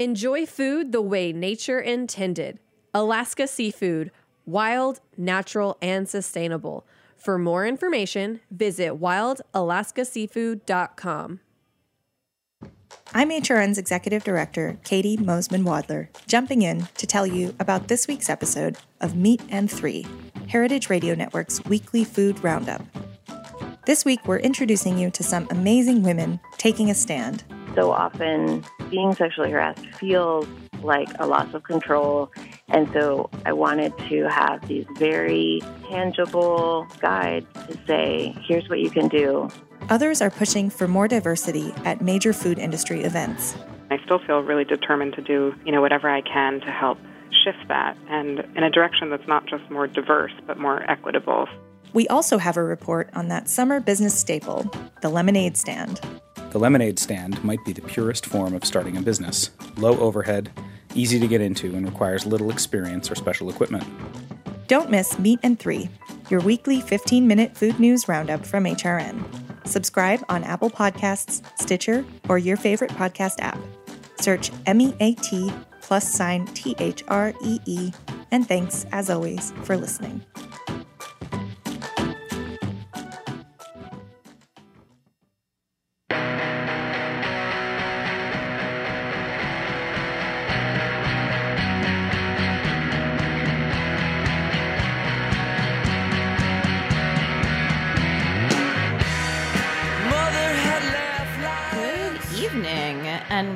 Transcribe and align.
Enjoy 0.00 0.44
food 0.46 0.90
the 0.92 1.02
way 1.02 1.30
nature 1.30 1.78
intended. 1.78 2.58
Alaska 2.94 3.46
Seafood, 3.46 4.10
wild, 4.46 5.00
natural, 5.18 5.76
and 5.82 6.08
sustainable. 6.08 6.86
For 7.18 7.36
more 7.36 7.66
information, 7.66 8.40
visit 8.50 8.98
wildalaskaseafood.com. 8.98 11.40
I'm 13.12 13.28
HRN's 13.28 13.76
Executive 13.76 14.24
Director, 14.24 14.78
Katie 14.84 15.18
Mosman 15.18 15.64
Wadler, 15.64 16.08
jumping 16.26 16.62
in 16.62 16.88
to 16.96 17.06
tell 17.06 17.26
you 17.26 17.54
about 17.60 17.88
this 17.88 18.08
week's 18.08 18.30
episode 18.30 18.78
of 19.02 19.16
Meat 19.16 19.42
and 19.50 19.70
Three, 19.70 20.06
Heritage 20.48 20.88
Radio 20.88 21.14
Network's 21.14 21.62
weekly 21.66 22.04
food 22.04 22.42
roundup. 22.42 22.80
This 23.84 24.06
week, 24.06 24.26
we're 24.26 24.38
introducing 24.38 24.96
you 24.96 25.10
to 25.10 25.22
some 25.22 25.46
amazing 25.50 26.02
women 26.02 26.40
taking 26.56 26.88
a 26.88 26.94
stand. 26.94 27.44
So 27.74 27.90
often, 27.90 28.64
being 28.90 29.14
sexually 29.14 29.50
harassed 29.50 29.84
feels 29.94 30.46
like 30.82 31.08
a 31.18 31.26
loss 31.26 31.52
of 31.54 31.62
control. 31.62 32.30
And 32.68 32.90
so 32.92 33.30
I 33.44 33.52
wanted 33.52 33.96
to 34.08 34.28
have 34.28 34.66
these 34.66 34.86
very 34.96 35.60
tangible 35.88 36.86
guides 37.00 37.46
to 37.68 37.78
say, 37.86 38.34
here's 38.46 38.68
what 38.68 38.80
you 38.80 38.90
can 38.90 39.08
do. 39.08 39.48
Others 39.88 40.20
are 40.22 40.30
pushing 40.30 40.70
for 40.70 40.86
more 40.86 41.08
diversity 41.08 41.72
at 41.84 42.00
major 42.00 42.32
food 42.32 42.58
industry 42.58 43.02
events. 43.02 43.56
I 43.90 43.98
still 44.04 44.20
feel 44.20 44.40
really 44.40 44.64
determined 44.64 45.14
to 45.14 45.22
do, 45.22 45.54
you 45.64 45.72
know, 45.72 45.80
whatever 45.80 46.08
I 46.08 46.20
can 46.20 46.60
to 46.60 46.70
help 46.70 46.98
shift 47.44 47.68
that 47.68 47.96
and 48.08 48.40
in 48.56 48.62
a 48.62 48.70
direction 48.70 49.10
that's 49.10 49.26
not 49.26 49.46
just 49.46 49.68
more 49.70 49.86
diverse 49.86 50.32
but 50.46 50.58
more 50.58 50.82
equitable. 50.90 51.48
We 51.92 52.06
also 52.08 52.38
have 52.38 52.56
a 52.56 52.62
report 52.62 53.10
on 53.14 53.28
that 53.28 53.48
summer 53.48 53.80
business 53.80 54.18
staple, 54.18 54.70
the 55.00 55.08
lemonade 55.08 55.56
stand. 55.56 56.00
The 56.50 56.58
lemonade 56.58 56.98
stand 56.98 57.42
might 57.44 57.64
be 57.64 57.72
the 57.72 57.82
purest 57.82 58.26
form 58.26 58.54
of 58.54 58.64
starting 58.64 58.96
a 58.96 59.02
business. 59.02 59.50
Low 59.76 59.96
overhead, 60.00 60.50
easy 60.94 61.20
to 61.20 61.28
get 61.28 61.40
into, 61.40 61.76
and 61.76 61.86
requires 61.86 62.26
little 62.26 62.50
experience 62.50 63.08
or 63.08 63.14
special 63.14 63.50
equipment. 63.50 63.84
Don't 64.66 64.90
miss 64.90 65.16
Meat 65.18 65.38
and 65.44 65.58
Three, 65.58 65.88
your 66.28 66.40
weekly 66.40 66.80
15 66.80 67.26
minute 67.26 67.56
food 67.56 67.78
news 67.78 68.08
roundup 68.08 68.44
from 68.44 68.64
HRN. 68.64 69.22
Subscribe 69.64 70.24
on 70.28 70.42
Apple 70.42 70.70
Podcasts, 70.70 71.40
Stitcher, 71.56 72.04
or 72.28 72.38
your 72.38 72.56
favorite 72.56 72.90
podcast 72.90 73.34
app. 73.38 73.58
Search 74.20 74.50
M 74.66 74.80
E 74.80 74.92
A 74.98 75.14
T 75.14 75.52
plus 75.82 76.12
sign 76.12 76.46
T 76.46 76.74
H 76.78 77.04
R 77.06 77.32
E 77.44 77.60
E. 77.66 77.92
And 78.32 78.46
thanks, 78.46 78.86
as 78.90 79.08
always, 79.08 79.52
for 79.62 79.76
listening. 79.76 80.24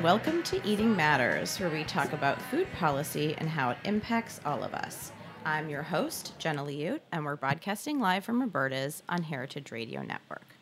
Welcome 0.05 0.43
to 0.43 0.63
Eating 0.63 0.95
Matters, 0.95 1.59
where 1.59 1.71
we 1.71 1.83
talk 1.83 2.13
about 2.13 2.39
food 2.39 2.71
policy 2.73 3.33
and 3.39 3.49
how 3.49 3.71
it 3.71 3.79
impacts 3.85 4.39
all 4.45 4.63
of 4.63 4.75
us. 4.75 5.11
I'm 5.43 5.67
your 5.67 5.81
host, 5.81 6.37
Jenna 6.37 6.63
Liut, 6.63 6.99
and 7.11 7.25
we're 7.25 7.35
broadcasting 7.35 7.99
live 7.99 8.23
from 8.23 8.39
Roberta's 8.39 9.01
on 9.09 9.23
Heritage 9.23 9.71
Radio 9.71 10.03
Network. 10.03 10.57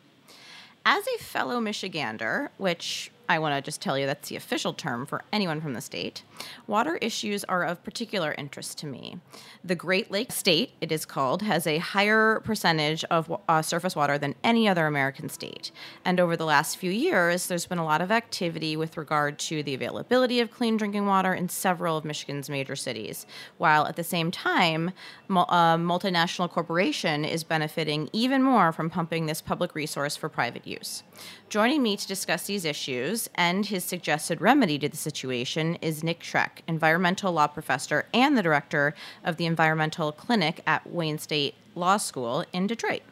As 0.86 1.04
a 1.06 1.22
fellow 1.22 1.60
Michigander, 1.60 2.48
which 2.56 3.10
I 3.28 3.38
want 3.38 3.54
to 3.54 3.60
just 3.60 3.82
tell 3.82 3.98
you 3.98 4.06
that's 4.06 4.30
the 4.30 4.36
official 4.36 4.72
term 4.72 5.04
for 5.04 5.24
anyone 5.30 5.60
from 5.60 5.74
the 5.74 5.82
state, 5.82 6.22
water 6.66 6.96
issues 6.96 7.44
are 7.44 7.64
of 7.64 7.82
particular 7.84 8.34
interest 8.36 8.78
to 8.78 8.86
me. 8.86 9.18
The 9.62 9.74
Great 9.74 10.10
Lakes 10.10 10.36
state, 10.36 10.72
it 10.80 10.90
is 10.90 11.04
called, 11.04 11.42
has 11.42 11.66
a 11.66 11.78
higher 11.78 12.40
percentage 12.40 13.04
of 13.04 13.34
uh, 13.48 13.62
surface 13.62 13.96
water 13.96 14.18
than 14.18 14.34
any 14.42 14.68
other 14.68 14.86
American 14.86 15.28
state. 15.28 15.70
And 16.04 16.20
over 16.20 16.36
the 16.36 16.44
last 16.44 16.76
few 16.76 16.90
years, 16.90 17.46
there's 17.46 17.66
been 17.66 17.78
a 17.78 17.84
lot 17.84 18.00
of 18.00 18.10
activity 18.10 18.76
with 18.76 18.96
regard 18.96 19.38
to 19.40 19.62
the 19.62 19.74
availability 19.74 20.40
of 20.40 20.50
clean 20.50 20.76
drinking 20.76 21.06
water 21.06 21.32
in 21.34 21.48
several 21.48 21.96
of 21.96 22.04
Michigan's 22.04 22.50
major 22.50 22.76
cities, 22.76 23.26
while 23.58 23.86
at 23.86 23.96
the 23.96 24.04
same 24.04 24.30
time, 24.30 24.92
a 25.28 25.32
multinational 25.32 26.50
corporation 26.50 27.24
is 27.24 27.44
benefiting 27.44 28.08
even 28.12 28.42
more 28.42 28.72
from 28.72 28.90
pumping 28.90 29.26
this 29.26 29.40
public 29.40 29.74
resource 29.74 30.16
for 30.16 30.28
private 30.28 30.66
use. 30.66 31.02
Joining 31.48 31.82
me 31.82 31.96
to 31.96 32.06
discuss 32.06 32.46
these 32.46 32.64
issues 32.64 33.28
and 33.34 33.66
his 33.66 33.84
suggested 33.84 34.40
remedy 34.40 34.78
to 34.80 34.88
the 34.88 34.96
situation 34.96 35.76
is 35.76 36.02
Nick 36.02 36.22
Schroeck, 36.24 36.62
environmental 36.66 37.32
law 37.32 37.46
professor 37.46 38.06
and 38.12 38.36
the 38.36 38.42
director 38.42 38.94
of 39.22 39.36
the 39.36 39.46
Environmental 39.46 40.10
Clinic 40.10 40.62
at 40.66 40.86
Wayne 40.86 41.18
State 41.18 41.54
Law 41.74 41.98
School 41.98 42.44
in 42.52 42.66
Detroit. 42.66 43.02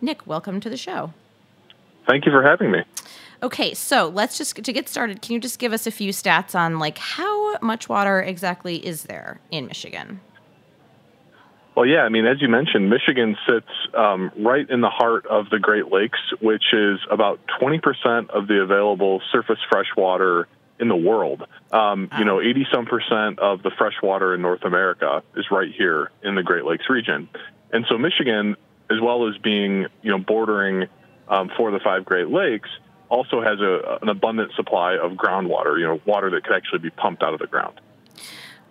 Nick, 0.00 0.26
welcome 0.26 0.58
to 0.60 0.70
the 0.70 0.76
show. 0.76 1.12
Thank 2.08 2.26
you 2.26 2.32
for 2.32 2.42
having 2.42 2.70
me. 2.70 2.80
Okay, 3.42 3.74
so 3.74 4.08
let's 4.08 4.38
just 4.38 4.56
to 4.56 4.72
get 4.72 4.88
started. 4.88 5.20
Can 5.20 5.34
you 5.34 5.40
just 5.40 5.58
give 5.58 5.72
us 5.72 5.86
a 5.86 5.90
few 5.90 6.12
stats 6.12 6.54
on 6.54 6.78
like 6.78 6.98
how 6.98 7.58
much 7.58 7.88
water 7.88 8.20
exactly 8.20 8.84
is 8.84 9.04
there 9.04 9.40
in 9.50 9.66
Michigan? 9.66 10.20
Well, 11.74 11.86
yeah, 11.86 12.00
I 12.00 12.10
mean, 12.10 12.26
as 12.26 12.42
you 12.42 12.48
mentioned, 12.48 12.90
Michigan 12.90 13.36
sits 13.48 13.68
um, 13.96 14.30
right 14.38 14.68
in 14.68 14.82
the 14.82 14.90
heart 14.90 15.26
of 15.26 15.48
the 15.50 15.58
Great 15.58 15.90
Lakes, 15.90 16.18
which 16.40 16.64
is 16.72 16.98
about 17.10 17.40
20% 17.60 18.28
of 18.28 18.46
the 18.46 18.60
available 18.60 19.22
surface 19.32 19.58
fresh 19.70 19.86
water 19.96 20.48
in 20.82 20.88
the 20.88 20.96
world. 20.96 21.46
Um, 21.72 22.10
You 22.18 22.24
know, 22.24 22.40
80 22.40 22.66
some 22.74 22.86
percent 22.86 23.38
of 23.38 23.62
the 23.62 23.70
fresh 23.70 23.94
water 24.02 24.34
in 24.34 24.42
North 24.42 24.64
America 24.64 25.22
is 25.36 25.46
right 25.50 25.72
here 25.72 26.10
in 26.22 26.34
the 26.34 26.42
Great 26.42 26.64
Lakes 26.64 26.90
region. 26.90 27.28
And 27.72 27.86
so 27.88 27.96
Michigan, 27.96 28.56
as 28.90 29.00
well 29.00 29.28
as 29.28 29.38
being, 29.38 29.86
you 30.02 30.10
know, 30.10 30.18
bordering 30.18 30.88
um, 31.28 31.50
for 31.56 31.70
the 31.70 31.78
five 31.78 32.04
Great 32.04 32.28
Lakes, 32.28 32.68
also 33.08 33.40
has 33.40 33.60
a, 33.60 33.98
an 34.02 34.08
abundant 34.08 34.52
supply 34.54 34.96
of 34.96 35.12
groundwater, 35.12 35.78
you 35.78 35.86
know, 35.86 36.00
water 36.04 36.28
that 36.30 36.44
could 36.44 36.56
actually 36.56 36.80
be 36.80 36.90
pumped 36.90 37.22
out 37.22 37.32
of 37.32 37.40
the 37.40 37.46
ground. 37.46 37.80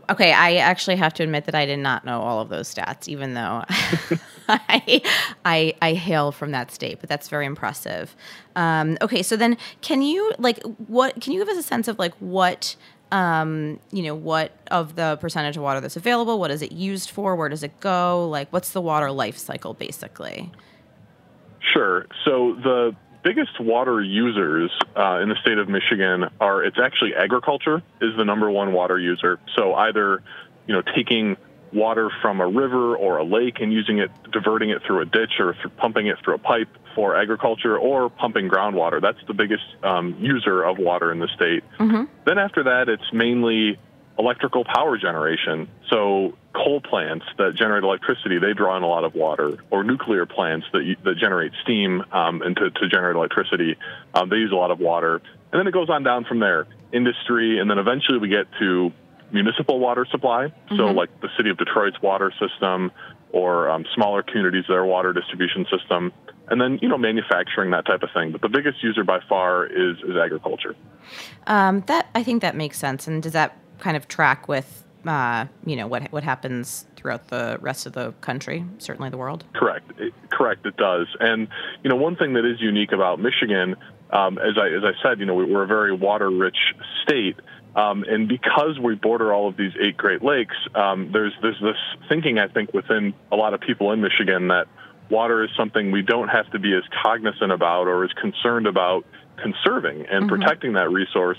Okay, 0.10 0.34
I 0.34 0.56
actually 0.56 0.96
have 0.98 1.14
to 1.16 1.24
admit 1.24 1.46
that 1.46 1.56
I 1.56 1.66
did 1.66 1.80
not 1.80 2.06
know 2.06 2.22
all 2.22 2.42
of 2.42 2.50
those 2.50 2.74
stats, 2.74 3.08
even 3.08 3.34
though 3.34 3.64
I, 4.50 5.02
I 5.46 5.74
I 5.82 5.94
hail 5.94 6.32
from 6.32 6.52
that 6.52 6.72
state. 6.72 7.00
But 7.00 7.10
that's 7.10 7.30
very 7.30 7.46
impressive. 7.46 8.16
Um, 8.56 8.98
okay, 9.02 9.24
so 9.24 9.36
then 9.36 9.58
can 9.82 10.02
you 10.02 10.34
like 10.38 10.62
what? 10.88 11.22
Can 11.22 11.34
you 11.34 11.40
give 11.40 11.50
us 11.50 11.58
a 11.58 11.64
sense 11.64 11.88
of 11.88 12.00
like 12.00 12.14
what? 12.16 12.76
Um, 13.14 13.82
you 13.92 14.04
know, 14.04 14.16
what 14.16 14.54
of 14.72 14.96
the 14.96 15.18
percentage 15.20 15.58
of 15.58 15.64
water 15.64 15.82
that's 15.82 15.98
available? 15.98 16.40
What 16.40 16.50
is 16.50 16.62
it 16.62 16.72
used 16.72 17.10
for? 17.10 17.36
Where 17.36 17.50
does 17.50 17.62
it 17.62 17.78
go? 17.82 18.28
Like, 18.30 18.52
what's 18.54 18.72
the 18.72 18.80
water 18.80 19.12
life 19.12 19.38
cycle 19.38 19.74
basically? 19.74 20.50
Sure. 21.74 22.08
So 22.24 22.56
the 22.64 22.96
biggest 23.24 23.60
water 23.60 24.02
users 24.02 24.72
uh, 24.96 25.20
in 25.22 25.30
the 25.30 25.36
state 25.42 25.58
of 25.58 25.70
Michigan 25.70 26.30
are 26.40 26.64
it's 26.64 26.78
actually 26.84 27.16
agriculture 27.16 27.82
is 28.02 28.16
the 28.18 28.26
number 28.26 28.50
one 28.50 28.74
water 28.74 29.00
user. 29.00 29.40
So 29.56 29.74
either 29.74 30.24
you 30.68 30.74
know 30.74 30.82
taking 30.96 31.38
water 31.74 32.10
from 32.22 32.42
a 32.42 32.48
river 32.48 32.96
or 32.96 33.18
a 33.18 33.24
lake 33.24 33.62
and 33.62 33.72
using 33.72 34.00
it, 34.00 34.12
diverting 34.32 34.72
it 34.72 34.82
through 34.86 35.02
a 35.02 35.06
ditch 35.06 35.40
or 35.40 35.56
pumping 35.78 36.08
it 36.08 36.18
through 36.24 36.36
a 36.36 36.38
pipe 36.38 36.68
for 36.96 37.16
agriculture, 37.16 37.78
or 37.78 38.10
pumping 38.10 38.50
groundwater. 38.50 39.02
That's 39.02 39.26
the 39.26 39.34
biggest 39.34 39.64
um, 39.82 40.18
user 40.20 40.62
of 40.62 40.78
water 40.78 41.12
in 41.14 41.20
the 41.20 41.30
state. 41.30 41.64
Then 42.26 42.38
after 42.38 42.64
that, 42.64 42.90
it's 42.90 43.14
mainly 43.14 43.80
electrical 44.20 44.64
power 44.64 44.98
generation. 44.98 45.68
So 45.90 46.38
coal 46.54 46.82
plants 46.82 47.26
that 47.38 47.56
generate 47.56 47.84
electricity, 47.84 48.38
they 48.38 48.54
draw 48.54 48.76
in 48.78 48.84
a 48.84 48.88
lot 48.88 49.04
of 49.04 49.16
water, 49.16 49.64
or 49.72 49.84
nuclear 49.84 50.26
plants 50.26 50.68
that, 50.74 50.84
you- 50.84 50.98
that 51.04 51.18
generate 51.18 51.54
steam 51.64 52.04
um, 52.12 52.42
and 52.42 52.56
to, 52.58 52.70
to 52.72 52.88
generate 52.90 53.16
electricity, 53.16 53.78
um, 54.14 54.30
they 54.30 54.38
use 54.38 54.52
a 54.52 54.56
lot 54.56 54.72
of 54.72 54.80
water. 54.80 55.22
And 55.52 55.60
then 55.60 55.68
it 55.68 55.72
goes 55.72 55.90
on 55.90 56.04
down 56.04 56.26
from 56.26 56.40
there, 56.40 56.68
industry, 56.94 57.60
and 57.60 57.70
then 57.70 57.78
eventually 57.78 58.18
we 58.18 58.28
get 58.28 58.48
to 58.60 58.92
municipal 59.32 59.80
water 59.80 60.06
supply. 60.12 60.52
So 60.76 60.88
like 60.88 61.10
the 61.22 61.30
city 61.38 61.50
of 61.50 61.58
Detroit's 61.58 62.02
water 62.02 62.34
system, 62.40 62.92
or 63.32 63.70
um, 63.70 63.86
smaller 63.96 64.24
communities, 64.24 64.66
their 64.68 64.84
water 64.84 65.14
distribution 65.14 65.66
system. 65.72 66.12
And 66.50 66.60
then, 66.60 66.80
you 66.82 66.90
know, 66.90 66.98
manufacturing, 66.98 67.72
that 67.72 67.86
type 67.86 68.04
of 68.04 68.10
thing. 68.14 68.34
But 68.34 68.42
the 68.42 68.50
biggest 68.50 68.84
user 68.84 69.06
by 69.06 69.20
far 69.30 69.66
is, 69.66 69.98
is 70.00 70.18
agriculture. 70.22 70.76
Um, 71.48 71.80
that 71.88 72.10
I 72.14 72.24
think 72.24 72.42
that 72.42 72.58
makes 72.58 72.78
sense. 72.78 73.08
And 73.08 73.24
does 73.24 73.32
that 73.32 73.58
kind 73.82 73.98
of 73.98 74.08
track 74.08 74.48
with 74.48 74.86
uh, 75.06 75.46
you 75.66 75.76
know 75.76 75.88
what 75.88 76.12
what 76.12 76.24
happens 76.24 76.86
throughout 76.96 77.28
the 77.30 77.58
rest 77.60 77.86
of 77.86 77.94
the 77.94 78.14
country, 78.22 78.64
certainly 78.78 79.10
the 79.10 79.18
world? 79.18 79.44
Correct. 79.54 79.92
It, 79.98 80.14
correct. 80.30 80.66
It 80.66 80.78
does. 80.78 81.08
And 81.20 81.48
you 81.84 81.90
know, 81.90 81.96
one 81.96 82.16
thing 82.16 82.34
that 82.34 82.46
is 82.46 82.62
unique 82.62 82.92
about 82.92 83.20
Michigan, 83.20 83.76
um, 84.12 84.38
as 84.38 84.58
I 84.58 84.68
as 84.68 84.84
I 84.84 84.92
said, 85.04 85.20
you 85.20 85.26
know, 85.26 85.34
we, 85.34 85.46
we're 85.46 85.64
a 85.64 85.68
very 85.68 85.94
water-rich 85.94 86.58
state, 87.04 87.36
um, 87.76 88.04
and 88.08 88.28
because 88.28 88.80
we 88.80 88.96
border 88.96 89.34
all 89.34 89.50
of 89.50 89.58
these 89.58 89.74
eight 89.82 89.98
Great 89.98 90.24
Lakes, 90.24 90.56
um, 90.76 91.10
there's 91.12 91.34
there's 91.42 91.60
this 91.62 92.08
thinking 92.08 92.38
I 92.38 92.48
think 92.48 92.74
within 92.74 93.14
a 93.32 93.36
lot 93.36 93.54
of 93.54 93.62
people 93.62 93.92
in 93.92 94.02
Michigan 94.02 94.50
that 94.50 94.68
water 95.10 95.44
is 95.44 95.50
something 95.58 95.92
we 95.92 96.04
don't 96.04 96.30
have 96.30 96.50
to 96.52 96.60
be 96.60 96.74
as 96.74 96.84
cognizant 97.04 97.52
about 97.52 97.88
or 97.88 98.04
as 98.06 98.12
concerned 98.14 98.68
about 98.68 99.06
conserving 99.42 100.06
and 100.06 100.30
protecting 100.30 100.74
that 100.74 100.90
resource 100.92 101.38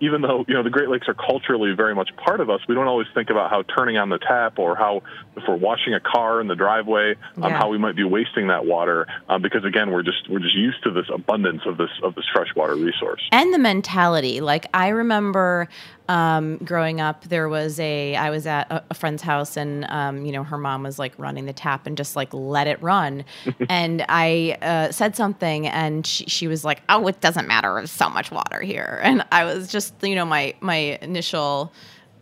even 0.00 0.22
though 0.22 0.44
you 0.48 0.54
know 0.54 0.62
the 0.62 0.70
Great 0.70 0.88
Lakes 0.88 1.08
are 1.08 1.14
culturally 1.14 1.72
very 1.72 1.94
much 1.94 2.10
part 2.16 2.40
of 2.40 2.50
us, 2.50 2.60
we 2.68 2.74
don't 2.74 2.88
always 2.88 3.06
think 3.14 3.30
about 3.30 3.50
how 3.50 3.62
turning 3.62 3.96
on 3.98 4.08
the 4.08 4.18
tap 4.18 4.58
or 4.58 4.74
how 4.76 5.02
if 5.36 5.44
we're 5.48 5.56
washing 5.56 5.94
a 5.94 6.00
car 6.00 6.40
in 6.40 6.48
the 6.48 6.54
driveway, 6.56 7.14
um, 7.36 7.44
Yeah. 7.44 7.58
how 7.58 7.68
we 7.68 7.78
might 7.78 7.96
be 7.96 8.04
wasting 8.04 8.48
that 8.48 8.64
water 8.66 9.06
um, 9.28 9.42
because 9.42 9.64
again 9.64 9.90
we're 9.90 10.02
just 10.02 10.28
we're 10.28 10.40
just 10.40 10.54
used 10.56 10.82
to 10.84 10.90
this 10.90 11.06
abundance 11.12 11.62
of 11.66 11.76
this 11.76 11.90
of 12.02 12.14
this 12.14 12.24
freshwater 12.32 12.74
resource. 12.74 13.22
and 13.32 13.52
the 13.54 13.58
mentality 13.58 14.40
like 14.40 14.66
i 14.74 14.88
remember 14.88 15.68
um, 16.10 16.56
growing 16.58 17.00
up 17.00 17.22
there 17.28 17.48
was 17.48 17.78
a 17.78 18.16
i 18.16 18.30
was 18.30 18.44
at 18.44 18.68
a, 18.70 18.82
a 18.90 18.94
friend's 18.94 19.22
house 19.22 19.56
and 19.56 19.86
um, 19.88 20.26
you 20.26 20.32
know 20.32 20.42
her 20.42 20.58
mom 20.58 20.82
was 20.82 20.98
like 20.98 21.12
running 21.18 21.46
the 21.46 21.52
tap 21.52 21.86
and 21.86 21.96
just 21.96 22.16
like 22.16 22.34
let 22.34 22.66
it 22.66 22.82
run 22.82 23.24
and 23.68 24.04
i 24.08 24.58
uh, 24.60 24.90
said 24.90 25.14
something 25.14 25.68
and 25.68 26.04
she, 26.04 26.24
she 26.24 26.48
was 26.48 26.64
like 26.64 26.82
oh 26.88 27.06
it 27.06 27.20
doesn't 27.20 27.46
matter 27.46 27.72
there's 27.74 27.92
so 27.92 28.10
much 28.10 28.32
water 28.32 28.60
here 28.60 28.98
and 29.04 29.24
i 29.30 29.44
was 29.44 29.68
just 29.68 29.94
you 30.02 30.16
know 30.16 30.26
my 30.26 30.52
my 30.60 30.98
initial 31.00 31.72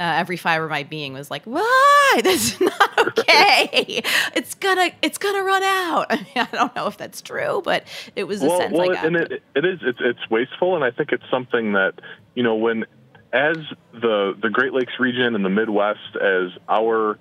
uh, 0.00 0.14
every 0.16 0.36
fiber 0.36 0.64
of 0.64 0.70
my 0.70 0.84
being 0.84 1.12
was 1.12 1.28
like, 1.28 1.42
"Why? 1.42 1.94
This 2.22 2.54
is 2.54 2.60
not 2.60 3.18
okay. 3.18 4.00
it's 4.34 4.54
gonna, 4.54 4.92
it's 5.02 5.18
gonna 5.18 5.42
run 5.42 5.64
out." 5.64 6.06
I 6.10 6.16
mean, 6.18 6.26
I 6.36 6.48
don't 6.52 6.74
know 6.76 6.86
if 6.86 6.96
that's 6.96 7.20
true, 7.20 7.62
but 7.64 7.84
it 8.14 8.24
was 8.24 8.40
a 8.40 8.48
sense 8.48 8.78
I 8.78 8.86
got. 8.86 9.04
and 9.04 9.16
it, 9.16 9.42
it 9.56 9.64
is 9.64 9.80
it's, 9.82 9.98
it's 10.00 10.30
wasteful, 10.30 10.76
and 10.76 10.84
I 10.84 10.92
think 10.92 11.10
it's 11.10 11.28
something 11.28 11.72
that 11.72 11.94
you 12.36 12.44
know 12.44 12.54
when 12.54 12.84
as 13.32 13.56
the 13.92 14.34
the 14.40 14.50
Great 14.50 14.72
Lakes 14.72 14.94
region 14.98 15.34
and 15.34 15.44
the 15.44 15.50
Midwest, 15.50 16.16
as 16.16 16.50
our 16.68 17.18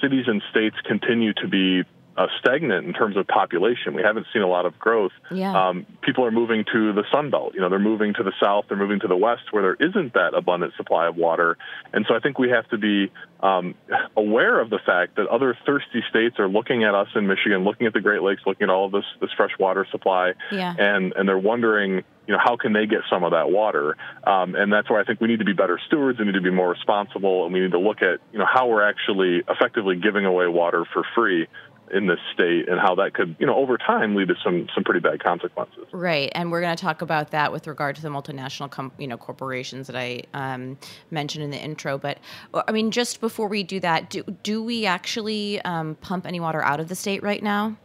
cities 0.00 0.24
and 0.26 0.42
states 0.50 0.76
continue 0.84 1.32
to 1.34 1.48
be 1.48 1.82
uh, 2.16 2.26
stagnant 2.40 2.86
in 2.86 2.92
terms 2.92 3.16
of 3.16 3.26
population, 3.26 3.94
we 3.94 4.02
haven't 4.02 4.26
seen 4.32 4.42
a 4.42 4.46
lot 4.46 4.66
of 4.66 4.78
growth. 4.78 5.12
Yeah. 5.30 5.68
Um, 5.68 5.86
people 6.02 6.24
are 6.26 6.30
moving 6.30 6.64
to 6.72 6.92
the 6.92 7.04
Sun 7.10 7.30
Belt. 7.30 7.54
You 7.54 7.60
know, 7.60 7.68
they're 7.70 7.78
moving 7.78 8.12
to 8.14 8.22
the 8.22 8.32
south, 8.40 8.66
they're 8.68 8.76
moving 8.76 9.00
to 9.00 9.08
the 9.08 9.16
west, 9.16 9.44
where 9.50 9.62
there 9.62 9.88
isn't 9.88 10.12
that 10.14 10.34
abundant 10.34 10.74
supply 10.76 11.06
of 11.06 11.16
water. 11.16 11.56
And 11.92 12.04
so 12.06 12.14
I 12.14 12.20
think 12.20 12.38
we 12.38 12.50
have 12.50 12.68
to 12.68 12.78
be 12.78 13.10
um, 13.40 13.74
aware 14.16 14.60
of 14.60 14.70
the 14.70 14.78
fact 14.84 15.16
that 15.16 15.26
other 15.28 15.56
thirsty 15.66 16.02
states 16.10 16.38
are 16.38 16.48
looking 16.48 16.84
at 16.84 16.94
us 16.94 17.08
in 17.14 17.26
Michigan, 17.26 17.64
looking 17.64 17.86
at 17.86 17.92
the 17.92 18.00
Great 18.00 18.22
Lakes, 18.22 18.42
looking 18.46 18.64
at 18.64 18.70
all 18.70 18.86
of 18.86 18.92
this 18.92 19.04
this 19.20 19.30
fresh 19.36 19.52
water 19.58 19.86
supply, 19.90 20.34
Yeah. 20.50 20.74
and 20.78 21.12
and 21.16 21.28
they're 21.28 21.38
wondering, 21.38 22.04
you 22.26 22.34
know, 22.34 22.38
how 22.42 22.56
can 22.56 22.72
they 22.72 22.86
get 22.86 23.00
some 23.10 23.24
of 23.24 23.32
that 23.32 23.50
water? 23.50 23.96
Um, 24.24 24.54
and 24.54 24.72
that's 24.72 24.88
where 24.88 25.00
I 25.00 25.04
think 25.04 25.20
we 25.20 25.28
need 25.28 25.40
to 25.40 25.44
be 25.44 25.54
better 25.54 25.80
stewards. 25.86 26.18
We 26.18 26.26
need 26.26 26.34
to 26.34 26.40
be 26.40 26.50
more 26.50 26.68
responsible, 26.70 27.44
and 27.44 27.52
we 27.52 27.60
need 27.60 27.72
to 27.72 27.80
look 27.80 28.00
at, 28.02 28.20
you 28.32 28.38
know, 28.38 28.46
how 28.46 28.68
we're 28.68 28.88
actually 28.88 29.42
effectively 29.48 29.96
giving 29.96 30.24
away 30.24 30.46
water 30.46 30.84
for 30.92 31.02
free 31.14 31.48
in 31.92 32.06
this 32.06 32.18
state, 32.32 32.68
and 32.68 32.80
how 32.80 32.94
that 32.94 33.14
could, 33.14 33.36
you 33.38 33.46
know, 33.46 33.54
over 33.54 33.76
time 33.76 34.14
lead 34.14 34.28
to 34.28 34.34
some 34.42 34.66
some 34.74 34.82
pretty 34.82 35.00
bad 35.00 35.22
consequences. 35.22 35.84
Right, 35.92 36.32
and 36.34 36.50
we're 36.50 36.60
going 36.60 36.74
to 36.74 36.80
talk 36.82 37.02
about 37.02 37.30
that 37.32 37.52
with 37.52 37.66
regard 37.66 37.96
to 37.96 38.02
the 38.02 38.08
multinational, 38.08 38.70
com- 38.70 38.92
you 38.98 39.06
know, 39.06 39.16
corporations 39.18 39.86
that 39.88 39.96
I 39.96 40.22
um, 40.32 40.78
mentioned 41.10 41.44
in 41.44 41.50
the 41.50 41.58
intro. 41.58 41.98
But 41.98 42.18
I 42.54 42.72
mean, 42.72 42.90
just 42.90 43.20
before 43.20 43.48
we 43.48 43.62
do 43.62 43.78
that, 43.80 44.10
do 44.10 44.22
do 44.42 44.62
we 44.62 44.86
actually 44.86 45.60
um, 45.62 45.96
pump 45.96 46.26
any 46.26 46.40
water 46.40 46.62
out 46.62 46.80
of 46.80 46.88
the 46.88 46.94
state 46.94 47.22
right 47.22 47.42
now? 47.42 47.76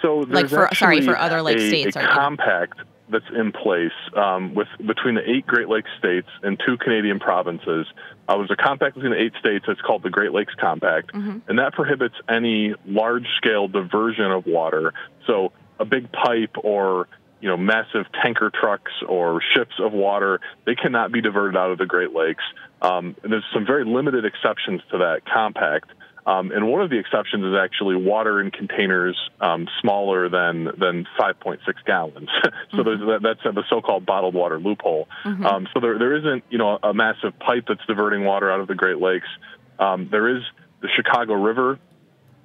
So 0.00 0.18
Like 0.28 0.48
for- 0.48 0.68
sorry, 0.74 1.00
for 1.00 1.16
other, 1.16 1.42
like, 1.42 1.58
a, 1.58 1.68
states, 1.68 1.94
a 1.94 2.00
compact 2.02 2.80
that's 3.12 3.30
in 3.34 3.52
place 3.52 3.92
um, 4.16 4.54
with 4.54 4.68
between 4.84 5.14
the 5.14 5.28
eight 5.30 5.46
Great 5.46 5.68
Lakes 5.68 5.90
states 5.98 6.28
and 6.42 6.60
two 6.66 6.76
Canadian 6.76 7.20
provinces. 7.20 7.86
Uh, 8.28 8.38
there's 8.38 8.50
a 8.50 8.56
compact 8.56 8.94
between 8.94 9.12
the 9.12 9.20
eight 9.20 9.32
states 9.38 9.64
that's 9.68 9.80
called 9.80 10.02
the 10.02 10.10
Great 10.10 10.32
Lakes 10.32 10.54
Compact, 10.60 11.12
Mm-hmm. 11.12 11.38
and 11.48 11.58
that 11.58 11.72
prohibits 11.74 12.14
any 12.28 12.74
large-scale 12.86 13.68
diversion 13.68 14.30
of 14.30 14.46
water. 14.46 14.92
So 15.26 15.52
a 15.78 15.84
big 15.84 16.10
pipe 16.12 16.56
or 16.62 17.08
you 17.40 17.48
know 17.48 17.56
massive 17.56 18.06
tanker 18.22 18.50
trucks 18.50 18.92
or 19.08 19.40
ships 19.54 19.74
of 19.80 19.92
water 19.92 20.40
they 20.64 20.74
cannot 20.76 21.10
be 21.12 21.20
diverted 21.20 21.56
out 21.56 21.70
of 21.70 21.78
the 21.78 21.86
Great 21.86 22.12
Lakes. 22.12 22.44
Um, 22.80 23.16
and 23.22 23.32
there's 23.32 23.44
some 23.52 23.66
very 23.66 23.84
limited 23.84 24.24
exceptions 24.24 24.80
to 24.90 24.98
that 24.98 25.22
compact. 25.26 25.90
Um, 26.24 26.52
and 26.52 26.68
one 26.68 26.80
of 26.82 26.90
the 26.90 26.98
exceptions 26.98 27.44
is 27.44 27.54
actually 27.58 27.96
water 27.96 28.40
in 28.40 28.50
containers 28.50 29.18
um, 29.40 29.66
smaller 29.80 30.28
than 30.28 30.64
than 30.64 31.06
5.6 31.18 31.58
gallons. 31.84 32.28
so 32.70 32.82
there's 32.84 33.00
that, 33.00 33.20
that's 33.22 33.42
the 33.42 33.64
so-called 33.68 34.06
bottled 34.06 34.34
water 34.34 34.60
loophole. 34.60 35.08
Um, 35.44 35.68
so 35.74 35.80
there 35.80 35.98
there 35.98 36.16
isn't 36.16 36.44
you 36.48 36.58
know 36.58 36.78
a 36.82 36.94
massive 36.94 37.38
pipe 37.40 37.64
that's 37.66 37.84
diverting 37.86 38.24
water 38.24 38.50
out 38.50 38.60
of 38.60 38.68
the 38.68 38.74
Great 38.76 38.98
Lakes. 38.98 39.26
Um, 39.78 40.08
there 40.10 40.36
is 40.36 40.42
the 40.80 40.88
Chicago 40.94 41.34
River 41.34 41.78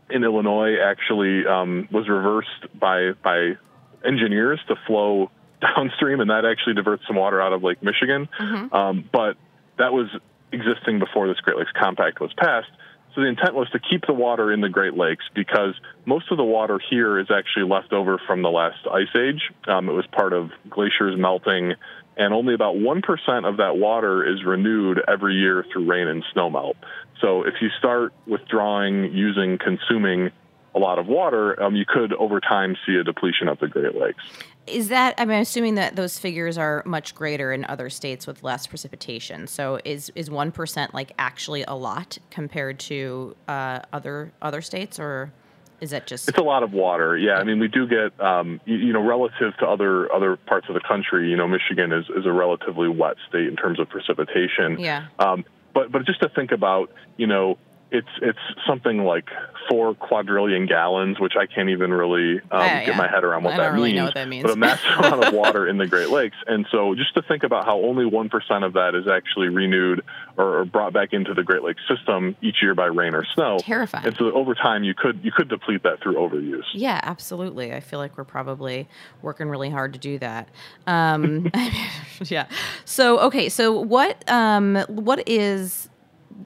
in 0.10 0.24
Illinois 0.24 0.78
actually 0.84 1.46
um, 1.46 1.88
was 1.92 2.08
reversed 2.10 2.80
by 2.80 3.12
by 3.24 3.58
engineers 4.04 4.60
to 4.70 4.76
flow 4.88 5.30
downstream, 5.62 6.20
and 6.20 6.30
that 6.30 6.46
actually 6.46 6.74
diverts 6.74 7.04
some 7.06 7.16
water 7.16 7.42
out 7.42 7.54
of 7.54 7.64
Lake 7.64 7.84
Michigan. 7.84 8.28
Um, 8.74 9.10
but 9.12 9.38
that 9.78 9.94
was 9.94 10.08
existing 10.52 11.00
before 11.00 11.28
this 11.28 11.38
Great 11.42 11.58
Lakes 11.58 11.72
Compact 11.80 12.20
was 12.20 12.32
passed. 12.34 12.70
So 13.18 13.22
the 13.22 13.30
intent 13.30 13.56
was 13.56 13.68
to 13.72 13.80
keep 13.80 14.06
the 14.06 14.14
water 14.14 14.54
in 14.54 14.62
the 14.62 14.70
Great 14.70 14.94
Lakes 14.94 15.26
because 15.34 15.74
most 16.06 16.30
of 16.30 16.38
the 16.38 16.44
water 16.44 16.80
here 16.92 17.18
is 17.20 17.26
actually 17.36 17.68
left 17.68 17.92
over 17.92 18.22
from 18.28 18.44
the 18.44 18.50
last 18.50 18.78
ice 18.94 19.08
age. 19.18 19.42
Um, 19.68 19.90
it 19.90 19.94
was 19.94 20.06
part 20.12 20.34
of 20.34 20.52
glaciers 20.70 21.18
melting, 21.18 21.74
and 22.16 22.32
only 22.32 22.54
about 22.54 22.76
1% 22.76 23.50
of 23.50 23.58
that 23.58 23.76
water 23.76 24.24
is 24.24 24.46
renewed 24.46 25.02
every 25.08 25.34
year 25.34 25.66
through 25.74 25.90
rain 25.90 26.08
and 26.08 26.24
snowmelt. 26.36 26.76
So 27.20 27.42
if 27.42 27.56
you 27.60 27.70
start 27.80 28.14
withdrawing, 28.28 29.12
using, 29.12 29.58
consuming 29.58 30.30
a 30.76 30.80
lot 30.80 31.00
of 31.00 31.08
water, 31.08 31.60
um, 31.64 31.76
you 31.76 31.86
could 31.88 32.14
over 32.14 32.40
time 32.40 32.76
see 32.86 32.98
a 32.98 33.04
depletion 33.04 33.48
of 33.48 33.58
the 33.58 33.68
Great 33.68 33.96
Lakes. 33.96 34.22
Is 34.68 34.90
that 34.90 35.16
I 35.18 35.26
mean, 35.26 35.36
I'm 35.36 35.42
assuming 35.42 35.76
that 35.76 35.96
those 35.96 36.20
figures 36.20 36.58
are 36.58 36.84
much 36.86 37.16
greater 37.16 37.52
in 37.52 37.66
other 37.66 37.90
states 37.90 38.28
with 38.28 38.44
less 38.44 38.68
precipitation. 38.68 39.48
So 39.48 39.80
is 39.86 40.12
is 40.16 40.30
one 40.30 40.52
percent 40.52 40.94
like 40.94 41.14
actually 41.18 41.64
a 41.64 41.74
lot 41.74 42.18
compared 42.30 42.80
to 42.80 43.36
uh, 43.48 43.80
other 43.94 44.32
other 44.42 44.62
states, 44.62 45.00
or 45.00 45.32
is 45.80 45.92
that 45.92 46.08
just 46.08 46.28
It's 46.28 46.38
a 46.38 46.44
lot 46.44 46.64
of 46.64 46.74
water. 46.74 47.18
Yeah, 47.18 47.36
I 47.36 47.44
mean, 47.44 47.60
we 47.60 47.68
do 47.68 47.88
get, 47.88 48.20
um, 48.20 48.60
you, 48.66 48.78
you 48.78 48.94
know, 48.94 49.02
relative 49.02 49.56
to 49.60 49.68
other 49.68 50.12
other 50.12 50.36
parts 50.36 50.68
of 50.70 50.74
the 50.74 50.82
country. 50.82 51.30
You 51.30 51.38
know, 51.38 51.48
Michigan 51.48 51.92
is, 51.92 52.06
is 52.16 52.26
a 52.26 52.32
relatively 52.32 52.90
wet 52.90 53.18
state 53.30 53.48
in 53.48 53.56
terms 53.56 53.80
of 53.80 53.88
precipitation. 53.88 54.80
Yeah. 54.80 55.08
Um, 55.20 55.46
but 55.74 55.92
but 55.92 56.06
just 56.06 56.20
to 56.22 56.30
think 56.30 56.52
about, 56.52 56.92
you 57.18 57.28
know, 57.28 57.58
it's 57.92 58.08
it's 58.22 58.40
something 58.68 59.04
like 59.04 59.30
four 59.70 59.96
quadrillion 59.96 60.66
gallons, 60.66 61.20
which 61.20 61.34
I 61.40 61.46
can't 61.46 61.70
even 61.70 61.92
really 61.92 62.40
um, 62.52 62.62
yeah. 62.62 62.86
get 62.86 62.98
my 62.98 63.08
head 63.08 63.24
around 63.24 63.44
what 63.44 63.54
I 63.54 63.58
that 63.58 63.64
don't 63.64 63.74
really 63.76 63.90
means. 63.90 63.98
know 63.98 64.06
what 64.06 64.14
that 64.16 64.28
means. 64.28 64.44
But 64.44 64.52
a 64.52 64.56
massive 64.56 64.90
amount 64.98 65.24
of 65.24 65.34
water 65.34 65.68
in 65.68 65.78
the 65.78 65.88
Great 65.88 66.10
Lakes, 66.10 66.36
and 66.48 66.66
so 66.72 66.96
just 66.96 67.14
to 67.16 67.22
think 67.22 67.44
about 67.44 67.66
how 67.66 67.80
only 67.82 68.06
one 68.06 68.30
percent 68.30 68.64
of 68.64 68.74
that 68.74 68.96
is 68.96 69.08
actually 69.08 69.50
renewed 69.50 70.04
or, 70.38 70.60
or 70.60 70.66
brought 70.66 70.94
back 70.94 71.14
into 71.14 71.34
the 71.34 71.44
Great 71.44 71.64
Lakes 71.64 71.82
system 71.88 72.36
each 72.42 72.58
year 72.62 72.76
by 72.76 72.86
rain 72.86 73.14
or 73.14 73.26
snow. 73.34 73.58
Terrifying. 73.60 74.06
And 74.06 74.16
so 74.18 74.32
over 74.34 74.54
time, 74.54 74.84
you 74.84 74.94
could 74.94 75.20
you 75.24 75.32
could 75.32 75.48
deplete 75.48 75.84
that 75.84 76.02
through 76.02 76.16
overuse. 76.16 76.64
Yeah, 76.74 77.00
absolutely. 77.04 77.74
I 77.74 77.80
feel 77.80 78.00
like 78.00 78.18
we're 78.18 78.26
probably 78.26 78.88
working 79.22 79.50
really 79.50 79.70
hard 79.70 79.94
to 79.94 80.00
do 80.00 80.20
that. 80.20 80.50
Um, 80.86 81.50
yeah. 82.26 82.48
So 82.86 83.20
okay. 83.20 83.50
So 83.50 83.80
what 83.80 84.30
um, 84.30 84.84
what 84.88 85.28
is 85.28 85.90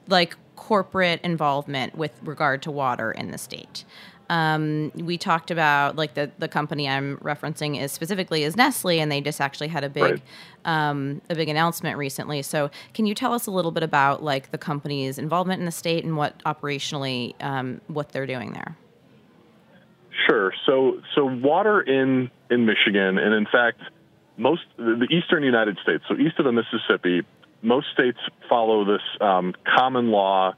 like 0.08 0.36
corporate 0.62 1.20
involvement 1.22 1.96
with 1.96 2.12
regard 2.22 2.62
to 2.62 2.70
water 2.70 3.10
in 3.10 3.32
the 3.32 3.38
state? 3.38 3.84
Um, 4.30 4.92
we 4.94 5.18
talked 5.18 5.50
about 5.50 5.96
like 5.96 6.14
the 6.14 6.30
the 6.38 6.46
company 6.46 6.88
I'm 6.88 7.16
referencing 7.18 7.80
is 7.82 7.90
specifically 7.90 8.44
is 8.44 8.56
Nestle, 8.56 9.00
and 9.00 9.10
they 9.10 9.20
just 9.20 9.40
actually 9.40 9.68
had 9.68 9.82
a 9.82 9.88
big 9.90 10.02
Right. 10.04 10.22
um, 10.64 11.20
a 11.28 11.34
big 11.34 11.48
announcement 11.48 11.98
recently. 11.98 12.42
So 12.42 12.70
can 12.94 13.06
you 13.06 13.14
tell 13.14 13.34
us 13.34 13.48
a 13.48 13.50
little 13.50 13.72
bit 13.72 13.82
about 13.82 14.22
like 14.22 14.52
the 14.52 14.58
company's 14.58 15.18
involvement 15.18 15.58
in 15.58 15.66
the 15.66 15.72
state 15.72 16.04
and 16.04 16.16
what 16.16 16.32
operationally 16.44 17.34
um, 17.42 17.80
what 17.88 18.10
they're 18.12 18.24
doing 18.26 18.52
there? 18.52 18.76
Sure. 20.28 20.54
So 20.64 21.02
so 21.16 21.24
water 21.24 21.80
in 21.80 22.30
in 22.50 22.64
Michigan, 22.64 23.18
and 23.18 23.34
in 23.34 23.46
fact, 23.46 23.80
most 24.36 24.62
the 24.76 24.94
the 25.02 25.08
eastern 25.12 25.42
United 25.42 25.76
States, 25.82 26.04
so 26.08 26.14
east 26.16 26.38
of 26.38 26.44
the 26.44 26.52
Mississippi, 26.52 27.22
most 27.62 27.86
states 27.92 28.18
follow 28.48 28.84
this 28.84 29.02
um, 29.20 29.54
common 29.76 30.10
law. 30.10 30.54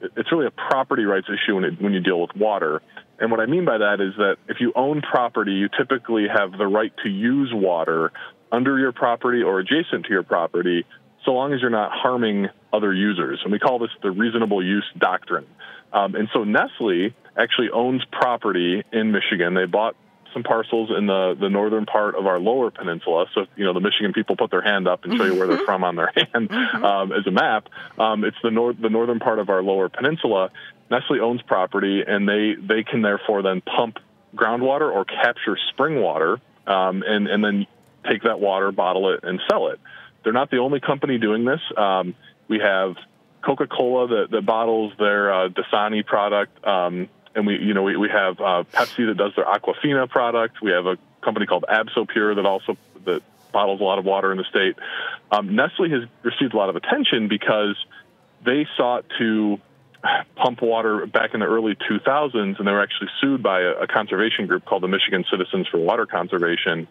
It's 0.00 0.30
really 0.32 0.46
a 0.46 0.50
property 0.50 1.04
rights 1.04 1.26
issue 1.28 1.56
when 1.56 1.64
it, 1.64 1.80
when 1.80 1.92
you 1.92 2.00
deal 2.00 2.20
with 2.20 2.34
water. 2.36 2.82
And 3.18 3.30
what 3.30 3.40
I 3.40 3.46
mean 3.46 3.64
by 3.64 3.78
that 3.78 4.00
is 4.00 4.14
that 4.16 4.36
if 4.48 4.58
you 4.60 4.72
own 4.74 5.02
property, 5.02 5.52
you 5.52 5.68
typically 5.68 6.26
have 6.28 6.52
the 6.52 6.66
right 6.66 6.92
to 7.02 7.08
use 7.08 7.50
water 7.52 8.12
under 8.50 8.78
your 8.78 8.92
property 8.92 9.42
or 9.42 9.60
adjacent 9.60 10.06
to 10.06 10.10
your 10.10 10.22
property, 10.22 10.84
so 11.24 11.32
long 11.32 11.52
as 11.52 11.60
you're 11.60 11.70
not 11.70 11.90
harming 11.92 12.48
other 12.72 12.92
users. 12.92 13.40
And 13.42 13.52
we 13.52 13.58
call 13.58 13.78
this 13.78 13.90
the 14.02 14.10
reasonable 14.10 14.64
use 14.64 14.84
doctrine. 14.98 15.46
Um, 15.92 16.14
and 16.14 16.28
so 16.32 16.44
Nestle 16.44 17.14
actually 17.36 17.70
owns 17.72 18.02
property 18.12 18.82
in 18.92 19.12
Michigan. 19.12 19.54
They 19.54 19.64
bought 19.64 19.96
some 20.34 20.42
parcels 20.42 20.90
in 20.96 21.06
the, 21.06 21.34
the 21.40 21.48
northern 21.48 21.86
part 21.86 22.14
of 22.14 22.26
our 22.26 22.38
lower 22.38 22.70
peninsula. 22.70 23.26
So, 23.34 23.46
you 23.56 23.64
know, 23.64 23.72
the 23.72 23.80
Michigan 23.80 24.12
people 24.12 24.36
put 24.36 24.50
their 24.50 24.60
hand 24.60 24.86
up 24.86 25.04
and 25.04 25.16
show 25.16 25.24
you 25.24 25.34
where 25.36 25.46
they're 25.46 25.64
from 25.64 25.82
on 25.84 25.96
their 25.96 26.12
hand 26.32 26.52
um, 26.52 27.12
as 27.12 27.26
a 27.26 27.30
map. 27.30 27.68
Um, 27.98 28.24
it's 28.24 28.36
the, 28.42 28.50
nor- 28.50 28.74
the 28.74 28.90
northern 28.90 29.20
part 29.20 29.38
of 29.38 29.48
our 29.48 29.62
lower 29.62 29.88
peninsula. 29.88 30.50
Nestle 30.90 31.22
owns 31.22 31.40
property, 31.42 32.02
and 32.06 32.28
they, 32.28 32.54
they 32.54 32.82
can 32.82 33.00
therefore 33.00 33.42
then 33.42 33.62
pump 33.62 33.98
groundwater 34.36 34.92
or 34.92 35.06
capture 35.06 35.56
spring 35.70 36.00
water 36.00 36.40
um, 36.66 37.02
and, 37.06 37.28
and 37.28 37.42
then 37.42 37.66
take 38.08 38.24
that 38.24 38.40
water, 38.40 38.70
bottle 38.72 39.12
it, 39.14 39.20
and 39.22 39.40
sell 39.48 39.68
it. 39.68 39.80
they're 40.22 40.32
not 40.32 40.50
the 40.50 40.58
only 40.58 40.80
company 40.80 41.18
doing 41.18 41.44
this. 41.44 41.60
Um, 41.76 42.14
we 42.48 42.58
have 42.58 42.96
Coca-Cola 43.44 44.08
that, 44.08 44.30
that 44.30 44.46
bottles 44.46 44.92
their 44.98 45.32
uh, 45.32 45.48
Dasani 45.48 46.04
product, 46.04 46.64
um, 46.66 47.08
and 47.34 47.46
we, 47.46 47.58
you 47.58 47.74
know, 47.74 47.82
we, 47.82 47.96
we 47.96 48.08
have 48.08 48.40
uh, 48.40 48.64
Pepsi 48.72 49.06
that 49.06 49.16
does 49.16 49.32
their 49.36 49.44
Aquafina 49.44 50.08
product. 50.08 50.62
We 50.62 50.70
have 50.72 50.86
a 50.86 50.96
company 51.22 51.46
called 51.46 51.64
Absopure 51.68 52.36
that 52.36 52.46
also 52.46 52.76
that 53.04 53.22
bottles 53.52 53.80
a 53.80 53.84
lot 53.84 53.98
of 53.98 54.04
water 54.04 54.32
in 54.32 54.38
the 54.38 54.44
state. 54.44 54.76
Um, 55.30 55.54
Nestle 55.54 55.90
has 55.90 56.08
received 56.22 56.54
a 56.54 56.56
lot 56.56 56.68
of 56.68 56.76
attention 56.76 57.28
because 57.28 57.76
they 58.44 58.66
sought 58.76 59.04
to 59.18 59.58
pump 60.36 60.60
water 60.62 61.06
back 61.06 61.34
in 61.34 61.40
the 61.40 61.46
early 61.46 61.76
2000s, 61.90 62.58
and 62.58 62.66
they 62.66 62.72
were 62.72 62.82
actually 62.82 63.08
sued 63.20 63.42
by 63.42 63.62
a, 63.62 63.82
a 63.82 63.86
conservation 63.86 64.46
group 64.46 64.64
called 64.64 64.82
the 64.82 64.88
Michigan 64.88 65.24
Citizens 65.30 65.66
for 65.68 65.78
Water 65.78 66.06
Conservation. 66.06 66.86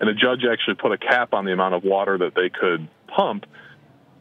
And 0.00 0.08
a 0.08 0.14
judge 0.14 0.40
actually 0.50 0.74
put 0.74 0.92
a 0.92 0.98
cap 0.98 1.32
on 1.32 1.44
the 1.44 1.52
amount 1.52 1.74
of 1.74 1.84
water 1.84 2.18
that 2.18 2.34
they 2.34 2.50
could 2.50 2.88
pump 3.06 3.46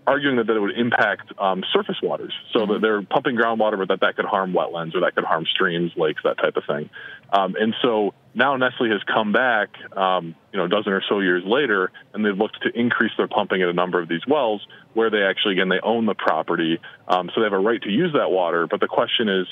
arguing 0.07 0.37
that, 0.37 0.47
that 0.47 0.55
it 0.55 0.59
would 0.59 0.77
impact 0.77 1.31
um, 1.39 1.63
surface 1.73 1.97
waters. 2.01 2.33
So 2.53 2.59
mm-hmm. 2.59 2.73
that 2.73 2.81
they're 2.81 3.01
pumping 3.01 3.35
groundwater, 3.35 3.77
but 3.77 3.87
that 3.89 4.01
that 4.01 4.15
could 4.15 4.25
harm 4.25 4.53
wetlands 4.53 4.95
or 4.95 5.01
that 5.01 5.15
could 5.15 5.23
harm 5.23 5.45
streams, 5.45 5.91
lakes, 5.95 6.21
that 6.23 6.37
type 6.37 6.57
of 6.57 6.63
thing. 6.65 6.89
Um, 7.31 7.55
and 7.59 7.75
so 7.81 8.13
now 8.33 8.55
Nestle 8.57 8.89
has 8.89 9.01
come 9.03 9.31
back, 9.31 9.69
um, 9.95 10.35
you 10.51 10.59
know, 10.59 10.65
a 10.65 10.69
dozen 10.69 10.93
or 10.93 11.03
so 11.07 11.19
years 11.19 11.43
later, 11.45 11.91
and 12.13 12.25
they've 12.25 12.37
looked 12.37 12.61
to 12.63 12.77
increase 12.77 13.11
their 13.17 13.27
pumping 13.27 13.61
at 13.61 13.69
a 13.69 13.73
number 13.73 14.01
of 14.01 14.09
these 14.09 14.25
wells 14.27 14.65
where 14.93 15.09
they 15.09 15.23
actually, 15.23 15.53
again, 15.53 15.69
they 15.69 15.79
own 15.81 16.05
the 16.05 16.15
property, 16.15 16.79
um, 17.07 17.29
so 17.33 17.41
they 17.41 17.45
have 17.45 17.53
a 17.53 17.59
right 17.59 17.81
to 17.81 17.89
use 17.89 18.13
that 18.13 18.31
water. 18.31 18.67
But 18.67 18.79
the 18.79 18.87
question 18.87 19.29
is, 19.29 19.47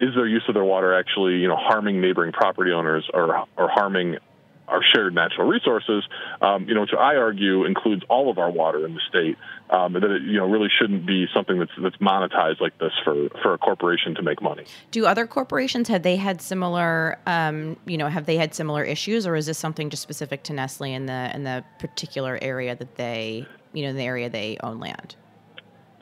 is 0.00 0.14
their 0.14 0.26
use 0.26 0.42
of 0.48 0.54
their 0.54 0.64
water 0.64 0.98
actually, 0.98 1.34
you 1.34 1.48
know, 1.48 1.56
harming 1.56 2.00
neighboring 2.00 2.32
property 2.32 2.72
owners 2.72 3.08
or 3.14 3.44
or 3.56 3.68
harming 3.68 4.16
our 4.68 4.82
shared 4.94 5.14
natural 5.14 5.46
resources, 5.46 6.04
um, 6.40 6.66
you 6.68 6.74
know, 6.74 6.82
which 6.82 6.94
I 6.98 7.16
argue 7.16 7.64
includes 7.64 8.02
all 8.08 8.30
of 8.30 8.38
our 8.38 8.50
water 8.50 8.86
in 8.86 8.94
the 8.94 9.00
state. 9.08 9.36
Um, 9.70 9.94
that 9.94 10.04
it, 10.04 10.22
you 10.22 10.36
know 10.36 10.46
really 10.46 10.68
shouldn't 10.78 11.06
be 11.06 11.26
something 11.32 11.58
that's 11.58 11.72
that's 11.82 11.96
monetized 11.96 12.60
like 12.60 12.76
this 12.78 12.92
for 13.02 13.30
for 13.42 13.54
a 13.54 13.58
corporation 13.58 14.14
to 14.16 14.22
make 14.22 14.42
money. 14.42 14.64
Do 14.90 15.06
other 15.06 15.26
corporations 15.26 15.88
have 15.88 16.02
they 16.02 16.16
had 16.16 16.42
similar, 16.42 17.18
um, 17.26 17.76
you 17.86 17.96
know, 17.96 18.08
have 18.08 18.26
they 18.26 18.36
had 18.36 18.54
similar 18.54 18.84
issues, 18.84 19.26
or 19.26 19.36
is 19.36 19.46
this 19.46 19.58
something 19.58 19.88
just 19.88 20.02
specific 20.02 20.42
to 20.44 20.52
Nestle 20.52 20.92
in 20.92 21.06
the 21.06 21.34
in 21.34 21.44
the 21.44 21.64
particular 21.78 22.38
area 22.42 22.76
that 22.76 22.96
they, 22.96 23.46
you 23.72 23.82
know, 23.84 23.88
in 23.88 23.96
the 23.96 24.04
area 24.04 24.28
they 24.28 24.58
own 24.62 24.80
land? 24.80 25.16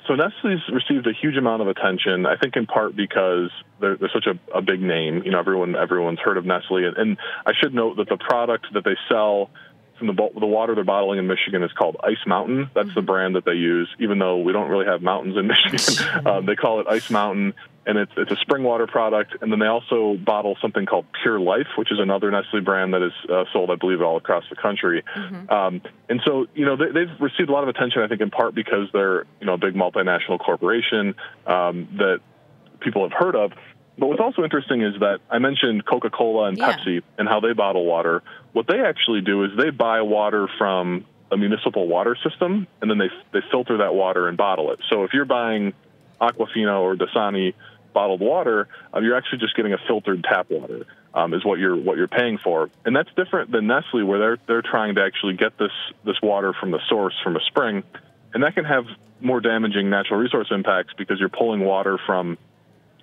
So 0.06 0.14
Nestle's 0.14 0.62
received 0.72 1.06
a 1.06 1.12
huge 1.12 1.36
amount 1.36 1.62
of 1.62 1.68
attention. 1.68 2.26
I 2.26 2.36
think 2.36 2.56
in 2.56 2.66
part 2.66 2.96
because 2.96 3.50
they're, 3.80 3.96
they're 3.96 4.10
such 4.12 4.26
a, 4.26 4.38
a, 4.56 4.60
big 4.60 4.80
name. 4.80 5.22
You 5.24 5.30
know, 5.30 5.38
everyone 5.38 5.76
everyone's 5.76 6.18
heard 6.18 6.36
of 6.36 6.44
Nestle, 6.44 6.84
and, 6.84 6.96
and, 6.96 7.18
I 7.46 7.52
should 7.60 7.72
note 7.72 7.96
that 7.98 8.08
the 8.08 8.16
product 8.16 8.66
that 8.74 8.84
they 8.84 8.96
sell 9.08 9.50
from 9.98 10.08
the 10.08 10.30
the 10.40 10.46
water 10.46 10.74
they're 10.74 10.84
bottling 10.84 11.20
in 11.20 11.28
Michigan 11.28 11.62
is 11.62 11.72
called 11.72 11.96
Ice 12.02 12.26
Mountain. 12.26 12.70
That's 12.74 12.88
mm-hmm. 12.88 12.94
the 12.94 13.02
brand 13.02 13.36
that 13.36 13.44
they 13.44 13.52
use, 13.52 13.88
even 14.00 14.18
though 14.18 14.38
we 14.38 14.52
don't 14.52 14.68
really 14.68 14.86
have 14.86 15.02
mountains 15.02 15.36
in 15.36 15.46
Michigan. 15.70 16.26
um, 16.26 16.46
they 16.46 16.56
call 16.56 16.80
it 16.80 16.88
Ice 16.88 17.10
Mountain 17.10 17.54
and 17.86 17.98
it's 17.98 18.12
it's 18.16 18.30
a 18.30 18.36
spring 18.36 18.62
water 18.62 18.86
product. 18.86 19.34
And 19.40 19.50
then 19.50 19.58
they 19.58 19.66
also 19.66 20.16
bottle 20.16 20.56
something 20.62 20.86
called 20.86 21.06
Pure 21.22 21.40
Life, 21.40 21.66
which 21.76 21.90
is 21.90 21.98
another 21.98 22.30
Nestle 22.30 22.60
brand 22.60 22.94
that 22.94 23.02
is 23.02 23.12
uh, 23.30 23.44
sold, 23.52 23.70
I 23.70 23.76
believe, 23.76 24.00
all 24.00 24.16
across 24.16 24.44
the 24.48 24.56
country. 24.56 25.02
Mm-hmm. 25.16 25.50
Um, 25.50 25.82
and 26.08 26.20
so, 26.24 26.46
you 26.54 26.64
know, 26.64 26.76
they, 26.76 27.00
have 27.00 27.20
received 27.20 27.48
a 27.48 27.52
lot 27.52 27.62
of 27.62 27.68
attention, 27.68 28.02
I 28.02 28.08
think, 28.08 28.20
in 28.20 28.30
part 28.30 28.54
because 28.54 28.88
they're 28.92 29.24
you 29.40 29.46
know 29.46 29.54
a 29.54 29.58
big 29.58 29.74
multinational 29.74 30.38
corporation 30.38 31.14
um, 31.46 31.88
that 31.98 32.20
people 32.80 33.08
have 33.08 33.12
heard 33.12 33.36
of. 33.36 33.52
But 33.98 34.06
what's 34.06 34.20
also 34.20 34.42
interesting 34.42 34.82
is 34.82 34.94
that 35.00 35.20
I 35.30 35.38
mentioned 35.38 35.84
Coca 35.84 36.10
Cola 36.10 36.48
and 36.48 36.56
yeah. 36.56 36.72
Pepsi 36.72 37.02
and 37.18 37.28
how 37.28 37.40
they 37.40 37.52
bottle 37.52 37.84
water. 37.84 38.22
What 38.52 38.66
they 38.66 38.80
actually 38.80 39.20
do 39.20 39.44
is 39.44 39.50
they 39.56 39.70
buy 39.70 40.00
water 40.02 40.48
from 40.58 41.04
a 41.30 41.36
municipal 41.36 41.86
water 41.88 42.16
system, 42.22 42.66
and 42.80 42.90
then 42.90 42.98
they 42.98 43.10
they 43.32 43.44
filter 43.50 43.78
that 43.78 43.94
water 43.94 44.28
and 44.28 44.36
bottle 44.36 44.72
it. 44.72 44.80
So 44.90 45.04
if 45.04 45.12
you're 45.12 45.24
buying 45.24 45.74
Aquafina 46.20 46.80
or 46.80 46.94
Dasani 46.94 47.54
bottled 47.92 48.20
water, 48.20 48.68
uh, 48.94 49.00
you're 49.00 49.16
actually 49.16 49.38
just 49.38 49.56
getting 49.56 49.72
a 49.72 49.78
filtered 49.86 50.24
tap 50.24 50.50
water. 50.50 50.86
Um, 51.14 51.34
is 51.34 51.44
what 51.44 51.58
you're 51.58 51.76
what 51.76 51.98
you're 51.98 52.08
paying 52.08 52.38
for, 52.38 52.70
and 52.86 52.96
that's 52.96 53.10
different 53.14 53.52
than 53.52 53.66
Nestle, 53.66 54.02
where 54.02 54.18
they're 54.18 54.38
they're 54.46 54.62
trying 54.62 54.94
to 54.94 55.02
actually 55.02 55.34
get 55.34 55.58
this 55.58 55.72
this 56.06 56.16
water 56.22 56.54
from 56.58 56.70
the 56.70 56.80
source 56.88 57.14
from 57.22 57.36
a 57.36 57.40
spring, 57.48 57.82
and 58.32 58.42
that 58.42 58.54
can 58.54 58.64
have 58.64 58.86
more 59.20 59.40
damaging 59.40 59.90
natural 59.90 60.18
resource 60.18 60.48
impacts 60.50 60.94
because 60.96 61.20
you're 61.20 61.28
pulling 61.28 61.60
water 61.60 61.98
from 62.06 62.38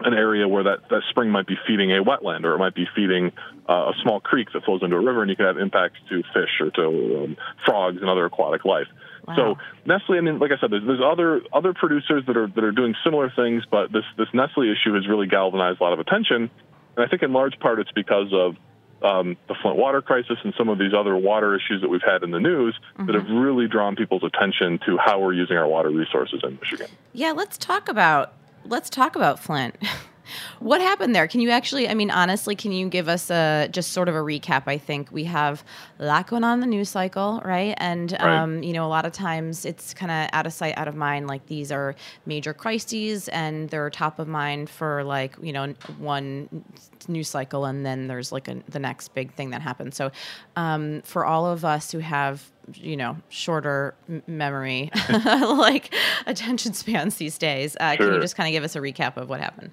an 0.02 0.14
area 0.14 0.48
where 0.48 0.64
that, 0.64 0.90
that 0.90 1.02
spring 1.10 1.30
might 1.30 1.48
be 1.48 1.58
feeding 1.68 1.92
a 1.92 2.04
wetland 2.04 2.46
or 2.46 2.56
it 2.56 2.58
might 2.58 2.76
be 2.76 2.88
feeding 2.96 3.32
uh, 3.68 3.92
a 3.92 3.94
small 4.02 4.20
creek 4.20 4.48
that 4.54 4.64
flows 4.64 4.82
into 4.82 4.96
a 4.96 5.00
river, 5.00 5.22
and 5.22 5.30
you 5.30 5.36
can 5.36 5.46
have 5.46 5.58
impacts 5.58 6.00
to 6.10 6.24
fish 6.34 6.62
or 6.62 6.72
to 6.72 7.24
um, 7.24 7.38
frogs 7.66 7.98
and 8.00 8.10
other 8.10 8.26
aquatic 8.26 8.66
life. 8.66 8.88
Wow. 9.30 9.36
So 9.36 9.58
Nestle, 9.86 10.18
I 10.18 10.22
mean, 10.22 10.40
like 10.40 10.52
I 10.52 10.60
said, 10.60 10.72
there's, 10.72 10.86
there's 10.86 11.02
other 11.04 11.42
other 11.54 11.74
producers 11.74 12.24
that 12.28 12.36
are 12.36 12.48
that 12.48 12.64
are 12.64 12.72
doing 12.72 12.96
similar 13.04 13.32
things, 13.36 13.64
but 13.70 13.92
this 13.92 14.04
this 14.18 14.28
Nestle 14.34 14.64
issue 14.64 14.94
has 14.96 15.08
really 15.08 15.28
galvanized 15.28 15.80
a 15.80 15.84
lot 15.84 15.94
of 15.94 16.00
attention, 16.00 16.50
and 16.96 17.06
I 17.06 17.08
think 17.08 17.22
in 17.22 17.32
large 17.32 17.60
part 17.60 17.80
it's 17.80 17.92
because 17.92 18.34
of 18.34 18.56
um, 19.02 19.38
the 19.48 19.56
Flint 19.62 19.78
water 19.78 20.02
crisis 20.02 20.38
and 20.44 20.54
some 20.58 20.68
of 20.68 20.78
these 20.78 20.94
other 20.94 21.16
water 21.16 21.56
issues 21.56 21.82
that 21.82 21.90
we've 21.90 22.02
had 22.06 22.24
in 22.24 22.32
the 22.32 22.40
news 22.40 22.78
mm-hmm. 22.94 23.06
that 23.06 23.16
have 23.16 23.30
really 23.30 23.68
drawn 23.68 23.96
people's 23.96 24.24
attention 24.24 24.80
to 24.86 24.98
how 24.98 25.20
we're 25.20 25.34
using 25.34 25.58
our 25.58 25.68
water 25.68 25.90
resources 25.90 26.42
in 26.44 26.58
Michigan. 26.62 26.88
Yeah, 27.14 27.32
let's 27.32 27.58
talk 27.58 27.88
about 27.88 28.34
let's 28.66 28.90
talk 28.90 29.16
about 29.16 29.40
Flint. 29.40 29.76
What 30.60 30.82
happened 30.82 31.16
there? 31.16 31.28
Can 31.28 31.42
you 31.42 31.50
actually, 31.50 31.90
I 31.90 31.94
mean, 31.94 32.12
honestly, 32.12 32.56
can 32.56 32.72
you 32.72 32.88
give 32.90 33.08
us 33.08 33.30
a 33.30 33.68
just 33.72 33.92
sort 33.92 34.10
of 34.10 34.16
a 34.16 34.20
recap? 34.20 34.64
I 34.68 34.78
think 34.78 35.12
we 35.12 35.26
have 35.26 35.64
a 36.00 36.06
lot 36.06 36.28
going 36.28 36.44
on 36.44 36.56
in 36.56 36.60
the 36.60 36.68
news 36.68 36.90
cycle, 36.90 37.42
right? 37.44 37.76
And, 37.78 38.12
right. 38.12 38.40
Um, 38.40 38.64
you 38.64 38.74
know, 38.74 38.86
a 38.86 38.90
lot 38.90 39.06
of 39.06 39.12
times 39.12 39.66
it's 39.66 39.94
kind 39.94 40.12
of 40.12 40.30
out 40.34 40.46
of 40.46 40.54
sight, 40.54 40.78
out 40.78 40.88
of 40.88 40.96
mind. 40.96 41.28
Like 41.28 41.46
these 41.48 41.72
are 41.72 41.96
major 42.26 42.54
crises 42.54 43.28
and 43.30 43.70
they're 43.70 43.90
top 43.90 44.20
of 44.20 44.28
mind 44.28 44.70
for 44.70 45.04
like, 45.04 45.36
you 45.42 45.54
know, 45.54 45.74
one 45.98 46.64
news 47.08 47.30
cycle 47.30 47.66
and 47.66 47.86
then 47.86 48.08
there's 48.08 48.32
like 48.32 48.48
a, 48.48 48.62
the 48.70 48.80
next 48.80 49.14
big 49.14 49.34
thing 49.34 49.52
that 49.52 49.62
happens. 49.62 49.96
So 49.96 50.12
um, 50.56 51.02
for 51.04 51.26
all 51.26 51.46
of 51.46 51.66
us 51.66 51.92
who 51.92 52.00
have 52.00 52.52
you 52.76 52.96
know 52.96 53.18
shorter 53.30 53.96
memory 54.28 54.92
like 55.10 55.94
attention 56.26 56.74
spans 56.74 57.16
these 57.16 57.38
days 57.38 57.76
uh, 57.80 57.96
sure. 57.96 58.06
can 58.06 58.16
you 58.16 58.22
just 58.22 58.36
kind 58.36 58.48
of 58.48 58.52
give 58.52 58.64
us 58.64 58.76
a 58.76 58.80
recap 58.80 59.18
of 59.18 59.30
what 59.30 59.40
happened 59.40 59.72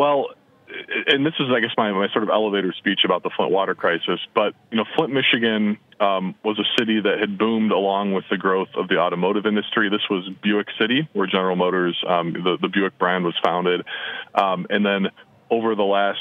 well, 0.00 0.28
and 1.08 1.26
this 1.26 1.34
is, 1.38 1.48
I 1.54 1.60
guess, 1.60 1.72
my, 1.76 1.92
my 1.92 2.08
sort 2.10 2.22
of 2.22 2.30
elevator 2.30 2.72
speech 2.78 3.00
about 3.04 3.22
the 3.22 3.28
Flint 3.36 3.52
water 3.52 3.74
crisis. 3.74 4.18
But 4.34 4.54
you 4.70 4.78
know, 4.78 4.86
Flint, 4.96 5.12
Michigan, 5.12 5.76
um, 6.00 6.34
was 6.42 6.58
a 6.58 6.64
city 6.78 7.02
that 7.02 7.18
had 7.20 7.36
boomed 7.36 7.70
along 7.70 8.14
with 8.14 8.24
the 8.30 8.38
growth 8.38 8.70
of 8.76 8.88
the 8.88 8.96
automotive 8.96 9.44
industry. 9.44 9.90
This 9.90 10.08
was 10.08 10.26
Buick 10.42 10.68
City, 10.80 11.06
where 11.12 11.26
General 11.26 11.54
Motors, 11.54 12.02
um, 12.08 12.32
the, 12.32 12.56
the 12.62 12.68
Buick 12.68 12.98
brand, 12.98 13.26
was 13.26 13.34
founded. 13.44 13.84
Um, 14.34 14.66
and 14.70 14.86
then 14.86 15.08
over 15.50 15.74
the 15.74 15.82
last 15.82 16.18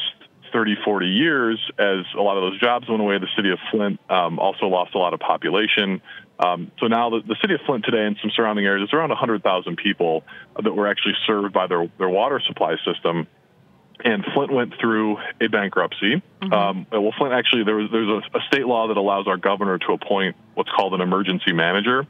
30, 0.52 0.76
40 0.84 1.06
years, 1.06 1.72
as 1.80 2.04
a 2.18 2.22
lot 2.22 2.36
of 2.36 2.52
those 2.52 2.60
jobs 2.60 2.90
went 2.90 3.00
away, 3.00 3.18
the 3.18 3.32
city 3.38 3.52
of 3.52 3.60
Flint 3.72 4.02
um, 4.10 4.40
also 4.40 4.66
lost 4.66 4.94
a 4.94 4.98
lot 4.98 5.14
of 5.14 5.22
population. 5.22 6.02
Um, 6.38 6.70
so 6.80 6.88
now 6.88 7.10
the, 7.12 7.22
the, 7.26 7.38
city 7.40 7.54
of 7.54 7.62
Flint 7.66 7.86
today 7.86 8.06
and 8.06 8.18
some 8.22 8.32
surrounding 8.36 8.66
areas, 8.66 8.90
there's 8.92 9.00
around 9.00 9.10
100,000 9.10 9.78
people 9.78 10.26
that 10.62 10.74
were 10.74 10.88
actually 10.88 11.16
served 11.26 11.54
by 11.54 11.68
their, 11.68 11.90
their 11.98 12.10
water 12.10 12.42
supply 12.46 12.76
system 12.84 13.28
and 14.04 14.24
Flint 14.34 14.52
went 14.52 14.74
through 14.80 15.18
a 15.42 15.48
bankruptcy. 15.48 16.22
Mm-hmm. 16.42 16.54
Um, 16.54 16.88
well, 16.92 17.14
Flint 17.18 17.34
actually 17.34 17.64
there 17.64 17.76
was 17.76 17.90
there's 17.92 18.08
a, 18.08 18.38
a, 18.38 18.42
state 18.48 18.66
law 18.66 18.88
that 18.88 18.98
allows 18.98 19.28
our 19.28 19.38
governor 19.38 19.78
to 19.78 19.94
appoint 19.94 20.36
what's 20.54 20.70
called 20.70 20.94
an 20.94 21.02
emergency 21.02 21.52
manager, 21.52 22.06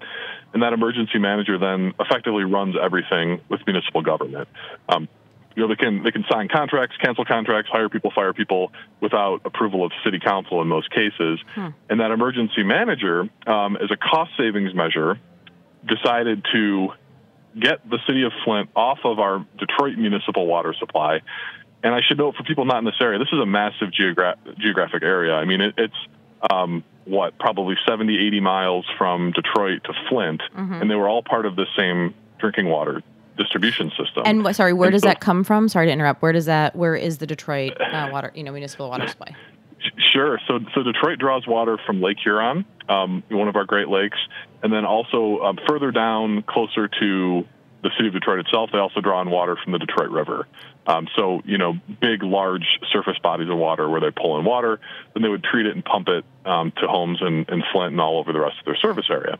and 0.53 0.63
that 0.63 0.73
emergency 0.73 1.19
manager 1.19 1.57
then 1.57 1.93
effectively 1.99 2.43
runs 2.43 2.75
everything 2.81 3.41
with 3.49 3.61
municipal 3.65 4.01
government. 4.01 4.47
Um, 4.87 5.07
you 5.55 5.63
know, 5.63 5.69
they 5.69 5.75
can 5.75 6.03
they 6.03 6.11
can 6.11 6.25
sign 6.31 6.47
contracts, 6.47 6.95
cancel 7.03 7.25
contracts, 7.25 7.71
hire 7.71 7.89
people, 7.89 8.11
fire 8.13 8.33
people 8.33 8.71
without 9.01 9.41
approval 9.45 9.83
of 9.83 9.91
city 10.03 10.19
council 10.19 10.61
in 10.61 10.67
most 10.67 10.91
cases. 10.91 11.39
Hmm. 11.55 11.69
And 11.89 11.99
that 11.99 12.11
emergency 12.11 12.63
manager, 12.63 13.27
um, 13.47 13.75
as 13.77 13.89
a 13.91 13.97
cost 13.97 14.31
savings 14.37 14.75
measure, 14.75 15.19
decided 15.87 16.45
to 16.53 16.89
get 17.59 17.87
the 17.89 17.97
city 18.05 18.23
of 18.23 18.31
Flint 18.45 18.69
off 18.75 18.99
of 19.03 19.19
our 19.19 19.45
Detroit 19.57 19.97
municipal 19.97 20.45
water 20.45 20.75
supply 20.77 21.21
and 21.83 21.93
I 21.93 22.01
should 22.01 22.17
note 22.17 22.35
for 22.35 22.43
people 22.43 22.65
not 22.65 22.79
in 22.79 22.85
this 22.85 22.95
area, 23.01 23.19
this 23.19 23.29
is 23.31 23.39
a 23.39 23.45
massive 23.45 23.89
geogra- 23.89 24.35
geographic 24.57 25.03
area. 25.03 25.33
I 25.33 25.45
mean, 25.45 25.61
it, 25.61 25.75
it's 25.77 25.95
um, 26.51 26.83
what 27.05 27.37
probably 27.39 27.75
70, 27.87 28.17
80 28.27 28.39
miles 28.39 28.85
from 28.97 29.31
Detroit 29.31 29.83
to 29.85 29.93
Flint, 30.09 30.41
mm-hmm. 30.55 30.73
and 30.73 30.89
they 30.89 30.95
were 30.95 31.07
all 31.07 31.23
part 31.23 31.45
of 31.45 31.55
the 31.55 31.65
same 31.77 32.13
drinking 32.39 32.67
water 32.67 33.01
distribution 33.37 33.89
system. 33.97 34.23
And 34.25 34.55
sorry, 34.55 34.73
where 34.73 34.87
and 34.87 34.93
does 34.93 35.01
so, 35.03 35.07
that 35.07 35.21
come 35.21 35.43
from? 35.43 35.69
Sorry 35.69 35.87
to 35.87 35.91
interrupt. 35.91 36.21
Where 36.21 36.33
does 36.33 36.45
that? 36.45 36.75
Where 36.75 36.95
is 36.95 37.17
the 37.17 37.27
Detroit 37.27 37.79
uh, 37.79 38.09
water? 38.11 38.31
You 38.35 38.43
know, 38.43 38.51
municipal 38.51 38.89
water 38.89 39.07
supply. 39.07 39.35
Sure. 40.13 40.39
So, 40.47 40.59
so 40.75 40.83
Detroit 40.83 41.19
draws 41.19 41.47
water 41.47 41.77
from 41.85 42.01
Lake 42.01 42.17
Huron, 42.21 42.65
um, 42.89 43.23
one 43.29 43.47
of 43.47 43.55
our 43.55 43.63
Great 43.63 43.87
Lakes, 43.87 44.17
and 44.61 44.73
then 44.73 44.85
also 44.85 45.39
um, 45.39 45.57
further 45.67 45.91
down, 45.91 46.43
closer 46.43 46.89
to 46.99 47.47
the 47.81 47.91
city 47.95 48.07
of 48.07 48.13
Detroit 48.13 48.39
itself, 48.39 48.71
they 48.71 48.77
also 48.77 49.01
draw 49.01 49.19
on 49.19 49.29
water 49.29 49.55
from 49.61 49.71
the 49.71 49.79
Detroit 49.79 50.09
River. 50.09 50.47
Um, 50.85 51.07
so, 51.15 51.41
you 51.45 51.57
know, 51.57 51.73
big, 52.01 52.23
large 52.23 52.65
surface 52.91 53.17
bodies 53.21 53.49
of 53.49 53.57
water 53.57 53.87
where 53.89 54.01
they 54.01 54.11
pull 54.11 54.37
in 54.39 54.45
water, 54.45 54.79
then 55.13 55.23
they 55.23 55.29
would 55.29 55.43
treat 55.43 55.65
it 55.65 55.75
and 55.75 55.85
pump 55.85 56.09
it 56.09 56.25
um, 56.45 56.71
to 56.71 56.87
homes 56.87 57.19
in, 57.21 57.45
in 57.47 57.63
Flint 57.71 57.91
and 57.91 58.01
all 58.01 58.17
over 58.17 58.33
the 58.33 58.39
rest 58.39 58.59
of 58.59 58.65
their 58.65 58.75
service 58.75 59.05
area. 59.09 59.37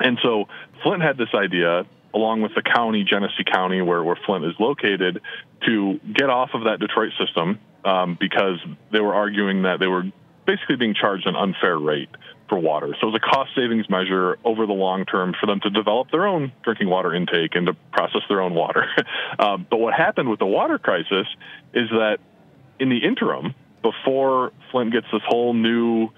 And 0.00 0.18
so 0.22 0.48
Flint 0.82 1.02
had 1.02 1.16
this 1.16 1.28
idea, 1.34 1.86
along 2.12 2.42
with 2.42 2.54
the 2.54 2.62
county, 2.62 3.04
Genesee 3.04 3.44
County, 3.44 3.82
where, 3.82 4.02
where 4.02 4.18
Flint 4.26 4.44
is 4.44 4.54
located, 4.58 5.20
to 5.66 6.00
get 6.12 6.30
off 6.30 6.50
of 6.54 6.64
that 6.64 6.80
Detroit 6.80 7.12
system 7.18 7.60
um, 7.84 8.16
because 8.18 8.58
they 8.90 9.00
were 9.00 9.14
arguing 9.14 9.62
that 9.62 9.78
they 9.78 9.86
were 9.86 10.04
basically 10.46 10.76
being 10.76 10.94
charged 10.94 11.26
an 11.26 11.36
unfair 11.36 11.78
rate 11.78 12.10
for 12.48 12.58
water. 12.58 12.94
So 13.00 13.08
it 13.08 13.12
was 13.12 13.20
a 13.22 13.26
cost 13.26 13.50
savings 13.54 13.88
measure 13.88 14.38
over 14.44 14.66
the 14.66 14.72
long 14.72 15.06
term 15.06 15.34
for 15.38 15.46
them 15.46 15.60
to 15.60 15.70
develop 15.70 16.10
their 16.10 16.26
own 16.26 16.52
drinking 16.62 16.88
water 16.88 17.14
intake 17.14 17.54
and 17.54 17.66
to 17.66 17.74
process 17.92 18.22
their 18.28 18.40
own 18.40 18.54
water. 18.54 18.86
um, 19.38 19.66
but 19.68 19.78
what 19.78 19.94
happened 19.94 20.28
with 20.28 20.38
the 20.38 20.46
water 20.46 20.78
crisis 20.78 21.26
is 21.72 21.88
that 21.90 22.18
in 22.78 22.88
the 22.88 22.98
interim, 22.98 23.54
before 23.82 24.52
Flint 24.70 24.92
gets 24.92 25.06
this 25.12 25.22
whole 25.26 25.54
new 25.54 26.10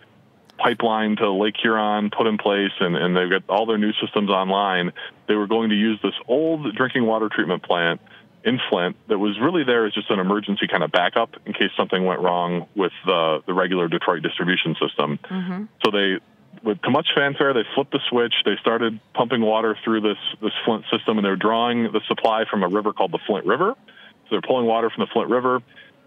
pipeline 0.58 1.16
to 1.16 1.30
Lake 1.30 1.54
Huron 1.60 2.10
put 2.10 2.26
in 2.26 2.38
place 2.38 2.72
and, 2.80 2.96
and 2.96 3.16
they've 3.16 3.30
got 3.30 3.42
all 3.48 3.66
their 3.66 3.78
new 3.78 3.92
systems 4.00 4.30
online, 4.30 4.92
they 5.28 5.34
were 5.34 5.46
going 5.46 5.70
to 5.70 5.76
use 5.76 5.98
this 6.02 6.14
old 6.26 6.74
drinking 6.74 7.04
water 7.04 7.28
treatment 7.28 7.62
plant 7.62 8.00
in 8.46 8.60
Flint 8.70 8.96
that 9.08 9.18
was 9.18 9.38
really 9.40 9.64
there 9.64 9.86
as 9.86 9.92
just 9.92 10.08
an 10.08 10.20
emergency 10.20 10.68
kind 10.68 10.84
of 10.84 10.92
backup 10.92 11.34
in 11.44 11.52
case 11.52 11.70
something 11.76 12.04
went 12.04 12.20
wrong 12.20 12.68
with 12.76 12.92
the, 13.04 13.42
the 13.44 13.52
regular 13.52 13.88
Detroit 13.88 14.22
distribution 14.22 14.76
system. 14.80 15.18
Mm-hmm. 15.24 15.64
So 15.84 15.90
they, 15.90 16.20
with 16.62 16.80
too 16.80 16.92
much 16.92 17.08
fanfare, 17.14 17.52
they 17.52 17.64
flipped 17.74 17.90
the 17.90 18.00
switch. 18.08 18.32
They 18.44 18.54
started 18.60 19.00
pumping 19.14 19.42
water 19.42 19.76
through 19.84 20.02
this, 20.02 20.18
this 20.40 20.52
Flint 20.64 20.84
system, 20.92 21.18
and 21.18 21.24
they're 21.24 21.34
drawing 21.34 21.92
the 21.92 22.00
supply 22.06 22.44
from 22.48 22.62
a 22.62 22.68
river 22.68 22.92
called 22.92 23.10
the 23.10 23.18
Flint 23.26 23.46
River. 23.46 23.74
So 23.74 24.28
they're 24.30 24.40
pulling 24.42 24.66
water 24.66 24.90
from 24.90 25.04
the 25.04 25.10
Flint 25.12 25.28
River. 25.28 25.60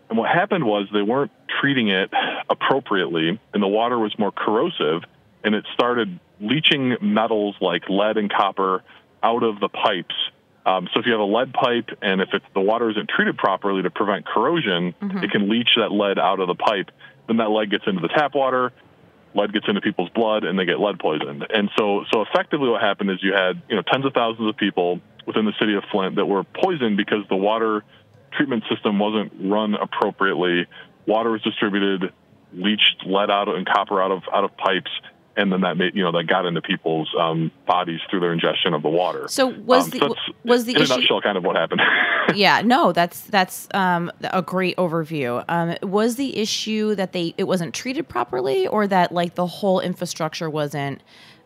And 0.10 0.18
what 0.18 0.30
happened 0.30 0.64
was 0.64 0.88
they 0.94 1.02
weren't 1.02 1.32
treating 1.60 1.90
it 1.90 2.10
appropriately, 2.50 3.38
and 3.54 3.62
the 3.62 3.68
water 3.68 4.00
was 4.00 4.18
more 4.18 4.32
corrosive, 4.32 5.04
and 5.44 5.56
it 5.56 5.66
started 5.74 6.20
leaching 6.40 6.96
metals 7.02 7.56
like 7.60 7.90
lead 7.90 8.16
and 8.16 8.32
copper 8.32 8.82
out 9.22 9.44
of 9.44 9.60
the 9.60 9.68
pipes 9.68 10.16
um, 10.66 10.88
so 10.94 11.00
if 11.00 11.06
you 11.06 11.12
have 11.14 11.22
a 11.22 11.24
lead 11.24 11.54
pipe 11.54 11.90
and 12.02 12.22
if 12.22 12.30
the 12.54 12.60
water 12.62 12.90
isn't 12.90 13.10
treated 13.10 13.38
properly 13.38 13.82
to 13.84 13.90
prevent 13.90 14.26
corrosion, 14.26 14.94
Mhm. 15.02 15.24
it 15.24 15.32
can 15.32 15.50
leach 15.50 15.70
that 15.78 15.92
lead 15.92 16.20
out 16.20 16.40
of 16.40 16.48
the 16.48 16.56
pipe. 16.56 16.92
Then 17.28 17.38
that 17.38 17.50
lead 17.52 17.70
gets 17.72 17.86
into 17.88 18.02
the 18.02 18.08
tap 18.10 18.36
water, 18.36 18.72
lead 19.34 19.54
gets 19.54 19.68
into 19.68 19.82
people's 19.82 20.10
blood, 20.10 20.44
and 20.44 20.58
they 20.60 20.66
get 20.66 20.80
lead 20.80 21.00
poisoned. 21.00 21.46
And 21.54 21.70
so, 21.78 22.04
so 22.12 22.22
effectively, 22.22 22.70
what 22.70 22.82
happened 22.82 23.12
is 23.12 23.22
you 23.24 23.34
had 23.34 23.62
you 23.70 23.76
know 23.76 23.82
tens 23.84 24.06
of 24.06 24.14
thousands 24.14 24.50
of 24.50 24.58
people 24.58 25.00
within 25.26 25.46
the 25.46 25.54
city 25.60 25.76
of 25.76 25.84
Flint 25.92 26.16
that 26.16 26.26
were 26.26 26.44
poisoned 26.44 26.98
because 26.98 27.24
the 27.30 27.36
water 27.36 27.84
treatment 28.32 28.64
system 28.70 29.00
wasn't 29.00 29.32
run 29.40 29.76
appropriately. 29.76 30.66
Water 31.06 31.32
was 31.32 31.42
distributed, 31.42 32.12
leached 32.54 33.04
lead 33.06 33.30
out 33.30 33.48
of, 33.48 33.56
and 33.56 33.66
copper 33.66 34.02
out 34.02 34.12
of 34.12 34.24
out 34.34 34.44
of 34.44 34.56
pipes, 34.58 34.92
and 35.38 35.52
then 35.52 35.62
that 35.62 35.78
made 35.78 35.96
you 35.96 36.04
know 36.04 36.12
that 36.12 36.24
got 36.28 36.46
into 36.46 36.62
people's 36.62 37.10
um, 37.20 37.52
bodies 37.66 38.00
through 38.10 38.20
their 38.20 38.34
ingestion 38.34 38.74
of 38.74 38.82
the 38.82 38.90
water. 38.90 39.28
So 39.28 39.48
was 39.48 39.86
Um, 39.86 39.90
the 39.92 40.00
that's, 40.00 40.20
was 40.44 40.66
the 40.66 40.76
in 40.76 40.82
issue? 40.82 40.94
a 40.94 40.98
nutshell 40.98 41.22
kind 41.22 41.38
of 41.38 41.44
what 41.44 41.56
happened. 41.56 41.82
yeah, 42.36 42.62
no, 42.62 42.92
that's 42.92 43.22
that's 43.22 43.68
um, 43.74 44.12
a 44.24 44.42
great 44.42 44.76
overview. 44.78 45.44
Um, 45.48 45.76
was 45.84 46.16
the 46.16 46.38
issue 46.38 46.96
that 46.96 47.14
they 47.14 47.34
it 47.38 47.46
wasn't 47.46 47.74
treated 47.74 48.08
properly, 48.10 48.68
or 48.68 48.88
that 48.88 49.12
like 49.12 49.36
the 49.36 49.48
whole 49.48 49.80
infrastructure 49.80 50.50
wasn't, 50.50 51.02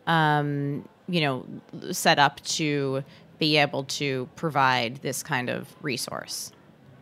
um, 0.08 0.88
you 1.08 1.22
know, 1.22 1.46
set 1.92 2.20
up 2.20 2.42
to 2.42 3.04
be 3.40 3.58
able 3.58 3.84
to 3.86 4.28
provide 4.36 4.98
this 4.98 5.22
kind 5.24 5.50
of 5.50 5.68
resource? 5.82 6.52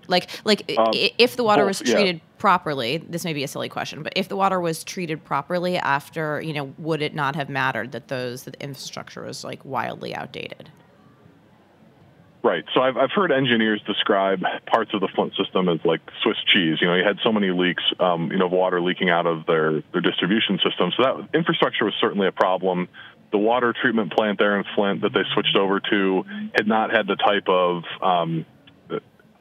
Like, 0.08 0.30
like 0.44 0.74
Um, 0.78 0.90
if 0.94 1.36
the 1.36 1.44
water 1.44 1.62
both, 1.62 1.80
was 1.82 1.90
yeah. 1.90 2.14
Properly, 2.42 2.98
this 2.98 3.24
may 3.24 3.34
be 3.34 3.44
a 3.44 3.48
silly 3.48 3.70
question, 3.70 4.02
but 4.02 4.12
if 4.16 4.28
the 4.28 4.36
water 4.36 4.60
was 4.60 4.84
treated 4.84 5.24
properly 5.24 5.78
after, 5.78 6.42
you 6.42 6.54
know, 6.54 6.74
would 6.80 7.04
it 7.04 7.14
not 7.14 7.36
have 7.36 7.50
mattered 7.50 7.92
that 7.92 8.08
those 8.08 8.46
that 8.46 8.54
the 8.54 8.64
infrastructure 8.64 9.24
was 9.24 9.44
like 9.44 9.64
wildly 9.64 10.16
outdated? 10.16 10.72
Right. 12.44 12.64
So 12.74 12.82
I've, 12.82 12.98
I've 12.98 13.12
heard 13.12 13.32
engineers 13.32 13.80
describe 13.86 14.42
parts 14.66 14.90
of 14.96 15.02
the 15.02 15.08
Flint 15.14 15.34
system 15.36 15.70
as 15.70 15.78
like 15.86 16.02
Swiss 16.24 16.38
cheese. 16.52 16.80
You 16.82 16.88
know, 16.88 16.96
you 16.96 17.04
had 17.04 17.20
so 17.24 17.32
many 17.32 17.52
leaks, 17.52 17.84
um, 18.00 18.32
you 18.32 18.40
know, 18.40 18.48
of 18.48 18.52
water 18.52 18.82
leaking 18.82 19.12
out 19.12 19.28
of 19.28 19.46
their, 19.46 19.84
their 19.92 20.02
distribution 20.02 20.58
system. 20.68 20.92
So 20.98 21.04
that 21.04 21.38
infrastructure 21.38 21.86
was 21.86 21.94
certainly 22.02 22.26
a 22.26 22.32
problem. 22.32 22.90
The 23.32 23.38
water 23.38 23.72
treatment 23.80 24.14
plant 24.14 24.40
there 24.40 24.58
in 24.58 24.66
Flint 24.74 25.02
that 25.02 25.14
they 25.14 25.22
switched 25.36 25.56
over 25.56 25.80
to 25.80 26.24
had 26.56 26.66
not 26.66 26.90
had 26.90 27.06
the 27.06 27.18
type 27.18 27.48
of 27.48 27.84
um, 28.02 28.48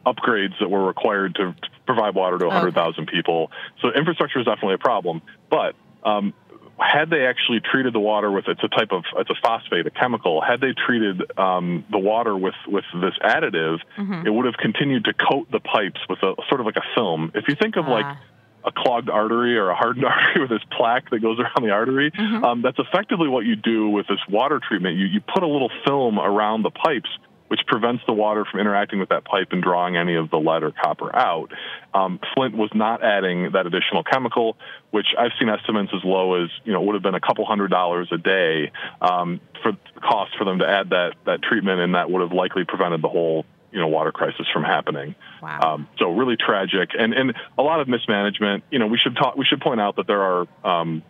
upgrades 0.06 0.58
that 0.60 0.68
were 0.70 0.84
required 0.86 1.34
to 1.36 1.54
provide 1.86 2.14
water 2.14 2.38
to 2.38 2.46
100,000 2.46 3.06
people. 3.06 3.50
So 3.82 3.90
infrastructure 3.92 4.38
is 4.40 4.46
definitely 4.46 4.74
a 4.74 4.78
problem. 4.78 5.22
But 5.50 5.74
um, 6.04 6.32
had 6.78 7.10
they 7.10 7.26
actually 7.26 7.60
treated 7.60 7.92
the 7.92 8.00
water 8.00 8.30
with 8.30 8.46
it's 8.48 8.62
a 8.64 8.68
type 8.68 8.92
of 8.92 9.04
it's 9.16 9.28
a 9.28 9.34
phosphate, 9.42 9.86
a 9.86 9.90
chemical. 9.90 10.40
Had 10.40 10.60
they 10.60 10.72
treated 10.72 11.38
um, 11.38 11.84
the 11.90 11.98
water 11.98 12.36
with 12.36 12.54
with 12.66 12.84
this 12.94 13.14
additive, 13.22 13.78
Mhm. 13.98 14.24
it 14.26 14.30
would 14.30 14.46
have 14.46 14.56
continued 14.56 15.04
to 15.04 15.12
coat 15.12 15.50
the 15.50 15.60
pipes 15.60 16.00
with 16.08 16.22
a 16.22 16.34
sort 16.48 16.60
of 16.60 16.66
like 16.66 16.76
a 16.76 16.84
film. 16.94 17.32
If 17.34 17.48
you 17.48 17.54
think 17.54 17.76
of 17.76 17.86
like 17.86 18.06
Ah. 18.06 18.16
a 18.64 18.72
clogged 18.72 19.08
artery 19.10 19.56
or 19.58 19.68
a 19.70 19.74
hardened 19.74 20.04
artery 20.12 20.40
with 20.42 20.50
this 20.50 20.62
plaque 20.70 21.10
that 21.10 21.20
goes 21.20 21.38
around 21.38 21.62
the 21.62 21.70
artery. 21.70 22.10
Mhm. 22.12 22.42
Um, 22.44 22.62
that's 22.62 22.78
effectively 22.78 23.28
what 23.28 23.44
you 23.46 23.56
do 23.56 23.88
with 23.90 24.06
this 24.06 24.20
water 24.28 24.58
treatment. 24.66 24.96
You, 24.96 25.06
you 25.06 25.20
put 25.20 25.42
a 25.42 25.46
little 25.46 25.70
film 25.86 26.18
around 26.18 26.62
the 26.62 26.70
pipes, 26.70 27.08
which 27.50 27.66
prevents 27.66 28.00
the 28.06 28.12
water 28.12 28.44
from 28.48 28.60
interacting 28.60 29.00
with 29.00 29.08
that 29.08 29.24
pipe 29.24 29.48
and 29.50 29.60
drawing 29.60 29.96
any 29.96 30.14
of 30.14 30.30
the 30.30 30.36
lead 30.38 30.62
or 30.62 30.70
copper 30.70 31.14
out. 31.14 31.50
Um, 31.92 32.20
Flint 32.32 32.56
was 32.56 32.70
not 32.72 33.02
adding 33.02 33.50
that 33.54 33.66
additional 33.66 34.04
chemical, 34.04 34.56
which 34.92 35.08
I've 35.18 35.32
seen 35.36 35.48
estimates 35.48 35.90
as 35.92 36.04
low 36.04 36.44
as 36.44 36.48
you 36.62 36.72
know 36.72 36.80
would 36.82 36.94
have 36.94 37.02
been 37.02 37.16
a 37.16 37.20
couple 37.20 37.44
hundred 37.44 37.72
dollars 37.72 38.08
a 38.12 38.18
day 38.18 38.70
um, 39.00 39.40
for 39.64 39.72
cost 40.00 40.30
for 40.38 40.44
them 40.44 40.60
to 40.60 40.68
add 40.68 40.90
that 40.90 41.14
that 41.26 41.42
treatment, 41.42 41.80
and 41.80 41.96
that 41.96 42.08
would 42.08 42.22
have 42.22 42.32
likely 42.32 42.64
prevented 42.64 43.02
the 43.02 43.08
whole 43.08 43.44
you 43.72 43.80
know 43.80 43.88
water 43.88 44.12
crisis 44.12 44.46
from 44.52 44.62
happening. 44.62 45.16
Wow. 45.42 45.60
Um, 45.74 45.88
so 45.98 46.12
really 46.12 46.36
tragic, 46.36 46.90
and 46.96 47.12
and 47.12 47.34
a 47.58 47.62
lot 47.62 47.80
of 47.80 47.88
mismanagement. 47.88 48.62
You 48.70 48.78
know, 48.78 48.86
we 48.86 48.96
should 48.96 49.16
talk. 49.16 49.36
We 49.36 49.44
should 49.44 49.60
point 49.60 49.80
out 49.80 49.96
that 49.96 50.06
there 50.06 50.22
are 50.22 50.46
um, 50.62 51.02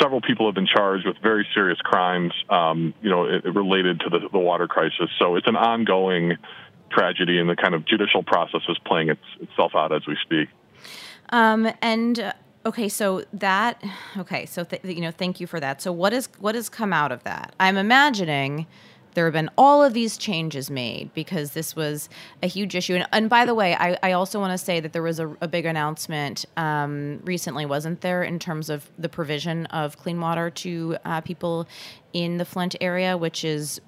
several 0.00 0.20
people 0.20 0.46
have 0.46 0.54
been 0.54 0.66
charged 0.66 1.06
with 1.06 1.16
very 1.22 1.46
serious 1.54 1.78
crimes. 1.78 2.32
Um, 2.48 2.94
you 3.02 3.10
know, 3.10 3.24
it, 3.24 3.44
it 3.44 3.54
related 3.54 4.00
to 4.00 4.10
the, 4.10 4.28
the 4.30 4.38
water 4.38 4.66
crisis. 4.66 5.10
So 5.18 5.36
it's 5.36 5.46
an 5.46 5.56
ongoing 5.56 6.36
tragedy, 6.90 7.38
and 7.38 7.48
the 7.48 7.56
kind 7.56 7.74
of 7.74 7.84
judicial 7.86 8.22
process 8.22 8.62
is 8.68 8.78
playing 8.86 9.08
its, 9.10 9.20
itself 9.40 9.72
out 9.74 9.92
as 9.92 10.06
we 10.06 10.16
speak. 10.22 10.48
Um, 11.30 11.70
and 11.80 12.20
uh, 12.20 12.32
okay, 12.66 12.88
so 12.88 13.24
that 13.32 13.82
okay, 14.16 14.46
so 14.46 14.64
th- 14.64 14.84
you 14.84 15.00
know, 15.00 15.10
thank 15.10 15.40
you 15.40 15.46
for 15.46 15.60
that. 15.60 15.80
So 15.80 15.92
what 15.92 16.12
is 16.12 16.28
what 16.38 16.54
has 16.54 16.68
come 16.68 16.92
out 16.92 17.12
of 17.12 17.24
that? 17.24 17.54
I'm 17.58 17.76
imagining 17.76 18.66
there 19.14 19.24
have 19.24 19.32
been 19.32 19.50
all 19.58 19.82
of 19.82 19.92
these 19.92 20.16
changes 20.16 20.70
made 20.70 21.12
because 21.14 21.52
this 21.52 21.76
was 21.76 22.08
a 22.42 22.46
huge 22.46 22.74
issue. 22.74 22.94
And, 22.94 23.06
and 23.12 23.30
by 23.30 23.44
the 23.44 23.54
way, 23.54 23.74
I, 23.74 23.98
I 24.02 24.12
also 24.12 24.40
want 24.40 24.52
to 24.52 24.58
say 24.58 24.80
that 24.80 24.92
there 24.92 25.02
was 25.02 25.18
a, 25.18 25.28
a 25.40 25.48
big 25.48 25.66
announcement 25.66 26.44
um, 26.56 27.20
recently, 27.24 27.66
wasn't 27.66 28.00
there, 28.00 28.22
in 28.22 28.38
terms 28.38 28.70
of 28.70 28.90
the 28.98 29.08
provision 29.08 29.66
of 29.66 29.98
clean 29.98 30.20
water 30.20 30.50
to 30.50 30.96
uh, 31.04 31.20
people 31.20 31.66
in 32.12 32.38
the 32.38 32.44
Flint 32.44 32.76
area, 32.80 33.16
which 33.16 33.44
is 33.44 33.80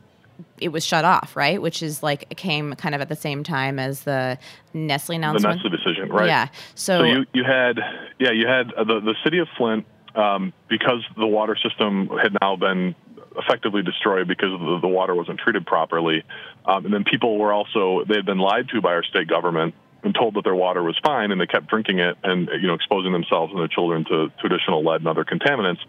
it 0.60 0.70
was 0.70 0.84
shut 0.84 1.04
off, 1.04 1.36
right? 1.36 1.62
Which 1.62 1.82
is 1.82 2.02
like 2.02 2.28
came 2.36 2.74
kind 2.74 2.94
of 2.94 3.00
at 3.00 3.08
the 3.08 3.16
same 3.16 3.44
time 3.44 3.78
as 3.78 4.02
the 4.02 4.36
Nestle 4.72 5.14
announcement. 5.14 5.62
The. 5.62 5.68
Nestle 5.68 5.70
decision, 5.70 6.08
right? 6.08 6.26
Yeah. 6.26 6.48
So, 6.74 6.98
So 6.98 7.04
you, 7.04 7.24
you 7.32 7.44
had, 7.44 7.78
yeah, 8.18 8.32
you 8.32 8.46
had 8.48 8.72
uh, 8.72 8.84
the, 8.84 9.00
the 9.00 9.14
city 9.22 9.38
of 9.38 9.46
Flint, 9.56 9.86
um, 10.14 10.52
because 10.68 11.04
the 11.16 11.26
water 11.26 11.56
system 11.56 12.08
had 12.22 12.36
now 12.40 12.56
been 12.56 12.94
effectively 13.36 13.82
destroyed 13.82 14.28
because 14.28 14.50
the, 14.50 14.78
the 14.82 14.88
water 14.88 15.14
wasn't 15.14 15.38
treated 15.40 15.66
properly. 15.66 16.24
Um, 16.64 16.84
and 16.84 16.94
then 16.94 17.04
people 17.04 17.38
were 17.38 17.52
also, 17.52 18.04
they 18.04 18.16
had 18.16 18.26
been 18.26 18.38
lied 18.38 18.68
to 18.70 18.80
by 18.80 18.92
our 18.94 19.04
state 19.04 19.28
government 19.28 19.74
and 20.02 20.14
told 20.14 20.34
that 20.34 20.44
their 20.44 20.54
water 20.54 20.82
was 20.82 20.98
fine 21.04 21.32
and 21.32 21.40
they 21.40 21.46
kept 21.46 21.68
drinking 21.68 21.98
it 21.98 22.16
and, 22.22 22.48
you 22.60 22.68
know, 22.68 22.74
exposing 22.74 23.12
themselves 23.12 23.52
and 23.52 23.60
their 23.60 23.68
children 23.68 24.04
to, 24.04 24.28
to 24.28 24.46
additional 24.46 24.84
lead 24.84 25.00
and 25.00 25.08
other 25.08 25.24
contaminants. 25.24 25.80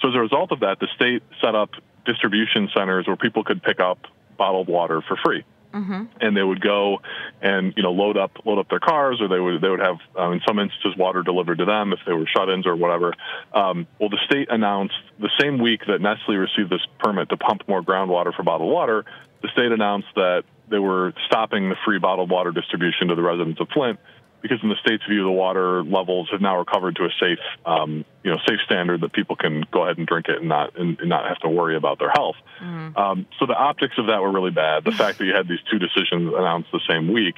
So 0.00 0.08
as 0.08 0.14
a 0.14 0.20
result 0.20 0.52
of 0.52 0.60
that, 0.60 0.80
the 0.80 0.88
state 0.94 1.22
set 1.40 1.54
up 1.54 1.70
distribution 2.04 2.68
centers 2.76 3.06
where 3.06 3.16
people 3.16 3.44
could 3.44 3.62
pick 3.62 3.80
up 3.80 3.98
bottled 4.36 4.68
water 4.68 5.02
for 5.06 5.16
free 5.24 5.44
mhm. 5.72 6.08
and 6.20 6.36
they 6.36 6.42
would 6.42 6.60
go 6.60 7.00
and 7.40 7.72
you 7.76 7.82
know 7.82 7.92
load 7.92 8.16
up 8.16 8.32
load 8.44 8.58
up 8.58 8.68
their 8.68 8.80
cars, 8.80 9.20
or 9.20 9.28
they 9.28 9.40
would 9.40 9.60
they 9.60 9.68
would 9.68 9.80
have 9.80 9.98
um, 10.16 10.34
in 10.34 10.40
some 10.46 10.58
instances 10.58 10.96
water 10.96 11.22
delivered 11.22 11.58
to 11.58 11.64
them 11.64 11.92
if 11.92 12.00
they 12.06 12.12
were 12.12 12.26
shut-ins 12.26 12.66
or 12.66 12.76
whatever. 12.76 13.12
Um, 13.52 13.86
well, 13.98 14.08
the 14.08 14.20
state 14.26 14.48
announced 14.50 14.94
the 15.18 15.30
same 15.40 15.58
week 15.58 15.82
that 15.86 16.00
Nestle 16.00 16.36
received 16.36 16.70
this 16.70 16.86
permit 16.98 17.28
to 17.30 17.36
pump 17.36 17.68
more 17.68 17.82
groundwater 17.82 18.34
for 18.34 18.42
bottled 18.42 18.72
water, 18.72 19.04
the 19.42 19.48
state 19.48 19.72
announced 19.72 20.08
that 20.16 20.44
they 20.68 20.78
were 20.78 21.12
stopping 21.26 21.68
the 21.68 21.76
free 21.84 21.98
bottled 21.98 22.30
water 22.30 22.52
distribution 22.52 23.08
to 23.08 23.14
the 23.14 23.22
residents 23.22 23.60
of 23.60 23.68
Flint 23.68 23.98
because 24.42 24.58
in 24.62 24.68
the 24.68 24.76
state's 24.84 25.04
view, 25.08 25.24
the 25.24 25.30
water 25.30 25.82
levels 25.84 26.28
have 26.32 26.40
now 26.40 26.58
recovered 26.58 26.96
to 26.96 27.04
a 27.04 27.10
safe, 27.20 27.38
um, 27.66 28.04
you 28.24 28.30
know, 28.30 28.38
safe 28.48 28.60
standard 28.64 29.02
that 29.02 29.12
people 29.12 29.36
can 29.36 29.64
go 29.70 29.84
ahead 29.84 29.98
and 29.98 30.06
drink 30.06 30.26
it 30.28 30.38
and 30.38 30.48
not 30.48 30.78
and, 30.78 30.98
and 31.00 31.08
not 31.08 31.26
have 31.26 31.38
to 31.38 31.48
worry 31.48 31.76
about 31.76 31.98
their 31.98 32.10
health. 32.10 32.36
Um, 32.60 33.26
so 33.38 33.46
the 33.46 33.54
optics 33.54 33.94
of 33.98 34.06
that 34.06 34.20
were 34.20 34.32
really 34.32 34.50
bad. 34.50 34.84
The 34.84 34.92
fact 34.98 35.18
that 35.18 35.24
you 35.24 35.34
had 35.34 35.48
these 35.48 35.60
two 35.70 35.78
decisions 35.78 36.32
announced 36.34 36.70
the 36.72 36.80
same 36.88 37.12
week, 37.12 37.36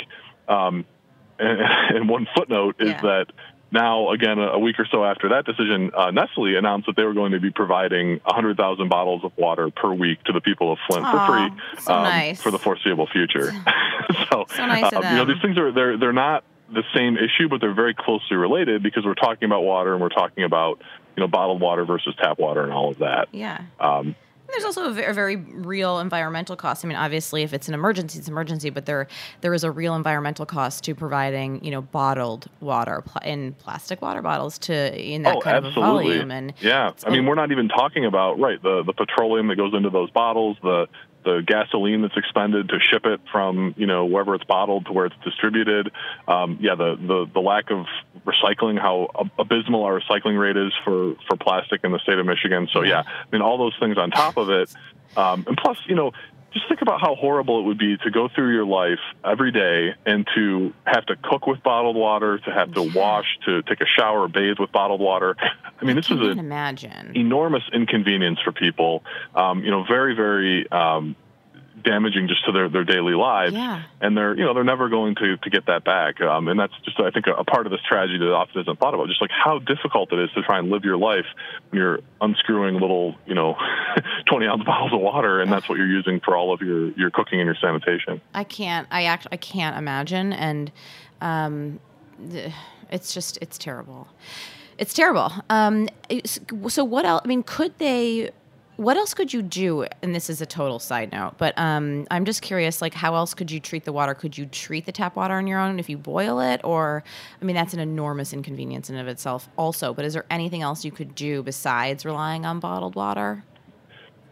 um, 0.49 0.85
and, 1.39 1.61
and 1.97 2.09
one 2.09 2.27
footnote 2.37 2.77
is 2.79 2.89
Yeah. 2.89 3.01
that 3.03 3.27
now, 3.73 4.11
again, 4.11 4.39
a, 4.39 4.59
week 4.59 4.79
or 4.79 4.87
so 4.91 5.03
after 5.03 5.31
that 5.31 5.47
decision, 5.47 5.93
uh, 5.97 6.11
Nestle 6.11 6.57
announced 6.57 6.87
that 6.87 6.95
they 6.95 7.05
were 7.05 7.15
going 7.15 7.33
to 7.33 7.41
be 7.41 7.51
providing 7.51 8.21
100,000 8.25 8.89
bottles 8.89 9.25
of 9.25 9.33
water 9.39 9.71
per 9.71 9.91
week 9.91 10.23
to 10.25 10.33
the 10.33 10.43
people 10.43 10.73
of 10.73 10.79
Flint 10.87 11.07
for 11.07 11.27
free 11.27 11.49
so 11.81 11.95
um, 11.95 12.03
nice. 12.03 12.43
for 12.43 12.51
the 12.51 12.59
foreseeable 12.59 13.07
future. 13.11 13.51
so, 14.31 14.45
So 14.55 14.67
nice 14.67 14.93
um, 14.93 15.03
you 15.03 15.17
know, 15.17 15.25
these 15.25 15.41
things 15.41 15.57
are 15.57 15.73
they're 15.73 15.97
they're 15.97 16.13
not 16.13 16.45
the 16.73 16.85
same 16.95 17.17
issue, 17.17 17.49
but 17.49 17.61
they're 17.61 17.75
very 17.75 17.95
closely 17.95 18.37
related 18.37 18.83
because 18.83 19.05
we're 19.05 19.15
talking 19.15 19.47
about 19.47 19.63
water 19.63 19.93
and 19.93 20.01
we're 20.01 20.09
talking 20.09 20.45
about 20.45 20.81
you 21.17 21.21
know 21.21 21.29
bottled 21.29 21.61
water 21.61 21.85
versus 21.85 22.15
tap 22.23 22.39
water 22.39 22.63
and 22.63 22.73
all 22.73 22.91
of 22.91 22.99
that. 22.99 23.29
Yeah. 23.33 23.63
Um, 23.81 24.15
There's 24.49 24.65
also 24.65 24.87
a 24.87 24.93
ve- 24.93 25.13
very 25.13 25.37
real 25.37 25.99
environmental 25.99 26.57
cost. 26.57 26.85
I 26.85 26.89
mean, 26.89 26.97
obviously, 26.97 27.43
if 27.43 27.55
it's 27.55 27.69
an 27.69 27.75
emergency, 27.75 28.19
it's 28.19 28.29
an 28.29 28.35
emergency, 28.35 28.71
but 28.71 28.87
there 28.87 29.09
there 29.41 29.55
is 29.55 29.65
a 29.65 29.71
real 29.71 29.95
environmental 29.95 30.45
cost 30.45 30.85
to 30.85 30.95
providing, 30.95 31.65
you 31.65 31.71
know, 31.71 31.83
bottled 31.83 32.49
water 32.61 33.03
pl- 33.07 33.23
in 33.25 33.53
plastic 33.55 34.03
water 34.03 34.23
bottles 34.23 34.59
to 34.61 34.99
in 35.01 35.23
that 35.23 35.37
oh, 35.37 35.41
kind 35.41 35.65
absolutely. 35.65 35.83
of 35.83 36.29
volume. 36.29 36.31
And 36.31 36.55
yeah, 36.61 36.93
I 37.05 37.11
mean, 37.11 37.27
we're 37.27 37.35
not 37.35 37.51
even 37.51 37.69
talking 37.69 38.05
about 38.05 38.39
right 38.39 38.63
the 38.63 38.83
the 38.85 38.93
petroleum 38.93 39.49
that 39.49 39.57
goes 39.57 39.75
into 39.75 39.91
those 39.91 40.11
bottles, 40.11 40.57
the 40.63 40.87
the 41.25 41.43
gasoline 41.47 42.03
that's 42.03 42.17
expended 42.17 42.69
to 42.69 42.79
ship 42.81 43.07
it 43.07 43.21
from 43.31 43.75
you 43.77 43.87
know 43.87 44.07
wherever 44.07 44.35
it's 44.35 44.45
bottled 44.45 44.87
to 44.87 44.93
where 44.93 45.07
it's 45.07 45.17
distributed. 45.25 45.91
Um, 46.27 46.59
yeah, 46.61 46.75
the, 46.75 46.97
the 46.97 47.31
the 47.33 47.41
lack 47.41 47.71
of 47.71 47.87
recycling, 48.27 48.79
how 48.79 49.09
abysmal 49.39 49.85
our 49.85 50.01
recycling 50.01 50.39
rate 50.39 50.57
is 50.57 50.73
for 50.85 51.15
for 51.29 51.37
plastic 51.37 51.81
in 51.85 51.93
the 51.93 51.99
state 52.01 52.19
of 52.19 52.27
Michigan. 52.27 52.69
So 52.73 52.83
yeah, 52.83 53.03
I 53.07 53.25
mean 53.33 53.43
all 53.43 53.59
those 53.59 53.77
things 53.79 53.99
on 53.99 54.11
top 54.11 54.37
of 54.37 54.51
it, 54.51 54.73
um, 55.17 55.45
and 55.47 55.57
plus 55.57 55.79
you 55.87 55.95
know. 55.95 56.13
Just 56.53 56.69
think 56.69 56.83
about 56.83 57.01
how 57.01 57.15
horrible 57.15 57.61
it 57.61 57.63
would 57.63 57.79
be 57.79 57.97
to 57.99 58.11
go 58.11 58.29
through 58.29 58.53
your 58.53 58.67
life 58.67 58.99
every 59.25 59.53
day 59.53 59.95
and 60.05 60.29
to 60.35 60.73
have 60.85 61.07
to 61.07 61.17
cook 61.17 61.47
with 61.47 61.63
bottled 61.63 61.97
water, 61.97 62.39
to 62.39 62.51
have 62.51 62.73
to 62.75 62.83
wash, 62.95 63.27
to 63.47 63.63
take 63.63 63.81
a 63.81 63.87
shower, 63.87 64.29
bathe 64.29 64.59
with 64.59 64.71
bottled 64.71 65.01
water. 65.01 65.37
I 65.81 65.85
mean, 65.85 65.97
this 65.97 66.11
is 66.11 66.19
can't 66.19 66.39
imagine. 66.39 67.17
enormous 67.17 67.63
inconvenience 67.73 68.39
for 68.45 68.53
people. 68.53 69.03
Um, 69.35 69.65
you 69.65 69.71
know, 69.71 69.85
very, 69.85 70.15
very 70.15 70.71
um, 70.71 71.17
damaging 71.85 72.29
just 72.29 72.45
to 72.47 72.53
their, 72.53 72.69
their 72.69 72.85
daily 72.85 73.15
lives. 73.15 73.55
Yeah. 73.55 73.83
And 74.01 74.17
they're, 74.17 74.37
you 74.37 74.45
know, 74.45 74.55
they're 74.55 74.65
never 74.65 74.89
going 74.89 75.15
to, 75.17 75.37
to 75.37 75.51
get 75.51 75.67
that 75.67 75.85
back. 75.85 76.21
Um, 76.21 76.49
and 76.49 76.59
that's 76.59 76.73
just, 76.85 76.99
I 77.01 77.11
think, 77.11 77.27
a, 77.27 77.35
a 77.35 77.45
part 77.45 77.67
of 77.67 77.73
this 77.73 77.81
tragedy 77.89 78.19
that 78.19 78.33
often 78.33 78.61
isn't 78.61 78.79
thought 78.79 78.95
about. 78.95 79.09
Just 79.09 79.21
like 79.21 79.31
how 79.31 79.59
difficult 79.59 80.13
it 80.13 80.19
is 80.19 80.31
to 80.35 80.43
try 80.43 80.59
and 80.59 80.71
live 80.71 80.85
your 80.85 80.97
life 80.97 81.27
when 81.71 81.81
you're 81.81 82.01
unscrewing 82.21 82.75
little, 82.75 83.15
you 83.27 83.35
know, 83.35 83.57
20 84.27 84.47
ounce 84.47 84.65
bottles 84.65 84.93
of 84.93 85.01
water, 85.01 85.41
and 85.41 85.53
that's 85.53 85.69
what 85.69 85.79
you're 85.79 85.87
using 85.87 86.21
for 86.21 86.37
all 86.37 86.53
of 86.53 86.61
your, 86.61 86.91
your 86.93 87.11
cooking 87.11 87.41
and 87.41 87.47
your 87.47 87.57
sanitation. 87.57 88.21
I 88.35 88.45
can't. 88.45 88.87
I 88.91 89.05
act. 89.05 89.27
I 89.33 89.37
can't 89.37 89.77
imagine, 89.77 90.33
and 90.33 90.73
um, 91.21 91.81
it's 92.91 93.15
just. 93.15 93.39
It's 93.41 93.59
terrible. 93.59 94.09
It's 94.79 94.95
terrible. 94.95 95.33
Um, 95.51 95.89
so 96.25 96.85
what 96.85 97.05
else? 97.05 97.23
I 97.25 97.29
mean, 97.29 97.43
could 97.43 97.79
they? 97.79 98.31
What 98.83 98.97
else 98.97 99.15
could 99.15 99.33
you 99.33 99.43
do? 99.43 99.87
And 100.03 100.13
this 100.13 100.29
is 100.29 100.41
a 100.41 100.47
total 100.47 100.81
side 100.81 101.13
note, 101.13 101.35
but 101.39 101.57
um, 101.57 102.05
I'm 102.11 102.25
just 102.25 102.43
curious. 102.43 102.83
Like, 102.83 102.95
how 102.95 103.15
else 103.15 103.33
could 103.33 103.49
you 103.49 103.61
treat 103.61 103.85
the 103.85 103.93
water? 103.93 104.13
Could 104.13 104.37
you 104.37 104.45
treat 104.45 104.87
the 104.87 104.93
tap 104.93 105.15
water 105.15 105.35
on 105.35 105.47
your 105.47 105.61
own 105.61 105.79
if 105.79 105.89
you 105.89 105.97
boil 105.97 106.41
it? 106.41 106.61
Or, 106.65 107.05
I 107.41 107.45
mean, 107.45 107.55
that's 107.55 107.75
an 107.75 107.79
enormous 107.79 108.33
inconvenience 108.33 108.91
in 108.91 108.97
and 108.97 109.07
of 109.07 109.13
itself, 109.13 109.49
also. 109.57 109.95
But 109.95 110.05
is 110.05 110.15
there 110.15 110.25
anything 110.31 110.63
else 110.63 110.85
you 110.85 110.91
could 110.91 111.15
do 111.15 111.45
besides 111.45 112.05
relying 112.05 112.45
on 112.45 112.59
bottled 112.59 112.97
water? 112.97 113.45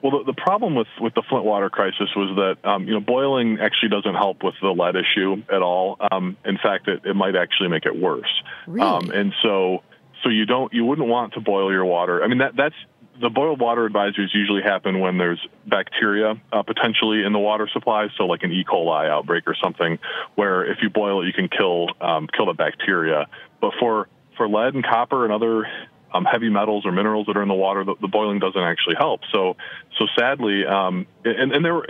Well, 0.02 0.18
the, 0.18 0.32
the 0.32 0.42
problem 0.42 0.74
with, 0.74 0.88
with 1.00 1.14
the 1.14 1.22
Flint 1.28 1.44
water 1.44 1.70
crisis 1.70 2.08
was 2.16 2.34
that 2.34 2.68
um, 2.68 2.88
you 2.88 2.94
know 2.94 3.00
boiling 3.00 3.58
actually 3.60 3.90
doesn't 3.90 4.16
help 4.16 4.42
with 4.42 4.54
the 4.60 4.70
lead 4.70 4.96
issue 4.96 5.44
at 5.52 5.62
all. 5.62 5.96
Um, 6.10 6.36
in 6.44 6.56
fact, 6.56 6.88
it, 6.88 7.02
it 7.04 7.14
might 7.14 7.36
actually 7.36 7.68
make 7.68 7.86
it 7.86 7.96
worse. 7.96 8.42
Really? 8.66 8.84
Um, 8.88 9.12
and 9.12 9.32
so 9.44 9.84
so 10.24 10.28
you 10.28 10.44
don't 10.44 10.72
you 10.72 10.84
wouldn't 10.84 11.06
want 11.06 11.34
to 11.34 11.40
boil 11.40 11.70
your 11.70 11.84
water. 11.84 12.24
I 12.24 12.28
mean 12.28 12.38
that 12.38 12.56
that's 12.56 12.74
the 13.20 13.28
boiled 13.28 13.60
water 13.60 13.88
advisories 13.88 14.32
usually 14.32 14.62
happen 14.62 15.00
when 15.00 15.18
there's 15.18 15.40
bacteria 15.66 16.40
uh, 16.52 16.62
potentially 16.62 17.22
in 17.22 17.32
the 17.32 17.38
water 17.38 17.68
supply, 17.72 18.08
so 18.16 18.24
like 18.24 18.42
an 18.42 18.50
E. 18.50 18.64
coli 18.64 19.08
outbreak 19.08 19.44
or 19.46 19.54
something, 19.62 19.98
where 20.34 20.64
if 20.64 20.78
you 20.82 20.90
boil 20.90 21.22
it, 21.22 21.26
you 21.26 21.32
can 21.32 21.48
kill 21.48 21.88
um, 22.00 22.28
kill 22.34 22.46
the 22.46 22.54
bacteria. 22.54 23.26
But 23.60 23.72
for 23.78 24.08
for 24.36 24.48
lead 24.48 24.74
and 24.74 24.84
copper 24.84 25.24
and 25.24 25.32
other 25.32 25.66
um, 26.12 26.24
heavy 26.24 26.48
metals 26.48 26.86
or 26.86 26.92
minerals 26.92 27.26
that 27.26 27.36
are 27.36 27.42
in 27.42 27.48
the 27.48 27.54
water, 27.54 27.84
the, 27.84 27.94
the 28.00 28.08
boiling 28.08 28.38
doesn't 28.38 28.60
actually 28.60 28.96
help. 28.98 29.20
So, 29.32 29.56
so 29.98 30.06
sadly, 30.18 30.64
um, 30.66 31.06
and, 31.24 31.52
and 31.52 31.64
there 31.64 31.74
were 31.74 31.86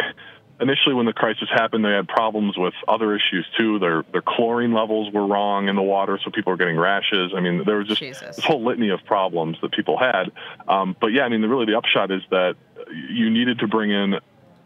initially 0.60 0.94
when 0.94 1.06
the 1.06 1.12
crisis 1.12 1.48
happened, 1.52 1.84
they 1.84 1.90
had 1.90 2.08
problems 2.08 2.56
with 2.56 2.74
other 2.86 3.14
issues 3.14 3.46
too. 3.58 3.78
Their 3.78 4.04
their 4.12 4.22
chlorine 4.22 4.72
levels 4.72 5.12
were 5.12 5.26
wrong 5.26 5.68
in 5.68 5.76
the 5.76 5.82
water, 5.82 6.18
so 6.22 6.30
people 6.30 6.52
were 6.52 6.56
getting 6.56 6.76
rashes. 6.76 7.32
I 7.36 7.40
mean, 7.40 7.64
there 7.64 7.76
was 7.76 7.88
just 7.88 8.00
Jesus. 8.00 8.36
this 8.36 8.44
whole 8.44 8.64
litany 8.64 8.90
of 8.90 9.04
problems 9.04 9.56
that 9.62 9.72
people 9.72 9.98
had. 9.98 10.30
Um, 10.68 10.96
but 11.00 11.08
yeah, 11.08 11.22
I 11.22 11.28
mean, 11.28 11.40
the, 11.40 11.48
really 11.48 11.66
the 11.66 11.76
upshot 11.76 12.10
is 12.10 12.22
that 12.30 12.56
you 13.10 13.30
needed 13.30 13.60
to 13.60 13.68
bring 13.68 13.90
in 13.90 14.14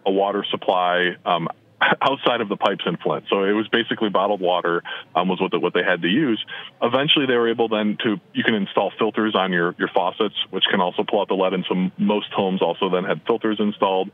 a 0.06 0.10
water 0.10 0.44
supply 0.50 1.16
um, 1.24 1.48
outside 2.02 2.40
of 2.40 2.48
the 2.48 2.56
pipes 2.56 2.84
in 2.86 2.96
Flint. 2.96 3.24
So 3.28 3.44
it 3.44 3.52
was 3.52 3.68
basically 3.68 4.08
bottled 4.08 4.40
water 4.40 4.82
um, 5.14 5.28
was 5.28 5.40
what 5.40 5.50
the, 5.50 5.58
what 5.58 5.74
they 5.74 5.82
had 5.82 6.02
to 6.02 6.08
use. 6.08 6.44
Eventually, 6.82 7.26
they 7.26 7.36
were 7.36 7.48
able 7.48 7.68
then 7.68 7.96
to 8.02 8.20
you 8.32 8.44
can 8.44 8.54
install 8.54 8.92
filters 8.98 9.34
on 9.34 9.52
your 9.52 9.74
your 9.78 9.88
faucets, 9.88 10.34
which 10.50 10.64
can 10.70 10.80
also 10.80 11.04
pull 11.04 11.20
out 11.20 11.28
the 11.28 11.34
lead. 11.34 11.54
And 11.54 11.64
some 11.68 11.92
most 11.98 12.32
homes 12.32 12.62
also 12.62 12.88
then 12.88 13.04
had 13.04 13.22
filters 13.26 13.58
installed. 13.60 14.10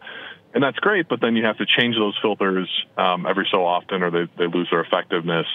And 0.52 0.62
that's 0.62 0.78
great, 0.78 1.08
but 1.08 1.20
then 1.20 1.36
you 1.36 1.44
have 1.44 1.58
to 1.58 1.66
change 1.66 1.94
those 1.96 2.18
filters 2.20 2.68
um, 2.96 3.24
every 3.26 3.46
so 3.50 3.64
often, 3.64 4.02
or 4.02 4.10
they, 4.10 4.32
they 4.36 4.46
lose 4.46 4.68
their 4.70 4.80
effectiveness. 4.80 5.46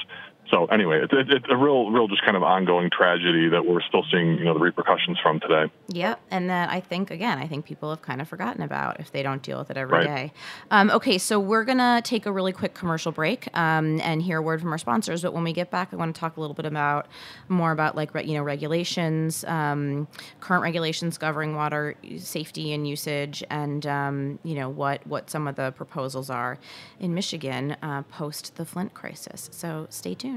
So 0.49 0.65
anyway, 0.65 1.01
it's, 1.01 1.13
it's 1.13 1.29
it's 1.31 1.45
a 1.49 1.55
real, 1.55 1.89
real, 1.89 2.07
just 2.07 2.23
kind 2.23 2.37
of 2.37 2.43
ongoing 2.43 2.89
tragedy 2.89 3.49
that 3.49 3.65
we're 3.65 3.81
still 3.81 4.03
seeing, 4.11 4.37
you 4.37 4.45
know, 4.45 4.53
the 4.53 4.59
repercussions 4.59 5.17
from 5.19 5.39
today. 5.39 5.71
Yep, 5.87 6.19
and 6.29 6.49
that 6.49 6.69
I 6.69 6.81
think 6.81 7.09
again, 7.09 7.39
I 7.39 7.47
think 7.47 7.65
people 7.65 7.89
have 7.89 8.01
kind 8.01 8.21
of 8.21 8.27
forgotten 8.27 8.61
about 8.61 8.99
if 8.99 9.11
they 9.11 9.23
don't 9.23 9.41
deal 9.41 9.57
with 9.57 9.71
it 9.71 9.77
every 9.77 10.03
day. 10.03 10.11
Right. 10.11 10.31
Um, 10.69 10.91
okay, 10.91 11.17
so 11.17 11.39
we're 11.39 11.63
gonna 11.63 12.01
take 12.03 12.25
a 12.25 12.31
really 12.31 12.51
quick 12.51 12.75
commercial 12.75 13.11
break 13.11 13.47
um, 13.57 13.99
and 14.01 14.21
hear 14.21 14.37
a 14.37 14.41
word 14.41 14.61
from 14.61 14.71
our 14.71 14.77
sponsors. 14.77 15.23
But 15.23 15.33
when 15.33 15.43
we 15.43 15.53
get 15.53 15.71
back, 15.71 15.89
I 15.91 15.95
want 15.95 16.13
to 16.13 16.19
talk 16.19 16.37
a 16.37 16.41
little 16.41 16.55
bit 16.55 16.65
about 16.65 17.07
more 17.49 17.71
about 17.71 17.95
like 17.95 18.11
you 18.13 18.35
know 18.35 18.43
regulations, 18.43 19.43
um, 19.45 20.07
current 20.41 20.61
regulations 20.61 21.17
governing 21.17 21.55
water 21.55 21.95
safety 22.17 22.71
and 22.71 22.87
usage, 22.87 23.43
and 23.49 23.85
um, 23.87 24.39
you 24.43 24.53
know 24.53 24.69
what 24.69 25.05
what 25.07 25.29
some 25.29 25.47
of 25.47 25.55
the 25.55 25.71
proposals 25.71 26.29
are 26.29 26.59
in 26.99 27.15
Michigan 27.15 27.75
uh, 27.81 28.03
post 28.03 28.55
the 28.57 28.65
Flint 28.65 28.93
crisis. 28.93 29.49
So 29.51 29.87
stay 29.89 30.13
tuned. 30.13 30.34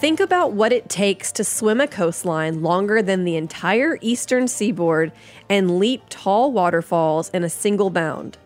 Think 0.00 0.18
about 0.18 0.54
what 0.54 0.72
it 0.72 0.88
takes 0.88 1.30
to 1.32 1.44
swim 1.44 1.78
a 1.78 1.86
coastline 1.86 2.62
longer 2.62 3.02
than 3.02 3.24
the 3.24 3.36
entire 3.36 3.98
eastern 4.00 4.48
seaboard 4.48 5.12
and 5.50 5.78
leap 5.78 6.04
tall 6.08 6.52
waterfalls 6.52 7.28
in 7.34 7.44
a 7.44 7.50
single 7.50 7.90
bound. 7.90 8.38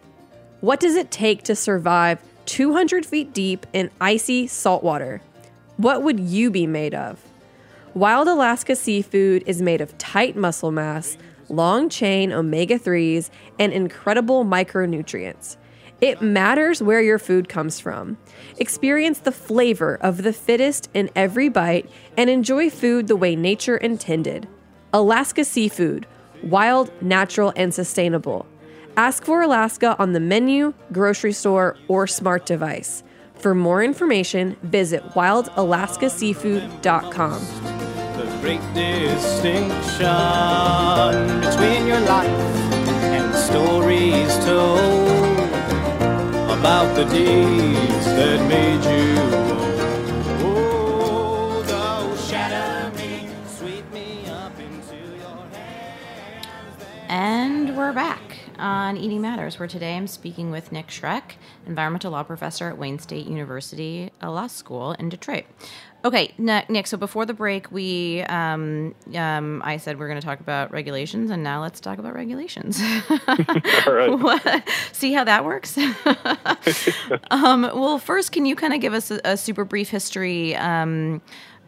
What 0.61 0.81
does 0.81 0.97
it 0.97 1.13
take 1.13 1.45
to 1.45 1.55
survive 1.55 2.19
200 2.47 3.07
feet 3.07 3.33
deep 3.33 3.67
in 3.73 3.93
icy 4.01 4.49
saltwater? 4.49 5.23
What 5.77 6.03
would 6.03 6.19
you 6.19 6.51
be 6.51 6.67
made 6.67 6.93
of? 6.93 7.23
Wild 7.95 8.27
Alaska 8.27 8.75
seafood 8.75 9.45
is 9.47 9.63
made 9.63 9.81
of 9.81 9.97
tight 9.97 10.35
muscle 10.35 10.73
mass, 10.73 11.17
long 11.49 11.89
chain 11.89 12.33
omega 12.33 12.81
3s, 12.81 13.31
and 13.61 13.73
incredible 13.73 14.45
micronutrients. 14.45 15.57
It 16.01 16.21
matters 16.21 16.83
where 16.83 17.01
your 17.01 17.19
food 17.19 17.49
comes 17.49 17.81
from. 17.81 18.19
Experience 18.59 19.21
the 19.21 19.33
flavor 19.33 19.97
of 20.01 20.23
the 20.23 20.33
fittest 20.33 20.91
in 20.93 21.11
every 21.17 21.49
bite 21.49 21.89
and 22.17 22.29
enjoy 22.29 22.71
food 22.71 23.07
the 23.07 23.17
way 23.17 23.37
nature 23.37 23.77
intended. 23.77 24.49
Alaska 24.93 25.45
Seafood, 25.45 26.07
wild, 26.43 26.91
natural, 27.03 27.53
and 27.57 27.73
sustainable. 27.75 28.47
Ask 28.97 29.25
for 29.25 29.43
Alaska 29.43 29.97
on 29.99 30.13
the 30.13 30.21
menu, 30.21 30.73
grocery 30.93 31.33
store, 31.33 31.77
or 31.89 32.07
smart 32.07 32.47
device. 32.47 33.03
For 33.35 33.55
more 33.55 33.83
information, 33.83 34.57
visit 34.63 35.03
wildalaskaseafood.com. 35.11 37.41
the 38.17 38.27
great 38.41 38.61
distinction 38.75 40.07
between 41.41 41.87
your 41.87 42.01
life 42.01 42.29
and 43.11 43.33
the 43.33 43.43
stories 43.43 44.37
told 44.45 45.04
about 46.65 46.97
the 46.97 47.05
days 47.05 48.05
that 48.07 48.41
made 48.49 48.83
you. 48.89 49.15
Oh. 50.41 51.63
And 57.11 57.77
we're 57.77 57.93
back. 57.93 58.39
on 58.59 58.97
Eating 58.97 59.21
Matters, 59.21 59.59
where 59.59 59.69
today 59.69 59.95
I'm 59.95 60.07
speaking 60.07 60.51
with 60.51 60.73
Nick 60.73 60.87
Schroeck, 60.87 61.33
environmental 61.67 62.13
law 62.13 62.23
professor 62.23 62.71
at 62.71 62.79
Wayne 62.79 62.99
State 62.99 63.27
University 63.27 64.11
a 64.23 64.31
Law 64.31 64.47
School 64.47 64.93
in 64.93 65.11
Detroit. 65.11 65.45
Okay, 66.05 66.35
Nick. 66.37 66.87
So 66.87 66.99
before 66.99 67.25
the 67.25 67.33
break, 67.33 67.73
we 67.73 68.23
um, 68.25 68.95
um, 69.15 69.63
I 69.65 69.79
said 69.79 69.99
we're 69.99 70.09
going 70.09 70.21
to 70.21 70.27
talk 70.27 70.41
about 70.41 70.71
regulations, 70.71 71.31
and 71.31 71.43
now 71.43 71.63
let's 71.63 71.81
talk 71.81 71.99
about 71.99 72.15
regulations. 72.15 72.79
All 73.27 73.95
right. 73.95 74.63
See 74.93 75.15
how 75.15 75.25
that 75.25 75.47
works. 75.47 75.79
um, 77.31 77.63
well, 77.63 77.99
first, 77.99 78.33
can 78.33 78.45
you 78.45 78.55
kind 78.55 78.75
of 78.75 78.83
give 78.83 78.93
us 78.93 79.11
a, 79.11 79.19
a 79.25 79.37
super 79.39 79.65
brief 79.65 79.89
history? 79.89 80.55
Um, 80.57 81.23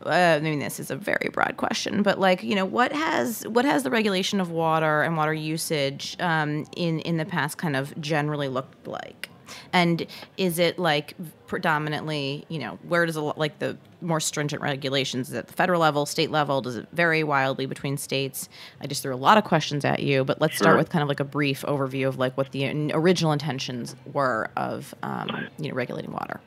uh, 0.05 0.11
I 0.11 0.41
mean, 0.41 0.59
this 0.59 0.79
is 0.79 0.91
a 0.91 0.97
very 0.97 1.31
broad 1.33 1.57
question, 1.57 2.03
but 2.03 2.21
like, 2.21 2.43
you 2.43 2.55
know, 2.55 2.67
what 2.67 2.93
has 2.93 3.43
what 3.49 3.65
has 3.65 3.85
the 3.85 3.91
regulation 3.91 4.39
of 4.39 4.51
water 4.51 5.01
and 5.01 5.17
water 5.17 5.33
usage 5.33 6.15
um, 6.21 6.67
in 6.77 7.01
in 7.01 7.17
the 7.17 7.25
past 7.25 7.57
kind 7.57 7.75
of 7.75 7.99
generally 8.03 8.49
looked 8.49 8.87
like? 8.87 9.26
And 9.73 10.07
is 10.37 10.59
it 10.59 10.79
like 10.79 11.15
predominantly, 11.47 12.45
you 12.49 12.59
know, 12.59 12.79
where 12.89 13.07
does 13.07 13.17
a, 13.17 13.21
like 13.21 13.59
the 13.59 13.77
more 14.01 14.21
stringent 14.21 14.63
regulations? 14.63 15.29
Is 15.29 15.35
it 15.35 15.47
the 15.47 15.53
federal 15.53 15.81
level, 15.81 16.07
state 16.07 16.31
level? 16.31 16.61
Does 16.61 16.77
it 16.77 16.87
vary 16.93 17.25
wildly 17.25 17.67
between 17.67 17.97
states? 17.97 18.49
I 18.81 18.87
just 18.87 19.03
threw 19.03 19.15
a 19.15 19.17
lot 19.17 19.39
of 19.39 19.45
questions 19.45 19.85
at 19.85 20.03
you, 20.03 20.25
but 20.25 20.41
let's 20.41 20.57
Sure. 20.57 20.65
start 20.65 20.79
with 20.79 20.91
kind 20.91 21.03
of 21.03 21.09
like 21.09 21.21
a 21.21 21.25
brief 21.25 21.63
overview 21.63 22.09
of 22.09 22.19
like 22.19 22.37
what 22.37 22.53
the 22.53 22.91
original 22.93 23.33
intentions 23.33 23.97
were 24.13 24.51
of, 24.57 24.95
um, 25.03 25.49
you 25.59 25.71
know, 25.71 25.75
regulating 25.75 26.13
water. 26.13 26.41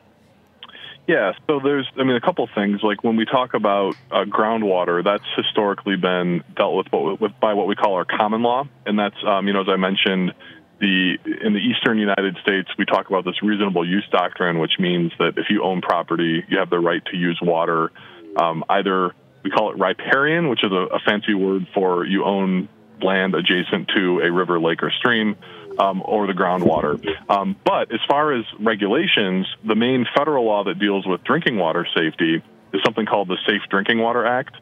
Yeah, 1.06 1.32
so 1.48 1.58
there's, 1.58 1.88
I 1.98 2.04
mean, 2.04 2.14
a 2.14 2.20
couple 2.20 2.48
things. 2.54 2.82
Like 2.84 3.02
when 3.02 3.16
we 3.16 3.24
talk 3.24 3.54
about 3.54 3.96
uh, 4.12 4.24
groundwater, 4.24 5.02
that's 5.02 5.24
historically 5.34 5.96
been 5.96 6.44
dealt 6.54 6.76
with, 6.92 7.20
with 7.20 7.32
by 7.40 7.54
what 7.54 7.66
we 7.66 7.74
call 7.74 7.94
our 7.94 8.04
common 8.04 8.42
law, 8.42 8.68
and 8.86 8.96
that's, 8.96 9.16
um, 9.26 9.48
you 9.48 9.52
know, 9.52 9.62
as 9.62 9.68
I 9.68 9.74
mentioned, 9.76 10.32
the 10.80 11.18
in 11.24 11.52
the 11.52 11.60
eastern 11.60 11.98
United 11.98 12.36
States, 12.42 12.68
we 12.78 12.84
talk 12.84 13.08
about 13.08 13.24
this 13.24 13.42
reasonable 13.42 13.86
use 13.86 14.06
doctrine, 14.10 14.58
which 14.58 14.78
means 14.78 15.12
that 15.18 15.34
if 15.36 15.46
you 15.50 15.62
own 15.62 15.80
property, 15.80 16.44
you 16.48 16.58
have 16.58 16.70
the 16.70 16.78
right 16.80 17.04
to 17.06 17.16
use 17.16 17.38
water. 17.42 17.92
Um, 18.36 18.64
either 18.68 19.14
we 19.42 19.50
call 19.50 19.70
it 19.70 19.78
riparian, 19.78 20.48
which 20.48 20.64
is 20.64 20.72
a, 20.72 20.96
a 20.96 20.98
fancy 21.00 21.34
word 21.34 21.66
for 21.74 22.04
you 22.04 22.24
own 22.24 22.68
land 23.02 23.34
adjacent 23.34 23.88
to 23.96 24.20
a 24.20 24.30
river, 24.30 24.60
lake, 24.60 24.82
or 24.82 24.90
stream, 24.90 25.36
um, 25.78 26.02
or 26.04 26.26
the 26.26 26.32
groundwater. 26.32 27.02
Um, 27.28 27.56
but 27.64 27.92
as 27.92 28.00
far 28.08 28.32
as 28.32 28.44
regulations, 28.58 29.46
the 29.64 29.74
main 29.74 30.06
federal 30.16 30.44
law 30.44 30.64
that 30.64 30.78
deals 30.78 31.06
with 31.06 31.24
drinking 31.24 31.56
water 31.56 31.86
safety 31.94 32.42
is 32.72 32.80
something 32.84 33.06
called 33.06 33.28
the 33.28 33.38
Safe 33.46 33.62
Drinking 33.70 33.98
Water 33.98 34.24
Act. 34.24 34.56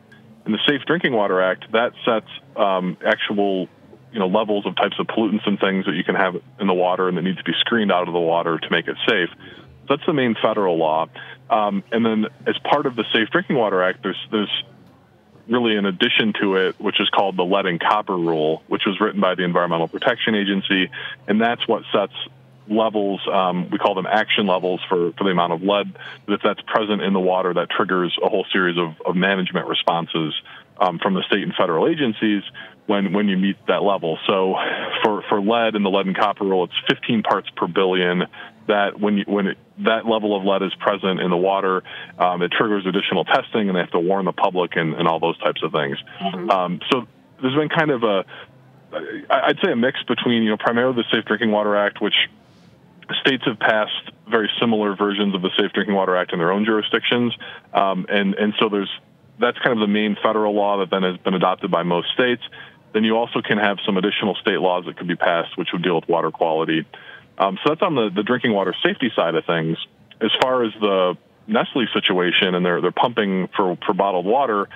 And 0.44 0.54
the 0.54 0.60
Safe 0.66 0.82
Drinking 0.86 1.12
Water 1.12 1.42
Act 1.42 1.70
that 1.72 1.92
sets 2.04 2.28
um, 2.56 2.96
actual 3.04 3.68
you 4.12 4.18
know 4.18 4.28
levels 4.28 4.66
of 4.66 4.76
types 4.76 4.96
of 4.98 5.06
pollutants 5.06 5.46
and 5.46 5.58
things 5.58 5.86
that 5.86 5.94
you 5.94 6.04
can 6.04 6.14
have 6.14 6.36
in 6.60 6.66
the 6.66 6.74
water 6.74 7.08
and 7.08 7.16
that 7.16 7.22
need 7.22 7.36
to 7.36 7.44
be 7.44 7.54
screened 7.60 7.92
out 7.92 8.08
of 8.08 8.14
the 8.14 8.20
water 8.20 8.58
to 8.58 8.70
make 8.70 8.88
it 8.88 8.96
safe. 9.08 9.28
So 9.30 9.96
that's 9.96 10.06
the 10.06 10.12
main 10.12 10.34
federal 10.40 10.76
law. 10.76 11.06
Um, 11.50 11.82
and 11.92 12.04
then 12.04 12.26
as 12.46 12.56
part 12.58 12.86
of 12.86 12.94
the 12.94 13.04
Safe 13.12 13.30
Drinking 13.30 13.56
Water 13.56 13.82
Act, 13.82 14.02
there's 14.02 14.18
there's 14.30 14.64
really 15.48 15.76
an 15.76 15.86
addition 15.86 16.34
to 16.40 16.56
it, 16.56 16.78
which 16.78 17.00
is 17.00 17.08
called 17.08 17.36
the 17.36 17.44
lead 17.44 17.66
and 17.66 17.80
copper 17.80 18.16
rule, 18.16 18.62
which 18.68 18.82
was 18.86 19.00
written 19.00 19.20
by 19.20 19.34
the 19.34 19.44
Environmental 19.44 19.88
Protection 19.88 20.34
Agency, 20.34 20.90
and 21.26 21.40
that's 21.40 21.66
what 21.66 21.84
sets 21.92 22.12
levels. 22.68 23.26
Um, 23.30 23.70
we 23.70 23.78
call 23.78 23.94
them 23.94 24.06
action 24.06 24.46
levels 24.46 24.80
for, 24.88 25.12
for 25.12 25.24
the 25.24 25.30
amount 25.30 25.54
of 25.54 25.62
lead 25.62 25.94
that 26.26 26.34
if 26.34 26.40
that's 26.42 26.60
present 26.62 27.02
in 27.02 27.12
the 27.12 27.20
water, 27.20 27.54
that 27.54 27.70
triggers 27.70 28.16
a 28.22 28.28
whole 28.28 28.44
series 28.52 28.76
of, 28.76 29.00
of 29.06 29.16
management 29.16 29.66
responses 29.66 30.34
um, 30.80 30.98
from 30.98 31.14
the 31.14 31.22
state 31.26 31.42
and 31.42 31.54
federal 31.54 31.88
agencies 31.88 32.42
when 32.86 33.12
when 33.12 33.28
you 33.28 33.36
meet 33.36 33.56
that 33.66 33.82
level. 33.82 34.18
So 34.26 34.54
for 35.02 35.22
for 35.28 35.40
lead 35.40 35.74
and 35.74 35.84
the 35.84 35.90
lead 35.90 36.06
and 36.06 36.16
copper 36.16 36.44
rule, 36.44 36.64
it's 36.64 36.74
15 36.88 37.22
parts 37.22 37.48
per 37.56 37.66
billion. 37.66 38.24
That 38.66 39.00
when 39.00 39.18
you, 39.18 39.24
when 39.26 39.46
it, 39.46 39.58
that 39.78 40.06
level 40.06 40.36
of 40.36 40.44
lead 40.44 40.62
is 40.62 40.74
present 40.74 41.20
in 41.20 41.30
the 41.30 41.36
water, 41.36 41.82
um, 42.18 42.42
it 42.42 42.52
triggers 42.52 42.84
additional 42.84 43.24
testing, 43.24 43.68
and 43.68 43.74
they 43.74 43.80
have 43.80 43.92
to 43.92 44.00
warn 44.00 44.26
the 44.26 44.32
public 44.32 44.76
and, 44.76 44.92
and 44.94 45.08
all 45.08 45.20
those 45.20 45.38
types 45.38 45.62
of 45.62 45.72
things. 45.72 45.96
Um, 46.50 46.80
so 46.90 47.06
there's 47.40 47.54
been 47.54 47.70
kind 47.70 47.90
of 47.90 48.02
a 48.02 48.24
I'd 49.30 49.58
say 49.62 49.72
a 49.72 49.76
mix 49.76 50.02
between 50.04 50.42
you 50.42 50.50
know 50.50 50.56
primarily 50.56 50.96
the 50.96 51.04
Safe 51.14 51.24
Drinking 51.24 51.50
Water 51.50 51.76
Act, 51.76 52.00
which 52.00 52.14
states 53.20 53.44
have 53.46 53.58
passed 53.58 54.10
very 54.30 54.50
similar 54.60 54.94
versions 54.94 55.34
of 55.34 55.42
the 55.42 55.50
Safe 55.58 55.72
Drinking 55.72 55.94
Water 55.94 56.16
Act 56.16 56.32
in 56.32 56.38
their 56.38 56.52
own 56.52 56.64
jurisdictions, 56.64 57.34
um, 57.74 58.06
and 58.08 58.34
and 58.34 58.54
so 58.58 58.68
there's 58.68 58.90
that's 59.40 59.58
kind 59.58 59.72
of 59.72 59.80
the 59.80 59.92
main 59.92 60.16
federal 60.22 60.54
law 60.54 60.78
that 60.78 60.90
then 60.90 61.02
has 61.02 61.16
been 61.18 61.34
adopted 61.34 61.70
by 61.70 61.82
most 61.82 62.08
states. 62.12 62.42
Then 62.92 63.04
you 63.04 63.16
also 63.16 63.42
can 63.42 63.58
have 63.58 63.78
some 63.84 63.96
additional 63.96 64.34
state 64.36 64.60
laws 64.60 64.84
that 64.86 64.96
could 64.96 65.08
be 65.08 65.16
passed, 65.16 65.56
which 65.56 65.68
would 65.72 65.82
deal 65.82 65.96
with 65.96 66.08
water 66.08 66.30
quality. 66.30 66.86
Um, 67.36 67.58
so 67.62 67.70
that's 67.70 67.82
on 67.82 67.94
the, 67.94 68.10
the 68.14 68.22
drinking 68.22 68.52
water 68.52 68.74
safety 68.82 69.12
side 69.14 69.34
of 69.34 69.44
things. 69.44 69.76
As 70.20 70.30
far 70.40 70.64
as 70.64 70.72
the 70.80 71.16
Nestle 71.46 71.86
situation 71.92 72.54
and 72.54 72.64
their, 72.64 72.80
their 72.80 72.92
pumping 72.92 73.48
for, 73.56 73.78
for 73.86 73.94
bottled 73.94 74.26
water, 74.26 74.68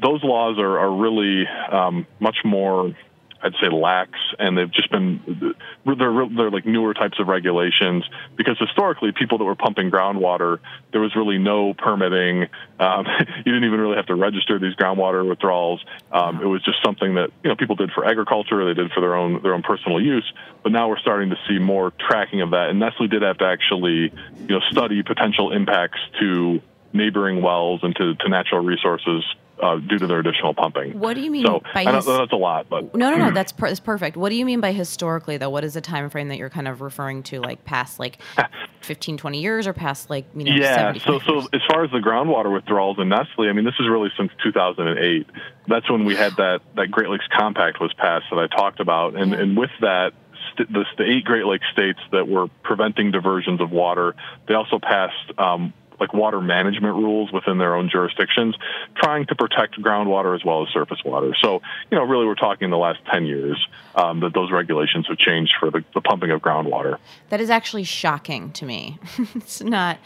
those 0.00 0.22
laws 0.22 0.58
are, 0.58 0.78
are 0.78 0.90
really 0.90 1.46
um, 1.70 2.06
much 2.20 2.38
more, 2.44 2.94
I'd 3.42 3.54
say, 3.62 3.68
lax, 3.68 4.12
and 4.38 4.58
they've 4.58 4.70
just 4.70 4.90
been 4.90 5.54
they're, 5.84 5.96
they're 5.96 6.50
like 6.50 6.66
newer 6.66 6.92
types 6.94 7.20
of 7.20 7.28
regulations 7.28 8.04
because 8.36 8.58
historically, 8.58 9.12
people 9.12 9.38
that 9.38 9.44
were 9.44 9.54
pumping 9.54 9.90
groundwater, 9.90 10.58
there 10.92 11.00
was 11.00 11.14
really 11.14 11.38
no 11.38 11.74
permitting. 11.74 12.48
Um, 12.80 13.06
you 13.38 13.44
didn't 13.44 13.64
even 13.64 13.80
really 13.80 13.96
have 13.96 14.06
to 14.06 14.14
register 14.14 14.58
these 14.58 14.74
groundwater 14.74 15.26
withdrawals. 15.28 15.84
Um, 16.10 16.42
it 16.42 16.46
was 16.46 16.62
just 16.64 16.78
something 16.84 17.14
that 17.14 17.30
you 17.42 17.50
know 17.50 17.56
people 17.56 17.76
did 17.76 17.92
for 17.92 18.04
agriculture, 18.04 18.64
they 18.64 18.74
did 18.74 18.90
for 18.92 19.00
their 19.00 19.14
own 19.14 19.40
their 19.42 19.54
own 19.54 19.62
personal 19.62 20.00
use. 20.00 20.30
But 20.62 20.72
now 20.72 20.88
we're 20.88 20.98
starting 20.98 21.30
to 21.30 21.36
see 21.48 21.58
more 21.58 21.92
tracking 22.08 22.40
of 22.40 22.50
that, 22.50 22.70
and 22.70 22.80
Nestle 22.80 23.08
did 23.08 23.22
have 23.22 23.38
to 23.38 23.44
actually 23.44 24.12
you 24.40 24.48
know 24.48 24.60
study 24.70 25.02
potential 25.02 25.52
impacts 25.52 26.00
to 26.20 26.60
neighboring 26.92 27.42
wells 27.42 27.80
and 27.82 27.94
to, 27.96 28.14
to 28.14 28.28
natural 28.28 28.64
resources 28.64 29.24
uh, 29.62 29.76
due 29.76 29.98
to 29.98 30.06
their 30.06 30.20
additional 30.20 30.54
pumping. 30.54 30.96
What 31.00 31.14
do 31.14 31.20
you 31.20 31.30
mean 31.32 31.44
So 31.44 31.60
by 31.74 31.80
I 31.82 31.84
know 31.86 31.96
his- 31.96 32.06
that's 32.06 32.32
a 32.32 32.36
lot, 32.36 32.68
but 32.70 32.94
No, 32.94 33.10
no, 33.10 33.16
no. 33.16 33.30
That's, 33.34 33.50
per- 33.50 33.66
that's 33.68 33.80
perfect. 33.80 34.16
What 34.16 34.28
do 34.30 34.36
you 34.36 34.44
mean 34.46 34.60
by 34.60 34.70
historically, 34.72 35.36
though? 35.36 35.50
What 35.50 35.64
is 35.64 35.74
the 35.74 35.80
time 35.80 36.08
frame 36.10 36.28
that 36.28 36.38
you're 36.38 36.48
kind 36.48 36.68
of 36.68 36.80
referring 36.80 37.24
to, 37.24 37.40
like 37.40 37.64
past 37.64 37.98
like 37.98 38.18
15, 38.82 39.16
20 39.16 39.40
years, 39.40 39.66
or 39.66 39.72
past 39.72 40.10
like 40.10 40.26
you 40.36 40.44
know 40.44 40.52
yeah. 40.52 40.92
75 40.92 41.02
So, 41.04 41.18
so 41.26 41.34
years? 41.34 41.48
as 41.54 41.60
far 41.68 41.84
as 41.84 41.90
the 41.90 41.98
groundwater 41.98 42.52
withdrawals 42.52 42.98
in 43.00 43.08
Nestle, 43.08 43.48
I 43.48 43.52
mean, 43.52 43.64
this 43.64 43.74
is 43.80 43.88
really 43.88 44.10
since 44.16 44.30
2008. 44.44 45.26
That's 45.66 45.90
when 45.90 46.04
we 46.04 46.14
had 46.14 46.36
that 46.36 46.60
that 46.76 46.90
Great 46.92 47.08
Lakes 47.10 47.26
Compact 47.36 47.80
was 47.80 47.92
passed 47.94 48.26
that 48.30 48.38
I 48.38 48.46
talked 48.46 48.78
about, 48.80 49.16
and 49.16 49.34
and 49.34 49.56
with 49.56 49.70
that. 49.80 50.12
st- 50.54 50.72
The, 50.72 50.84
the 50.96 51.04
eight 51.04 51.24
Great 51.24 51.44
Lakes 51.46 51.66
states 51.72 51.98
that 52.12 52.28
were 52.28 52.46
preventing 52.62 53.10
diversions 53.10 53.60
of 53.60 53.70
water, 53.72 54.14
they 54.46 54.54
also 54.54 54.78
passed 54.78 55.32
um, 55.36 55.72
like 56.00 56.12
water 56.12 56.40
management 56.40 56.94
rules 56.94 57.32
within 57.32 57.58
their 57.58 57.74
own 57.74 57.88
jurisdictions, 57.90 58.56
trying 58.96 59.26
to 59.26 59.34
protect 59.34 59.80
groundwater 59.80 60.34
as 60.34 60.44
well 60.44 60.62
as 60.62 60.68
surface 60.72 60.98
water. 61.04 61.34
So, 61.42 61.60
you 61.90 61.98
know, 61.98 62.04
really, 62.04 62.26
we're 62.26 62.34
talking 62.34 62.66
in 62.66 62.70
the 62.70 62.78
last 62.78 63.00
10 63.12 63.26
years 63.26 63.58
um, 63.94 64.20
that 64.20 64.34
those 64.34 64.50
regulations 64.50 65.06
have 65.08 65.18
changed 65.18 65.54
for 65.58 65.70
the, 65.70 65.84
the 65.94 66.00
pumping 66.00 66.30
of 66.30 66.40
groundwater. 66.40 66.98
That 67.30 67.40
is 67.40 67.50
actually 67.50 67.84
shocking 67.84 68.52
to 68.52 68.64
me. 68.64 68.98
it's 69.34 69.62
not. 69.62 69.98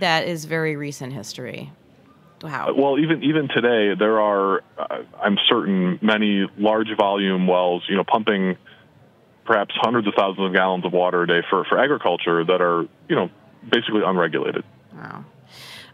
That 0.00 0.26
is 0.26 0.44
very 0.44 0.76
recent 0.76 1.12
history. 1.12 1.72
Wow. 2.42 2.72
Well, 2.74 2.98
even 2.98 3.22
even 3.22 3.48
today, 3.48 3.94
there 3.98 4.18
are, 4.18 4.62
uh, 4.78 5.02
I'm 5.22 5.36
certain, 5.46 5.98
many 6.00 6.46
large 6.56 6.88
volume 6.96 7.46
wells, 7.46 7.84
you 7.86 7.96
know, 7.96 8.04
pumping 8.04 8.56
perhaps 9.44 9.74
hundreds 9.76 10.06
of 10.06 10.14
thousands 10.16 10.46
of 10.46 10.52
gallons 10.54 10.84
of 10.86 10.92
water 10.92 11.22
a 11.22 11.26
day 11.26 11.42
for, 11.50 11.64
for 11.64 11.78
agriculture 11.78 12.44
that 12.44 12.62
are, 12.62 12.82
you 13.08 13.16
know, 13.16 13.28
basically 13.68 14.02
unregulated. 14.04 14.64
Wow. 15.00 15.24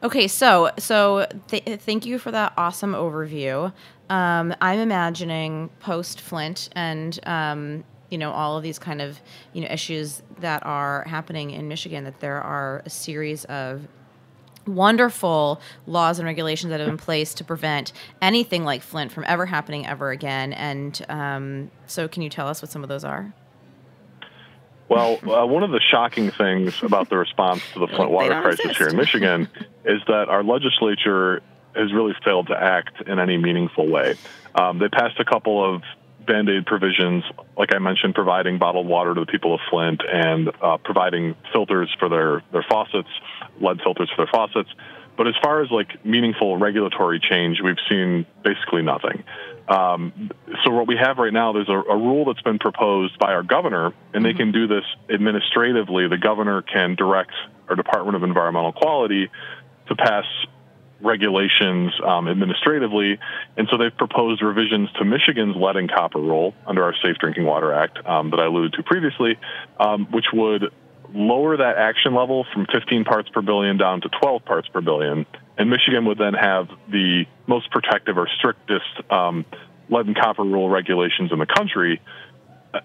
Okay, 0.03 0.29
so 0.29 0.71
so 0.79 1.27
th- 1.49 1.81
thank 1.81 2.05
you 2.05 2.19
for 2.19 2.31
that 2.31 2.53
awesome 2.57 2.93
overview. 2.93 3.73
Um, 4.11 4.55
I'm 4.61 4.79
imagining 4.81 5.71
post 5.81 6.21
Flint 6.21 6.69
and 6.73 7.19
um, 7.27 7.85
you 8.11 8.19
know 8.19 8.33
all 8.33 8.57
of 8.57 8.63
these 8.63 8.79
kind 8.79 9.01
of 9.01 9.21
you 9.53 9.63
know 9.63 9.69
issues 9.71 10.23
that 10.41 10.67
are 10.67 11.05
happening 11.05 11.53
in 11.53 11.69
Michigan 11.69 12.05
that 12.05 12.21
there 12.21 12.43
are 12.43 12.83
a 12.85 12.91
series 12.91 13.45
of 13.47 13.87
wonderful 14.67 15.61
laws 15.87 16.19
and 16.19 16.27
regulations 16.27 16.71
that 16.71 16.81
have 16.81 16.89
been 16.89 16.99
placed 16.99 17.37
to 17.39 17.45
prevent 17.45 17.93
anything 18.21 18.65
like 18.65 18.83
Flint 18.83 19.13
from 19.13 19.25
ever 19.27 19.47
happening 19.47 19.87
ever 19.87 20.11
again. 20.11 20.53
And 20.53 21.05
um, 21.09 21.71
so, 21.87 22.09
can 22.09 22.23
you 22.23 22.29
tell 22.29 22.49
us 22.49 22.61
what 22.61 22.71
some 22.71 22.83
of 22.83 22.89
those 22.89 23.05
are? 23.05 23.33
Well, 24.89 25.19
uh, 25.29 25.47
one 25.47 25.63
of 25.63 25.71
the 25.71 25.81
shocking 25.81 26.31
things 26.31 26.83
about 26.83 27.09
the 27.09 27.17
response 27.17 27.63
to 27.73 27.81
the 27.81 27.89
Flint 27.89 28.11
water 28.11 28.41
crisis 28.41 28.61
exist. 28.61 28.79
here 28.79 28.89
in 28.89 28.97
Michigan 28.97 29.49
is 29.85 30.01
that 30.07 30.29
our 30.29 30.45
legislature 30.45 31.43
has 31.75 31.93
really 31.93 32.15
failed 32.25 32.47
to 32.49 32.57
act 32.57 33.03
in 33.07 33.19
any 33.19 33.37
meaningful 33.37 33.89
way. 33.89 34.15
Um, 34.55 34.79
they 34.79 34.89
passed 34.89 35.19
a 35.19 35.25
couple 35.25 35.75
of 35.75 35.83
band 36.27 36.49
aid 36.49 36.67
provisions, 36.67 37.25
like 37.57 37.75
I 37.75 37.79
mentioned, 37.79 38.15
providing 38.15 38.59
bottled 38.59 38.87
water 38.87 39.15
to 39.15 39.21
the 39.21 39.27
people 39.27 39.55
of 39.55 39.61
Flint 39.71 40.03
and 40.11 40.51
uh, 40.61 40.79
providing 40.79 41.35
filters 41.53 41.95
for 41.99 42.09
their, 42.09 42.43
their 42.53 42.65
faucets, 42.69 43.09
lead 43.61 43.81
filters 43.83 44.11
for 44.15 44.25
their 44.25 44.33
faucets. 44.33 44.71
But 45.17 45.29
as 45.29 45.35
far 45.43 45.63
as 45.63 45.71
like 45.71 46.05
meaningful 46.05 46.59
regulatory 46.59 47.21
change, 47.21 47.61
we've 47.63 47.77
seen 47.89 48.27
basically 48.43 48.83
nothing. 48.83 49.25
Um, 49.69 50.31
so 50.65 50.71
what 50.71 50.87
we 50.87 50.97
have 50.97 51.19
right 51.19 51.33
now, 51.33 51.53
there's 51.53 51.69
a, 51.69 51.73
a, 51.73 51.97
rule 51.97 52.25
that's 52.25 52.43
been 52.43 52.59
proposed 52.59 53.19
by 53.19 53.33
our 53.33 53.43
governor, 53.43 53.87
and 53.87 53.95
mm-hmm. 53.95 54.23
they 54.23 54.35
can 54.35 54.53
do 54.53 54.69
this 54.69 54.85
administratively. 55.11 56.09
The 56.09 56.19
governor 56.19 56.63
can 56.63 56.95
direct 56.95 57.33
our 57.69 57.75
Department 57.75 58.17
of 58.17 58.23
Environmental 58.23 58.73
Quality 58.73 59.29
to 59.89 59.97
pass 59.97 60.25
regulations 61.01 61.93
um, 62.05 62.29
administratively, 62.29 63.19
and 63.57 63.69
so 63.71 63.77
they've 63.77 63.97
proposed 63.97 64.41
revisions 64.41 64.89
to 64.99 65.05
Michigan's 65.05 65.57
lead 65.57 65.77
and 65.77 65.91
copper 65.91 66.21
rule 66.21 66.55
under 66.67 66.85
our 66.85 66.95
Safe 67.03 67.17
Drinking 67.19 67.45
Water 67.45 67.73
Act 67.73 67.99
um, 68.07 68.31
that 68.31 68.41
I 68.41 68.47
alluded 68.47 68.75
to 68.75 68.83
previously, 68.83 69.37
um, 69.81 70.07
which 70.13 70.27
would 70.33 70.73
lower 71.13 71.57
that 71.57 71.77
action 71.77 72.15
level 72.15 72.47
from 72.53 72.67
15 72.73 73.05
parts 73.05 73.29
per 73.31 73.43
billion 73.43 73.77
down 73.77 74.01
to 74.03 74.09
12 74.09 74.45
parts 74.45 74.69
per 74.69 74.81
billion. 74.81 75.27
And 75.59 75.71
Michigan 75.71 76.05
would 76.07 76.19
then 76.19 76.35
have 76.35 76.69
the 76.91 77.25
most 77.47 77.71
protective 77.71 78.19
or 78.19 78.29
strictest 78.39 79.11
um, 79.11 79.45
lead 79.89 80.07
and 80.07 80.17
copper 80.17 80.43
rule 80.43 80.69
regulations 80.69 81.33
in 81.33 81.39
the 81.39 81.47
country. 81.47 82.01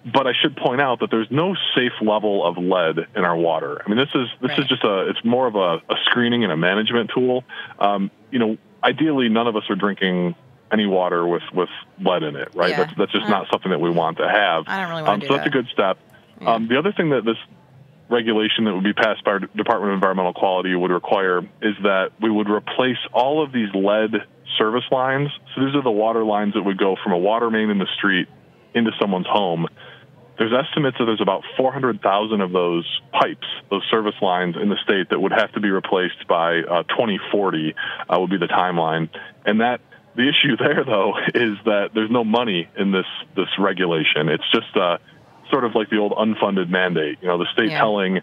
But 0.05 0.25
I 0.25 0.31
should 0.41 0.55
point 0.55 0.79
out 0.79 1.01
that 1.01 1.11
there's 1.11 1.29
no 1.29 1.55
safe 1.75 1.91
level 2.01 2.45
of 2.45 2.57
lead 2.57 3.07
in 3.13 3.25
our 3.25 3.35
water. 3.35 3.81
I 3.85 3.89
mean, 3.89 3.97
this 3.97 4.09
is 4.15 4.27
this 4.41 4.49
right. 4.49 4.59
is 4.59 4.67
just 4.67 4.83
a 4.85 5.09
it's 5.09 5.23
more 5.25 5.47
of 5.47 5.55
a, 5.55 5.81
a 5.91 5.97
screening 6.05 6.43
and 6.43 6.53
a 6.53 6.55
management 6.55 7.11
tool. 7.13 7.43
Um, 7.77 8.09
you 8.29 8.39
know, 8.39 8.57
ideally, 8.81 9.27
none 9.27 9.47
of 9.47 9.57
us 9.57 9.63
are 9.69 9.75
drinking 9.75 10.35
any 10.71 10.85
water 10.85 11.27
with 11.27 11.43
with 11.53 11.69
lead 11.99 12.23
in 12.23 12.37
it, 12.37 12.55
right? 12.55 12.69
Yeah. 12.69 12.77
That's 12.77 12.93
that's 12.97 13.11
just 13.11 13.27
not 13.27 13.47
something 13.51 13.71
that 13.71 13.81
we 13.81 13.89
want 13.89 14.17
to 14.19 14.29
have. 14.29 14.63
I 14.67 14.79
don't 14.79 14.89
really 14.89 15.03
want 15.03 15.13
um, 15.13 15.19
to 15.19 15.25
do 15.25 15.27
So 15.27 15.37
that's 15.37 15.51
that. 15.51 15.59
a 15.59 15.61
good 15.61 15.67
step. 15.73 15.99
Yeah. 16.39 16.53
Um, 16.53 16.67
the 16.69 16.79
other 16.79 16.93
thing 16.93 17.09
that 17.09 17.25
this 17.25 17.37
regulation 18.11 18.65
that 18.65 18.73
would 18.73 18.83
be 18.83 18.93
passed 18.93 19.23
by 19.23 19.31
our 19.31 19.39
Department 19.39 19.91
of 19.91 19.95
Environmental 19.95 20.33
Quality 20.33 20.75
would 20.75 20.91
require 20.91 21.39
is 21.61 21.75
that 21.83 22.11
we 22.21 22.29
would 22.29 22.49
replace 22.49 22.97
all 23.13 23.43
of 23.43 23.51
these 23.51 23.69
lead 23.73 24.11
service 24.57 24.83
lines. 24.91 25.29
So 25.55 25.65
these 25.65 25.75
are 25.75 25.83
the 25.83 25.91
water 25.91 26.23
lines 26.23 26.53
that 26.53 26.63
would 26.63 26.77
go 26.77 26.95
from 27.01 27.13
a 27.13 27.17
water 27.17 27.49
main 27.49 27.69
in 27.69 27.79
the 27.79 27.87
street 27.97 28.27
into 28.73 28.91
someone's 28.99 29.27
home. 29.27 29.67
There's 30.37 30.53
estimates 30.53 30.97
that 30.97 31.05
there's 31.05 31.21
about 31.21 31.43
400,000 31.57 32.41
of 32.41 32.51
those 32.51 32.85
pipes, 33.11 33.47
those 33.69 33.83
service 33.91 34.15
lines 34.21 34.55
in 34.61 34.69
the 34.69 34.77
state 34.83 35.09
that 35.09 35.19
would 35.19 35.33
have 35.33 35.51
to 35.53 35.59
be 35.59 35.69
replaced 35.69 36.27
by 36.27 36.59
uh, 36.59 36.83
2040 36.83 37.75
uh, 38.09 38.19
would 38.19 38.29
be 38.29 38.37
the 38.37 38.47
timeline. 38.47 39.09
And 39.45 39.61
that 39.61 39.81
the 40.15 40.27
issue 40.27 40.57
there, 40.59 40.83
though, 40.83 41.13
is 41.33 41.57
that 41.65 41.91
there's 41.93 42.11
no 42.11 42.23
money 42.23 42.67
in 42.77 42.91
this 42.91 43.05
this 43.35 43.49
regulation. 43.59 44.29
It's 44.29 44.49
just 44.51 44.75
uh, 44.75 44.97
sort 45.51 45.65
of 45.65 45.75
like 45.75 45.89
the 45.89 45.97
old 45.97 46.13
unfunded 46.13 46.69
mandate. 46.69 47.19
You 47.21 47.27
know, 47.27 47.37
the 47.37 47.47
state 47.53 47.69
yeah. 47.69 47.79
telling 47.79 48.21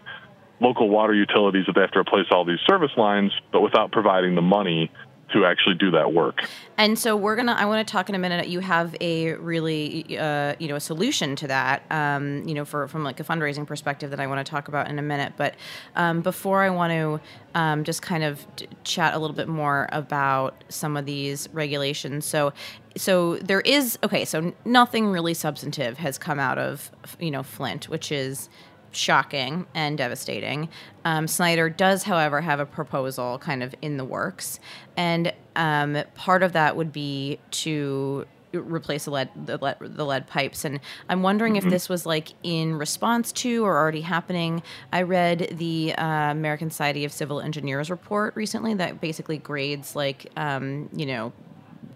local 0.59 0.89
water 0.89 1.13
utilities 1.13 1.65
that 1.67 1.75
they 1.75 1.81
have 1.81 1.91
to 1.91 1.99
replace 1.99 2.25
all 2.31 2.43
these 2.43 2.59
service 2.67 2.91
lines, 2.97 3.31
but 3.51 3.61
without 3.61 3.91
providing 3.91 4.35
the 4.35 4.41
money 4.41 4.91
to 5.33 5.45
actually 5.45 5.75
do 5.75 5.91
that 5.91 6.13
work. 6.13 6.47
And 6.77 6.97
so 6.97 7.15
we're 7.15 7.35
gonna. 7.35 7.53
I 7.53 7.65
want 7.65 7.85
to 7.85 7.91
talk 7.91 8.09
in 8.09 8.15
a 8.15 8.19
minute. 8.19 8.47
You 8.47 8.61
have 8.61 8.95
a 9.01 9.33
really, 9.33 10.17
uh, 10.17 10.55
you 10.59 10.67
know, 10.67 10.75
a 10.75 10.79
solution 10.79 11.35
to 11.37 11.47
that. 11.47 11.83
Um, 11.91 12.47
you 12.47 12.53
know, 12.53 12.65
for 12.65 12.87
from 12.87 13.03
like 13.03 13.19
a 13.19 13.23
fundraising 13.23 13.67
perspective 13.67 14.11
that 14.11 14.19
I 14.19 14.27
want 14.27 14.45
to 14.45 14.49
talk 14.49 14.67
about 14.67 14.89
in 14.89 14.97
a 14.97 15.01
minute. 15.01 15.33
But 15.35 15.55
um, 15.95 16.21
before 16.21 16.63
I 16.63 16.69
want 16.69 16.91
to 16.91 17.19
um, 17.55 17.83
just 17.83 18.01
kind 18.01 18.23
of 18.23 18.45
chat 18.83 19.13
a 19.13 19.19
little 19.19 19.35
bit 19.35 19.47
more 19.47 19.89
about 19.91 20.63
some 20.69 20.95
of 20.95 21.05
these 21.05 21.49
regulations. 21.51 22.25
So, 22.25 22.53
so 22.95 23.35
there 23.37 23.61
is 23.61 23.97
okay. 24.03 24.23
So 24.25 24.53
nothing 24.65 25.07
really 25.07 25.33
substantive 25.33 25.97
has 25.97 26.17
come 26.17 26.39
out 26.39 26.57
of 26.57 26.91
you 27.19 27.31
know 27.31 27.43
Flint, 27.43 27.89
which 27.89 28.11
is 28.11 28.49
shocking 28.91 29.65
and 29.73 29.97
devastating. 29.97 30.69
Um, 31.05 31.27
Snyder 31.27 31.69
does, 31.69 32.03
however, 32.03 32.41
have 32.41 32.59
a 32.59 32.65
proposal 32.65 33.37
kind 33.39 33.63
of 33.63 33.73
in 33.81 33.97
the 33.97 34.05
works, 34.05 34.59
and 34.97 35.33
um, 35.55 35.97
part 36.15 36.43
of 36.43 36.53
that 36.53 36.75
would 36.75 36.91
be 36.91 37.39
to 37.51 38.25
replace 38.53 39.05
the 39.05 39.11
lead, 39.11 39.29
the 39.45 39.57
lead, 39.57 39.77
the 39.79 40.05
lead 40.05 40.27
pipes. 40.27 40.65
And 40.65 40.79
I'm 41.07 41.21
wondering 41.21 41.53
mm-hmm. 41.53 41.67
if 41.67 41.71
this 41.71 41.89
was 41.89 42.05
like 42.05 42.33
in 42.43 42.77
response 42.77 43.31
to 43.33 43.63
or 43.65 43.77
already 43.77 44.01
happening. 44.01 44.63
I 44.91 45.03
read 45.03 45.55
the 45.57 45.93
uh, 45.95 46.31
American 46.31 46.69
Society 46.69 47.05
of 47.05 47.11
Civil 47.11 47.41
Engineers 47.41 47.89
report 47.89 48.35
recently 48.35 48.73
that 48.75 49.01
basically 49.01 49.37
grades 49.37 49.95
like 49.95 50.31
um, 50.35 50.89
you 50.93 51.05
know 51.05 51.33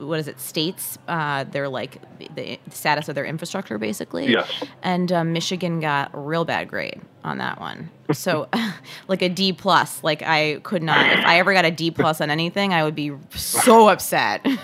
what 0.03 0.19
is 0.19 0.27
it 0.27 0.39
states 0.39 0.97
uh, 1.07 1.43
their 1.45 1.69
like 1.69 2.01
the 2.35 2.59
status 2.69 3.09
of 3.09 3.15
their 3.15 3.25
infrastructure 3.25 3.77
basically. 3.77 4.31
Yes. 4.31 4.49
And 4.81 5.11
um, 5.11 5.33
michigan 5.33 5.79
got 5.79 6.13
a 6.13 6.19
real 6.19 6.45
bad 6.45 6.67
grade 6.69 7.01
on 7.23 7.37
that 7.37 7.59
one. 7.59 7.89
So 8.11 8.49
like 9.07 9.21
a 9.21 9.29
d 9.29 9.53
plus 9.53 10.03
like 10.03 10.21
i 10.21 10.59
could 10.63 10.83
not 10.83 11.05
if 11.07 11.25
i 11.25 11.39
ever 11.39 11.53
got 11.53 11.65
a 11.65 11.71
d 11.71 11.91
plus 11.91 12.21
on 12.21 12.29
anything 12.29 12.73
i 12.73 12.83
would 12.83 12.95
be 12.95 13.11
so 13.31 13.87
upset. 13.89 14.45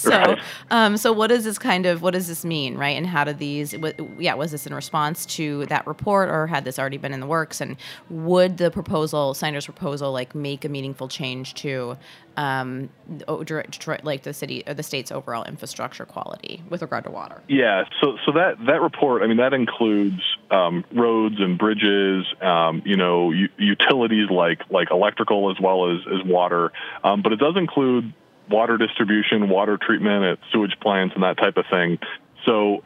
So 0.00 0.10
right. 0.10 0.38
um 0.70 0.96
so 0.96 1.12
what 1.12 1.26
does 1.26 1.44
this 1.44 1.58
kind 1.58 1.84
of 1.84 2.00
what 2.00 2.12
does 2.12 2.26
this 2.26 2.44
mean 2.44 2.76
right? 2.76 2.96
And 2.96 3.06
how 3.06 3.24
do 3.24 3.32
these 3.34 3.74
yeah 4.18 4.34
was 4.34 4.50
this 4.50 4.66
in 4.66 4.74
response 4.74 5.26
to 5.26 5.66
that 5.66 5.86
report 5.86 6.30
or 6.30 6.46
had 6.46 6.64
this 6.64 6.78
already 6.78 6.96
been 6.96 7.12
in 7.12 7.20
the 7.20 7.26
works? 7.26 7.60
And 7.60 7.76
would 8.08 8.56
the 8.56 8.70
proposal 8.70 9.34
Snyder's 9.34 9.66
proposal 9.66 10.10
like 10.10 10.34
make 10.34 10.64
a 10.64 10.68
meaningful 10.70 11.06
change 11.06 11.54
to 11.54 11.98
um 12.38 12.88
Detroit, 13.18 14.04
like 14.04 14.22
the 14.22 14.32
city 14.32 14.62
or 14.66 14.72
the 14.72 14.82
state's 14.82 15.12
overall 15.12 15.44
infrastructure 15.44 16.06
quality 16.06 16.62
with 16.70 16.80
regard 16.80 17.04
to 17.04 17.10
water? 17.10 17.42
Yeah 17.46 17.84
so 18.00 18.16
so 18.24 18.32
that 18.32 18.54
that 18.66 18.80
report 18.80 19.22
i 19.22 19.26
mean 19.26 19.36
that 19.36 19.52
includes 19.52 20.22
um, 20.50 20.84
roads 20.92 21.36
and 21.38 21.58
bridges 21.58 22.26
um, 22.40 22.82
you 22.84 22.96
know 22.96 23.30
u- 23.30 23.48
utilities 23.58 24.30
like 24.30 24.62
like 24.70 24.90
electrical 24.90 25.50
as 25.50 25.60
well 25.60 25.90
as 25.92 26.00
as 26.06 26.26
water. 26.26 26.72
Um, 27.04 27.22
but 27.22 27.32
it 27.32 27.38
does 27.38 27.56
include 27.56 28.12
water 28.50 28.76
distribution, 28.76 29.48
water 29.48 29.78
treatment 29.80 30.24
at 30.24 30.38
sewage 30.52 30.78
plants, 30.80 31.14
and 31.14 31.22
that 31.22 31.38
type 31.38 31.56
of 31.56 31.64
thing. 31.70 31.98
So, 32.44 32.82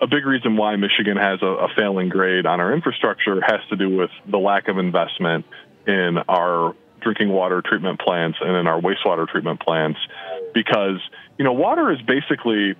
a 0.00 0.06
big 0.06 0.26
reason 0.26 0.56
why 0.56 0.76
Michigan 0.76 1.16
has 1.16 1.40
a, 1.42 1.46
a 1.46 1.68
failing 1.74 2.08
grade 2.08 2.44
on 2.44 2.60
our 2.60 2.74
infrastructure 2.74 3.40
has 3.40 3.60
to 3.70 3.76
do 3.76 3.88
with 3.96 4.10
the 4.26 4.38
lack 4.38 4.68
of 4.68 4.78
investment 4.78 5.46
in 5.86 6.18
our 6.28 6.74
drinking 7.00 7.28
water 7.28 7.62
treatment 7.62 8.00
plants 8.00 8.38
and 8.40 8.56
in 8.56 8.66
our 8.66 8.80
wastewater 8.80 9.28
treatment 9.28 9.60
plants. 9.60 9.98
Because 10.52 11.00
you 11.38 11.44
know 11.44 11.52
water 11.52 11.90
is 11.92 12.00
basically 12.02 12.74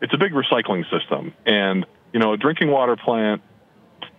it's 0.00 0.12
a 0.12 0.18
big 0.18 0.32
recycling 0.32 0.84
system. 0.90 1.32
And 1.46 1.86
you 2.12 2.20
know 2.20 2.32
a 2.32 2.36
drinking 2.36 2.70
water 2.70 2.96
plant 2.96 3.42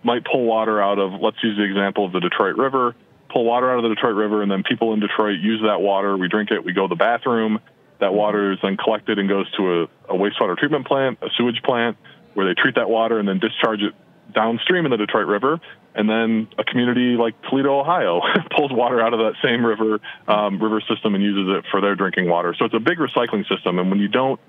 might 0.02 0.24
pull 0.24 0.44
water 0.44 0.82
out 0.82 0.98
of 0.98 1.20
let's 1.20 1.42
use 1.42 1.56
the 1.56 1.64
example 1.64 2.04
of 2.04 2.12
the 2.12 2.20
Detroit 2.20 2.56
River 2.56 2.94
pull 3.34 3.44
water 3.44 3.70
out 3.70 3.78
of 3.78 3.82
the 3.82 3.94
Detroit 3.94 4.14
River, 4.14 4.42
and 4.42 4.50
then 4.50 4.62
people 4.62 4.94
in 4.94 5.00
Detroit 5.00 5.40
use 5.40 5.60
that 5.66 5.80
water. 5.80 6.16
We 6.16 6.28
drink 6.28 6.50
it. 6.52 6.64
We 6.64 6.72
go 6.72 6.82
to 6.82 6.88
the 6.88 6.96
bathroom. 6.96 7.60
That 7.98 8.14
water 8.14 8.52
is 8.52 8.58
then 8.62 8.76
collected 8.76 9.18
and 9.18 9.28
goes 9.28 9.50
to 9.56 9.82
a, 10.08 10.14
a 10.14 10.16
wastewater 10.16 10.56
treatment 10.56 10.86
plant, 10.86 11.18
a 11.20 11.28
sewage 11.36 11.60
plant, 11.62 11.96
where 12.34 12.46
they 12.46 12.54
treat 12.54 12.76
that 12.76 12.88
water 12.88 13.18
and 13.18 13.28
then 13.28 13.40
discharge 13.40 13.80
it 13.82 13.94
downstream 14.32 14.84
in 14.84 14.90
the 14.90 14.96
Detroit 14.96 15.26
River. 15.26 15.60
And 15.96 16.08
then 16.08 16.48
a 16.58 16.64
community 16.64 17.16
like 17.16 17.40
Toledo, 17.42 17.80
Ohio, 17.80 18.20
pulls 18.56 18.72
water 18.72 19.00
out 19.00 19.14
of 19.14 19.20
that 19.20 19.34
same 19.42 19.64
river 19.64 20.00
um, 20.26 20.60
river 20.60 20.80
system 20.80 21.14
and 21.14 21.22
uses 21.22 21.58
it 21.58 21.64
for 21.70 21.80
their 21.80 21.94
drinking 21.94 22.28
water. 22.28 22.54
So 22.58 22.64
it's 22.64 22.74
a 22.74 22.80
big 22.80 22.98
recycling 22.98 23.48
system. 23.48 23.78
And 23.78 23.90
when 23.90 24.00
you 24.00 24.08
don't 24.08 24.40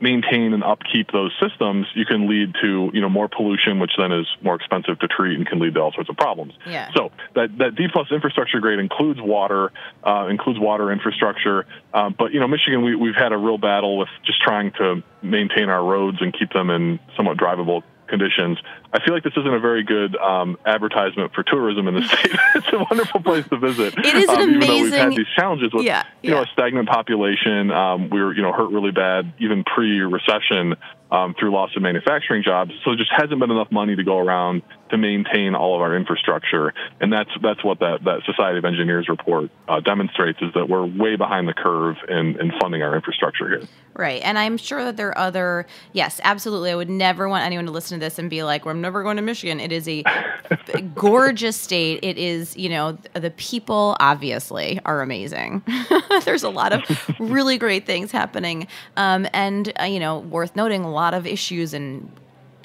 maintain 0.00 0.52
and 0.52 0.62
upkeep 0.62 1.10
those 1.12 1.32
systems, 1.40 1.86
you 1.94 2.04
can 2.04 2.28
lead 2.28 2.54
to 2.62 2.90
you 2.92 3.00
know 3.00 3.08
more 3.08 3.28
pollution, 3.28 3.78
which 3.78 3.92
then 3.98 4.12
is 4.12 4.26
more 4.42 4.54
expensive 4.54 4.98
to 5.00 5.08
treat 5.08 5.36
and 5.36 5.46
can 5.46 5.58
lead 5.58 5.74
to 5.74 5.80
all 5.80 5.92
sorts 5.92 6.08
of 6.08 6.16
problems. 6.16 6.54
Yeah. 6.66 6.90
So 6.94 7.10
that 7.34 7.56
that 7.58 7.74
D 7.74 7.86
plus 7.92 8.10
infrastructure 8.10 8.60
grade 8.60 8.78
includes 8.78 9.20
water, 9.20 9.72
uh, 10.04 10.26
includes 10.28 10.58
water 10.58 10.92
infrastructure. 10.92 11.66
Um, 11.92 12.14
but 12.18 12.32
you 12.32 12.40
know, 12.40 12.48
Michigan, 12.48 12.82
we, 12.82 12.94
we've 12.94 13.16
had 13.16 13.32
a 13.32 13.38
real 13.38 13.58
battle 13.58 13.98
with 13.98 14.08
just 14.24 14.40
trying 14.42 14.72
to 14.72 15.02
maintain 15.22 15.68
our 15.68 15.84
roads 15.84 16.18
and 16.20 16.36
keep 16.38 16.52
them 16.52 16.70
in 16.70 17.00
somewhat 17.16 17.36
drivable 17.36 17.82
conditions. 18.08 18.58
I 18.92 19.04
feel 19.04 19.14
like 19.14 19.22
this 19.22 19.34
isn't 19.36 19.54
a 19.54 19.60
very 19.60 19.82
good 19.82 20.16
um, 20.16 20.58
advertisement 20.64 21.34
for 21.34 21.42
tourism 21.42 21.88
in 21.88 21.94
the 21.94 22.02
state. 22.08 22.32
it's 22.54 22.72
a 22.72 22.78
wonderful 22.78 23.22
place 23.22 23.46
to 23.48 23.58
visit. 23.58 23.94
It 23.98 24.14
is 24.14 24.28
an 24.28 24.40
um, 24.40 24.54
amazing. 24.54 24.62
Even 24.62 24.68
though 24.68 24.82
we've 24.82 24.92
had 24.92 25.12
these 25.12 25.34
challenges 25.36 25.72
with, 25.72 25.84
yeah, 25.84 26.04
you 26.22 26.30
know, 26.30 26.42
a 26.42 26.46
stagnant 26.52 26.88
population. 26.88 27.70
Um, 27.70 28.10
we 28.10 28.20
were, 28.20 28.34
you 28.34 28.42
know, 28.42 28.52
hurt 28.52 28.70
really 28.70 28.92
bad 28.92 29.32
even 29.38 29.64
pre-recession 29.64 30.74
um, 31.10 31.34
through 31.38 31.52
loss 31.52 31.70
of 31.76 31.82
manufacturing 31.82 32.42
jobs. 32.42 32.72
So 32.84 32.90
there 32.90 32.96
just 32.96 33.12
hasn't 33.16 33.40
been 33.40 33.50
enough 33.50 33.70
money 33.70 33.96
to 33.96 34.04
go 34.04 34.18
around 34.18 34.62
to 34.90 34.98
maintain 34.98 35.54
all 35.54 35.74
of 35.74 35.82
our 35.82 35.96
infrastructure, 35.96 36.72
and 37.00 37.12
that's 37.12 37.30
that's 37.42 37.62
what 37.64 37.80
that 37.80 38.04
that 38.04 38.22
Society 38.24 38.58
of 38.58 38.64
Engineers 38.64 39.08
report 39.08 39.50
uh, 39.68 39.80
demonstrates 39.80 40.40
is 40.42 40.52
that 40.54 40.68
we're 40.68 40.84
way 40.84 41.16
behind 41.16 41.48
the 41.48 41.54
curve 41.54 41.96
in, 42.08 42.40
in 42.40 42.52
funding 42.60 42.82
our 42.82 42.94
infrastructure 42.94 43.48
here. 43.48 43.68
Right, 43.94 44.22
and 44.22 44.38
I'm 44.38 44.56
sure 44.56 44.84
that 44.84 44.96
there 44.96 45.08
are 45.08 45.18
other. 45.18 45.66
Yes, 45.92 46.20
absolutely. 46.22 46.70
I 46.70 46.76
would 46.76 46.90
never 46.90 47.28
want 47.28 47.44
anyone 47.44 47.66
to 47.66 47.72
listen 47.72 47.98
to 47.98 48.04
this 48.04 48.18
and 48.18 48.30
be 48.30 48.42
like, 48.42 48.64
"Well, 48.64 48.74
I'm 48.74 48.80
never 48.80 49.02
going 49.02 49.16
to 49.16 49.22
Michigan." 49.22 49.60
It 49.60 49.72
is 49.72 49.88
a 49.88 50.04
gorgeous 50.94 51.56
state. 51.56 52.00
It 52.02 52.16
is, 52.16 52.56
you 52.56 52.68
know, 52.68 52.98
the 53.14 53.30
people 53.32 53.96
obviously 54.00 54.80
are 54.84 55.02
amazing. 55.02 55.62
There's 56.24 56.44
a 56.44 56.50
lot 56.50 56.72
of 56.72 57.14
really 57.18 57.58
great 57.58 57.86
things 57.86 58.12
happening, 58.12 58.68
um, 58.96 59.26
and 59.32 59.72
uh, 59.80 59.84
you 59.84 60.00
know, 60.00 60.20
worth 60.20 60.54
noting 60.54 60.84
a 60.84 60.90
lot 60.90 61.14
of 61.14 61.26
issues 61.26 61.74
in 61.74 62.10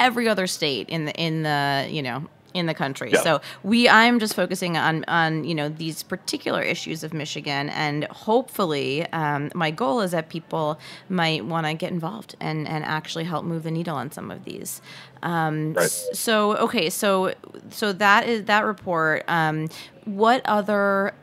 every 0.03 0.27
other 0.27 0.47
state 0.47 0.89
in 0.89 1.05
the 1.05 1.13
in 1.13 1.43
the 1.43 1.87
you 1.89 2.01
know 2.01 2.27
in 2.53 2.67
the 2.67 2.73
country. 2.73 3.11
Yeah. 3.11 3.21
So 3.21 3.41
we 3.63 3.89
I'm 3.89 4.19
just 4.19 4.35
focusing 4.35 4.77
on 4.77 5.03
on 5.07 5.43
you 5.43 5.55
know 5.55 5.69
these 5.69 6.03
particular 6.03 6.61
issues 6.61 7.03
of 7.03 7.13
Michigan, 7.13 7.69
and 7.69 8.03
hopefully 8.05 9.07
um, 9.11 9.49
my 9.55 9.71
goal 9.71 10.01
is 10.01 10.11
that 10.11 10.29
people 10.29 10.79
might 11.09 11.45
want 11.45 11.65
to 11.65 11.73
get 11.73 11.91
involved 11.91 12.35
and 12.39 12.67
and 12.67 12.85
actually 12.85 13.23
help 13.23 13.43
move 13.45 13.63
the 13.63 13.71
needle 13.71 13.95
on 13.95 14.11
some 14.11 14.29
of 14.29 14.43
these. 14.45 14.81
Um, 15.23 15.73
Right. 15.73 15.89
So 16.13 16.55
okay, 16.57 16.89
so 16.89 17.33
so 17.69 17.93
that 17.93 18.27
is 18.27 18.45
that 18.45 18.65
report. 18.65 19.23
Um, 19.27 19.69
what 20.05 20.41
other? 20.45 21.13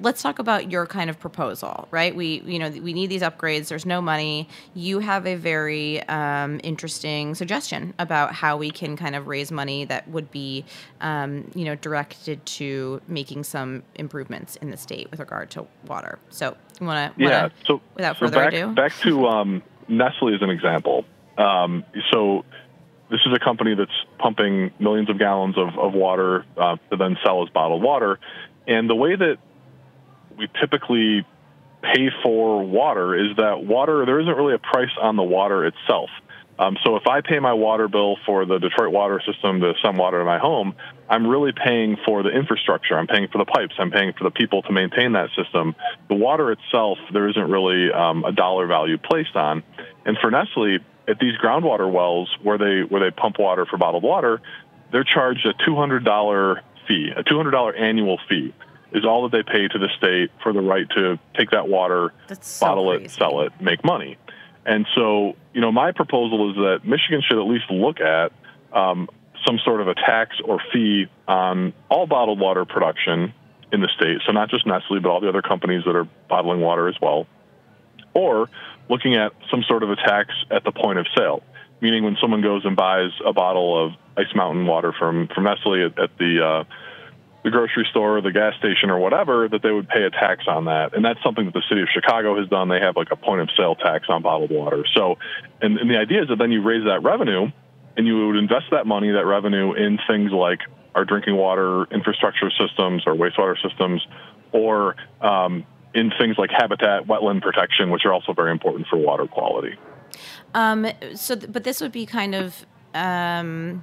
Let's 0.00 0.22
talk 0.22 0.38
about 0.38 0.70
your 0.70 0.86
kind 0.86 1.10
of 1.10 1.18
proposal, 1.18 1.88
right? 1.90 2.14
We 2.14 2.42
you 2.46 2.58
know 2.58 2.70
we 2.70 2.92
need 2.92 3.08
these 3.08 3.22
upgrades. 3.22 3.68
There's 3.68 3.86
no 3.86 4.00
money. 4.00 4.48
You 4.74 5.00
have 5.00 5.26
a 5.26 5.34
very 5.34 6.02
um, 6.08 6.60
interesting 6.62 7.34
suggestion 7.34 7.94
about 7.98 8.32
how 8.34 8.56
we 8.56 8.70
can 8.70 8.96
kind 8.96 9.14
of 9.14 9.26
raise 9.26 9.50
money 9.52 9.84
that 9.86 10.08
would 10.08 10.30
be 10.30 10.64
um, 11.00 11.50
you 11.54 11.64
know 11.64 11.74
directed 11.76 12.44
to 12.46 13.00
making 13.08 13.44
some 13.44 13.82
improvements 13.94 14.56
in 14.56 14.70
the 14.70 14.76
state 14.76 15.10
with 15.10 15.20
regard 15.20 15.50
to 15.50 15.66
water. 15.86 16.18
So 16.30 16.56
you 16.80 16.86
want 16.86 17.16
to 17.16 17.22
Yeah. 17.22 17.48
So 17.66 17.80
without 17.94 18.16
so 18.16 18.26
further 18.26 18.36
back, 18.36 18.52
ado, 18.52 18.74
back 18.74 18.92
to 19.02 19.26
um, 19.26 19.62
Nestle 19.88 20.34
as 20.34 20.42
an 20.42 20.50
example. 20.50 21.04
Um, 21.36 21.84
so 22.12 22.44
this 23.14 23.20
is 23.26 23.32
a 23.32 23.38
company 23.38 23.76
that's 23.76 23.92
pumping 24.18 24.72
millions 24.80 25.08
of 25.08 25.20
gallons 25.20 25.56
of, 25.56 25.78
of 25.78 25.92
water 25.92 26.44
uh, 26.56 26.76
to 26.90 26.96
then 26.96 27.16
sell 27.24 27.44
as 27.44 27.48
bottled 27.50 27.80
water. 27.80 28.18
And 28.66 28.90
the 28.90 28.96
way 28.96 29.14
that 29.14 29.36
we 30.36 30.48
typically 30.60 31.24
pay 31.80 32.10
for 32.24 32.64
water 32.64 33.14
is 33.14 33.36
that 33.36 33.62
water, 33.62 34.04
there 34.04 34.18
isn't 34.18 34.36
really 34.36 34.54
a 34.54 34.58
price 34.58 34.90
on 35.00 35.14
the 35.14 35.22
water 35.22 35.64
itself. 35.64 36.10
Um, 36.58 36.76
so 36.84 36.96
if 36.96 37.06
I 37.06 37.20
pay 37.20 37.38
my 37.38 37.52
water 37.52 37.86
bill 37.86 38.16
for 38.26 38.46
the 38.46 38.58
Detroit 38.58 38.92
water 38.92 39.22
system 39.24 39.60
to 39.60 39.74
send 39.80 39.96
water 39.96 40.18
to 40.18 40.24
my 40.24 40.38
home, 40.38 40.74
I'm 41.08 41.24
really 41.24 41.52
paying 41.52 41.96
for 42.04 42.24
the 42.24 42.30
infrastructure. 42.30 42.98
I'm 42.98 43.06
paying 43.06 43.28
for 43.28 43.38
the 43.38 43.44
pipes. 43.44 43.74
I'm 43.78 43.92
paying 43.92 44.12
for 44.18 44.24
the 44.24 44.30
people 44.32 44.62
to 44.62 44.72
maintain 44.72 45.12
that 45.12 45.30
system. 45.36 45.76
The 46.08 46.16
water 46.16 46.50
itself, 46.50 46.98
there 47.12 47.28
isn't 47.28 47.48
really 47.48 47.92
um, 47.92 48.24
a 48.24 48.32
dollar 48.32 48.66
value 48.66 48.98
placed 48.98 49.36
on. 49.36 49.62
And 50.04 50.16
for 50.20 50.32
Nestle, 50.32 50.78
at 51.08 51.18
these 51.18 51.36
groundwater 51.36 51.90
wells 51.90 52.34
where 52.42 52.58
they 52.58 52.82
where 52.82 53.00
they 53.00 53.10
pump 53.10 53.38
water 53.38 53.66
for 53.66 53.76
bottled 53.76 54.02
water, 54.02 54.40
they're 54.90 55.04
charged 55.04 55.46
a 55.46 55.54
$200 55.54 56.60
fee, 56.86 57.12
a 57.16 57.24
$200 57.24 57.80
annual 57.80 58.18
fee 58.28 58.54
is 58.92 59.04
all 59.04 59.28
that 59.28 59.32
they 59.32 59.42
pay 59.42 59.66
to 59.66 59.78
the 59.78 59.88
state 59.98 60.30
for 60.42 60.52
the 60.52 60.60
right 60.60 60.88
to 60.90 61.18
take 61.36 61.50
that 61.50 61.68
water, 61.68 62.12
so 62.40 62.66
bottle 62.66 62.92
it, 62.92 63.10
sell 63.10 63.40
it, 63.40 63.52
make 63.60 63.84
money. 63.84 64.16
And 64.64 64.86
so, 64.94 65.34
you 65.52 65.60
know, 65.60 65.72
my 65.72 65.90
proposal 65.92 66.50
is 66.50 66.56
that 66.56 66.88
Michigan 66.88 67.20
should 67.28 67.38
at 67.38 67.46
least 67.46 67.64
look 67.70 68.00
at 68.00 68.32
um, 68.72 69.08
some 69.44 69.58
sort 69.64 69.80
of 69.80 69.88
a 69.88 69.94
tax 69.94 70.36
or 70.44 70.60
fee 70.72 71.06
on 71.26 71.72
all 71.88 72.06
bottled 72.06 72.38
water 72.38 72.64
production 72.64 73.34
in 73.72 73.80
the 73.80 73.88
state. 73.96 74.18
So 74.24 74.32
not 74.32 74.48
just 74.48 74.64
Nestle, 74.64 75.00
but 75.00 75.10
all 75.10 75.20
the 75.20 75.28
other 75.28 75.42
companies 75.42 75.82
that 75.84 75.96
are 75.96 76.08
bottling 76.28 76.60
water 76.60 76.88
as 76.88 76.94
well. 77.02 77.26
Or 78.14 78.48
looking 78.88 79.16
at 79.16 79.32
some 79.50 79.62
sort 79.66 79.82
of 79.82 79.90
a 79.90 79.96
tax 79.96 80.30
at 80.50 80.64
the 80.64 80.72
point 80.72 80.98
of 80.98 81.06
sale, 81.16 81.42
meaning 81.80 82.04
when 82.04 82.16
someone 82.20 82.42
goes 82.42 82.64
and 82.64 82.76
buys 82.76 83.10
a 83.24 83.32
bottle 83.32 83.86
of 83.86 83.92
Ice 84.16 84.34
Mountain 84.34 84.66
water 84.66 84.92
from 84.98 85.28
from 85.28 85.44
Nestle 85.44 85.86
at, 85.86 85.98
at 85.98 86.16
the 86.18 86.44
uh, 86.44 86.64
the 87.44 87.50
grocery 87.50 87.86
store 87.90 88.16
or 88.16 88.20
the 88.22 88.32
gas 88.32 88.54
station 88.58 88.88
or 88.88 88.98
whatever, 88.98 89.48
that 89.48 89.62
they 89.62 89.70
would 89.70 89.88
pay 89.88 90.02
a 90.04 90.10
tax 90.10 90.44
on 90.48 90.64
that. 90.64 90.94
And 90.94 91.04
that's 91.04 91.22
something 91.22 91.44
that 91.44 91.52
the 91.52 91.62
city 91.68 91.82
of 91.82 91.88
Chicago 91.92 92.38
has 92.38 92.48
done. 92.48 92.68
They 92.68 92.80
have 92.80 92.96
like 92.96 93.08
a 93.10 93.16
point 93.16 93.42
of 93.42 93.50
sale 93.54 93.74
tax 93.74 94.06
on 94.08 94.22
bottled 94.22 94.50
water. 94.50 94.84
So, 94.94 95.18
and, 95.60 95.76
and 95.76 95.90
the 95.90 95.98
idea 95.98 96.22
is 96.22 96.28
that 96.28 96.38
then 96.38 96.52
you 96.52 96.62
raise 96.62 96.84
that 96.86 97.02
revenue 97.02 97.52
and 97.98 98.06
you 98.06 98.28
would 98.28 98.36
invest 98.36 98.66
that 98.70 98.86
money, 98.86 99.10
that 99.10 99.26
revenue, 99.26 99.74
in 99.74 99.98
things 100.08 100.32
like 100.32 100.60
our 100.94 101.04
drinking 101.04 101.36
water 101.36 101.84
infrastructure 101.92 102.50
systems 102.50 103.02
or 103.06 103.14
wastewater 103.14 103.56
systems, 103.62 104.04
or 104.52 104.96
um, 105.20 105.66
in 105.94 106.10
things 106.18 106.36
like 106.38 106.50
habitat, 106.50 107.06
wetland 107.06 107.40
protection, 107.42 107.90
which 107.90 108.04
are 108.04 108.12
also 108.12 108.32
very 108.32 108.50
important 108.50 108.86
for 108.88 108.96
water 108.96 109.26
quality. 109.26 109.74
Um, 110.54 110.86
so, 111.14 111.34
th- 111.36 111.52
but 111.52 111.64
this 111.64 111.80
would 111.80 111.92
be 111.92 112.06
kind 112.06 112.34
of 112.34 112.66
um, 112.94 113.82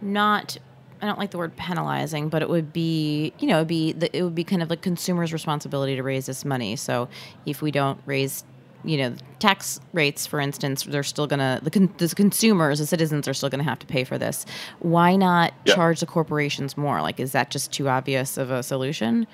not. 0.00 0.56
I 1.00 1.06
don't 1.06 1.18
like 1.18 1.32
the 1.32 1.38
word 1.38 1.56
penalizing, 1.56 2.28
but 2.28 2.42
it 2.42 2.48
would 2.48 2.72
be, 2.72 3.32
you 3.40 3.48
know, 3.48 3.56
it'd 3.56 3.66
be 3.68 3.92
the, 3.92 4.16
it 4.16 4.22
would 4.22 4.36
be 4.36 4.44
kind 4.44 4.62
of 4.62 4.70
like 4.70 4.82
consumers' 4.82 5.32
responsibility 5.32 5.96
to 5.96 6.02
raise 6.02 6.26
this 6.26 6.44
money. 6.44 6.76
So, 6.76 7.08
if 7.44 7.60
we 7.60 7.72
don't 7.72 8.00
raise, 8.06 8.44
you 8.84 8.96
know, 8.98 9.14
tax 9.40 9.80
rates, 9.92 10.28
for 10.28 10.38
instance, 10.38 10.84
they're 10.84 11.02
still 11.02 11.26
gonna 11.26 11.58
the, 11.62 11.70
con- 11.70 11.92
the 11.98 12.08
consumers, 12.14 12.78
the 12.78 12.86
citizens, 12.86 13.26
are 13.26 13.34
still 13.34 13.48
gonna 13.48 13.64
have 13.64 13.80
to 13.80 13.86
pay 13.86 14.04
for 14.04 14.16
this. 14.16 14.46
Why 14.78 15.16
not 15.16 15.52
Yeah. 15.64 15.74
charge 15.74 15.98
the 16.00 16.06
corporations 16.06 16.76
more? 16.76 17.02
Like, 17.02 17.18
is 17.18 17.32
that 17.32 17.50
just 17.50 17.72
too 17.72 17.88
obvious 17.88 18.36
of 18.36 18.52
a 18.52 18.62
solution? 18.62 19.26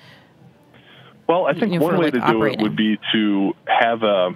Well, 1.29 1.45
I 1.45 1.53
think 1.53 1.79
one 1.79 1.99
way 1.99 2.05
like, 2.05 2.13
to 2.13 2.19
do 2.21 2.25
operating. 2.25 2.59
it 2.59 2.63
would 2.63 2.75
be 2.75 2.97
to 3.13 3.53
have 3.67 4.01
a, 4.01 4.29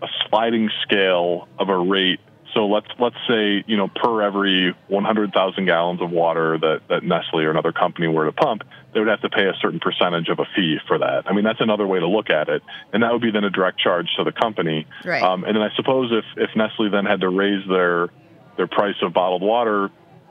a 0.00 0.06
sliding 0.26 0.70
scale 0.82 1.46
of 1.58 1.68
a 1.68 1.76
rate. 1.76 2.18
So 2.54 2.66
let's 2.66 2.86
let's 2.98 3.18
say 3.28 3.62
you 3.66 3.76
know 3.76 3.88
per 3.88 4.22
every 4.22 4.74
100,000 4.86 5.66
gallons 5.66 6.00
of 6.00 6.10
water 6.10 6.56
that, 6.56 6.80
that 6.88 7.04
Nestle 7.04 7.40
or 7.40 7.50
another 7.50 7.72
company 7.72 8.08
were 8.08 8.24
to 8.24 8.32
pump, 8.32 8.62
they 8.94 9.00
would 9.00 9.08
have 9.10 9.20
to 9.20 9.28
pay 9.28 9.44
a 9.48 9.52
certain 9.60 9.80
percentage 9.80 10.30
of 10.30 10.38
a 10.38 10.46
fee 10.56 10.78
for 10.88 10.98
that. 10.98 11.24
I 11.26 11.34
mean 11.34 11.44
that's 11.44 11.60
another 11.60 11.86
way 11.86 12.00
to 12.00 12.08
look 12.08 12.30
at 12.30 12.48
it, 12.48 12.62
and 12.94 13.02
that 13.02 13.12
would 13.12 13.20
be 13.20 13.30
then 13.30 13.44
a 13.44 13.50
direct 13.50 13.78
charge 13.78 14.08
to 14.16 14.24
the 14.24 14.32
company. 14.32 14.86
Right. 15.04 15.22
Um, 15.22 15.44
and 15.44 15.56
then 15.56 15.62
I 15.62 15.68
suppose 15.76 16.10
if 16.10 16.24
if 16.38 16.56
Nestle 16.56 16.88
then 16.88 17.04
had 17.04 17.20
to 17.20 17.28
raise 17.28 17.68
their 17.68 18.08
their 18.56 18.66
price 18.66 18.96
of 19.02 19.12
bottled 19.12 19.42
water 19.42 19.90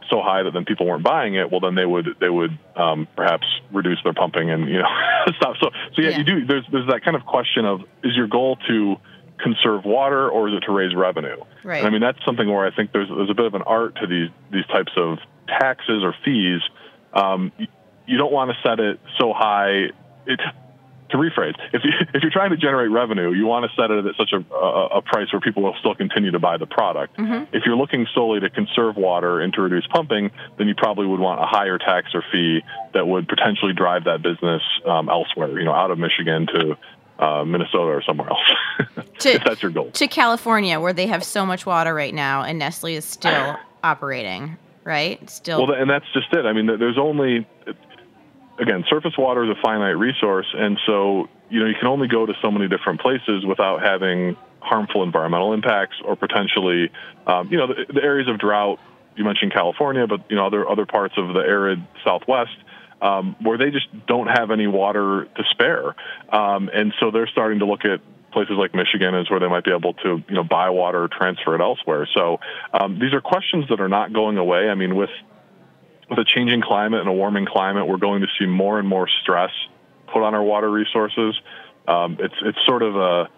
so 0.09 0.21
high 0.21 0.43
that 0.43 0.51
then 0.53 0.65
people 0.65 0.85
weren't 0.85 1.03
buying 1.03 1.35
it, 1.35 1.51
well 1.51 1.59
then 1.59 1.75
they 1.75 1.85
would 1.85 2.07
they 2.19 2.29
would 2.29 2.57
um, 2.75 3.07
perhaps 3.15 3.45
reduce 3.71 3.99
their 4.03 4.13
pumping 4.13 4.49
and 4.49 4.67
you 4.69 4.79
know 4.79 4.87
stop. 5.37 5.55
So 5.61 5.69
so 5.95 6.01
yeah, 6.01 6.09
Yeah. 6.09 6.17
you 6.19 6.23
do. 6.23 6.45
There's 6.45 6.65
there's 6.71 6.87
that 6.89 7.03
kind 7.03 7.15
of 7.15 7.25
question 7.25 7.65
of 7.65 7.81
is 8.03 8.15
your 8.15 8.27
goal 8.27 8.57
to 8.67 8.95
conserve 9.39 9.85
water 9.85 10.29
or 10.29 10.49
is 10.49 10.55
it 10.55 10.61
to 10.65 10.71
raise 10.71 10.95
revenue? 10.95 11.37
Right. 11.63 11.77
And 11.79 11.87
I 11.87 11.89
mean 11.91 12.01
that's 12.01 12.23
something 12.25 12.47
where 12.47 12.65
I 12.65 12.75
think 12.75 12.91
there's 12.91 13.07
there's 13.09 13.29
a 13.29 13.35
bit 13.35 13.45
of 13.45 13.53
an 13.53 13.61
art 13.63 13.95
to 14.01 14.07
these 14.07 14.29
these 14.51 14.65
types 14.67 14.91
of 14.97 15.19
taxes 15.47 16.03
or 16.03 16.13
fees. 16.25 16.61
Um, 17.13 17.51
you, 17.57 17.67
you 18.05 18.17
don't 18.17 18.31
want 18.31 18.51
to 18.51 18.57
set 18.67 18.79
it 18.79 18.99
so 19.19 19.33
high. 19.33 19.89
It 20.25 20.39
to 21.09 21.17
rephrase, 21.17 21.55
if 21.73 21.83
you 21.83 21.91
if 22.13 22.21
you're 22.21 22.31
trying 22.31 22.49
to 22.51 22.57
generate 22.57 22.91
revenue, 22.91 23.31
you 23.31 23.45
want 23.45 23.69
to 23.69 23.75
set 23.81 23.91
it 23.91 24.05
at 24.05 24.15
such 24.15 24.33
a, 24.33 24.43
a, 24.53 24.97
a 24.97 25.01
price 25.01 25.31
where 25.31 25.39
people 25.39 25.63
will 25.63 25.75
still 25.79 25.95
continue 25.95 26.31
to 26.31 26.39
buy 26.39 26.57
the 26.57 26.65
product. 26.65 27.15
If 27.53 27.63
you're 27.65 27.77
looking 27.77 28.05
solely 28.13 28.39
to 28.41 28.49
conserve 28.49 28.97
water 28.97 29.39
and 29.39 29.53
to 29.53 29.61
reduce 29.61 29.87
pumping, 29.87 30.31
then 30.57 30.67
you 30.67 30.75
probably 30.75 31.05
would 31.07 31.19
want 31.19 31.39
a 31.39 31.45
higher 31.45 31.77
tax 31.77 32.09
or 32.13 32.23
fee 32.31 32.61
that 32.93 33.07
would 33.07 33.27
potentially 33.27 33.73
drive 33.73 34.03
that 34.05 34.21
business 34.21 34.61
um, 34.85 35.07
elsewhere, 35.09 35.57
you 35.57 35.65
know, 35.65 35.73
out 35.73 35.91
of 35.91 35.97
Michigan 35.97 36.47
to 36.47 36.77
uh, 37.23 37.43
Minnesota 37.45 37.91
or 37.91 38.03
somewhere 38.03 38.29
else, 38.29 39.05
To- 39.19 39.29
if 39.35 39.43
that's 39.43 39.61
your 39.63 39.71
goal. 39.71 39.89
To 39.91 40.07
California, 40.07 40.79
where 40.79 40.93
they 40.93 41.07
have 41.07 41.23
so 41.23 41.45
much 41.45 41.65
water 41.65 41.93
right 41.93 42.13
now, 42.13 42.43
and 42.43 42.59
Nestle 42.59 42.95
is 42.95 43.05
still 43.05 43.55
operating, 43.83 44.57
right? 44.83 45.27
Still, 45.29 45.65
Well, 45.65 45.75
and 45.79 45.89
that's 45.89 46.05
just 46.13 46.31
it. 46.33 46.45
I 46.45 46.53
mean, 46.53 46.67
there's 46.67 46.97
only, 46.99 47.47
again, 48.59 48.83
surface 48.89 49.17
water 49.17 49.43
is 49.43 49.49
a 49.49 49.61
finite 49.61 49.97
resource, 49.97 50.47
and 50.53 50.77
so 50.85 51.29
you 51.49 51.59
know 51.59 51.65
you 51.65 51.75
can 51.79 51.87
only 51.87 52.07
go 52.07 52.25
to 52.25 52.33
so 52.41 52.51
many 52.51 52.67
different 52.67 53.01
places 53.01 53.45
without 53.45 53.81
having 53.81 54.35
harmful 54.59 55.03
environmental 55.03 55.53
impacts 55.53 55.95
or 56.03 56.15
potentially, 56.15 56.91
um, 57.25 57.49
you 57.49 57.57
know, 57.57 57.67
the, 57.67 57.93
the 57.93 58.03
areas 58.03 58.27
of 58.27 58.39
drought. 58.39 58.79
You 59.15 59.23
mentioned 59.23 59.53
California, 59.53 60.05
but 60.07 60.29
you 60.29 60.35
know 60.35 60.45
other 60.45 60.67
other 60.69 60.85
parts 60.85 61.15
of 61.17 61.33
the 61.33 61.39
arid 61.39 61.81
Southwest. 62.03 62.57
Um, 62.99 63.35
where 63.41 63.59
they 63.59 63.69
just 63.69 63.85
don't 64.07 64.25
have 64.25 64.49
any 64.49 64.65
water 64.65 65.25
to 65.25 65.43
spare, 65.51 65.93
um, 66.33 66.67
and 66.73 66.95
so 66.99 67.11
they're 67.11 67.27
starting 67.27 67.59
to 67.59 67.65
look 67.67 67.85
at 67.85 68.01
places 68.33 68.55
like 68.57 68.73
Michigan 68.73 69.15
is 69.15 69.29
where 69.29 69.39
they 69.39 69.47
might 69.47 69.63
be 69.63 69.71
able 69.71 69.93
to, 69.93 70.23
you 70.27 70.35
know, 70.35 70.43
buy 70.43 70.69
water 70.69 71.03
or 71.03 71.07
transfer 71.07 71.55
it 71.55 71.61
elsewhere. 71.61 72.07
So 72.13 72.39
um, 72.73 72.99
these 72.99 73.13
are 73.13 73.21
questions 73.21 73.65
that 73.69 73.79
are 73.79 73.87
not 73.87 74.13
going 74.13 74.37
away. 74.37 74.69
I 74.69 74.75
mean, 74.75 74.95
with 74.95 75.09
with 76.09 76.19
a 76.19 76.25
changing 76.25 76.61
climate 76.61 76.99
and 77.01 77.09
a 77.09 77.13
warming 77.13 77.45
climate, 77.45 77.87
we're 77.87 77.97
going 77.97 78.21
to 78.21 78.27
see 78.39 78.45
more 78.45 78.79
and 78.79 78.87
more 78.87 79.07
stress 79.21 79.51
put 80.11 80.23
on 80.23 80.33
our 80.33 80.43
water 80.43 80.69
resources. 80.69 81.35
Um, 81.87 82.17
it's 82.19 82.35
it's 82.41 82.57
sort 82.65 82.81
of 82.83 82.95
a 82.95 83.29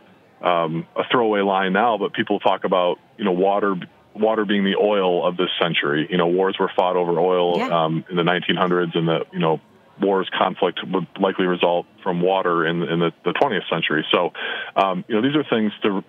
um, 0.47 0.87
a 0.95 1.03
throwaway 1.11 1.41
line 1.41 1.73
now, 1.73 1.97
but 1.97 2.13
people 2.13 2.39
talk 2.39 2.63
about 2.63 2.97
you 3.17 3.25
know 3.25 3.31
water 3.31 3.75
water 4.15 4.45
being 4.45 4.63
the 4.63 4.75
oil 4.75 5.25
of 5.27 5.37
this 5.37 5.49
century. 5.61 6.07
You 6.09 6.17
know, 6.17 6.27
wars 6.27 6.57
were 6.59 6.71
fought 6.75 6.95
over 6.95 7.19
oil 7.19 7.57
Yeah. 7.57 7.85
um, 7.85 8.05
in 8.09 8.15
the 8.15 8.23
1900s, 8.23 8.95
and 8.95 9.07
the 9.07 9.25
you 9.31 9.39
know 9.39 9.61
wars 10.01 10.29
conflict 10.37 10.79
would 10.87 11.07
likely 11.19 11.45
result 11.45 11.85
from 12.03 12.21
water 12.21 12.65
in, 12.65 12.81
in 12.83 12.99
the, 12.99 13.11
the 13.25 13.31
20th 13.31 13.67
century. 13.69 14.05
So, 14.13 14.31
um, 14.75 15.03
you 15.09 15.15
know, 15.15 15.21
these 15.21 15.35
are 15.35 15.43
things 15.43 15.73
to 15.83 16.03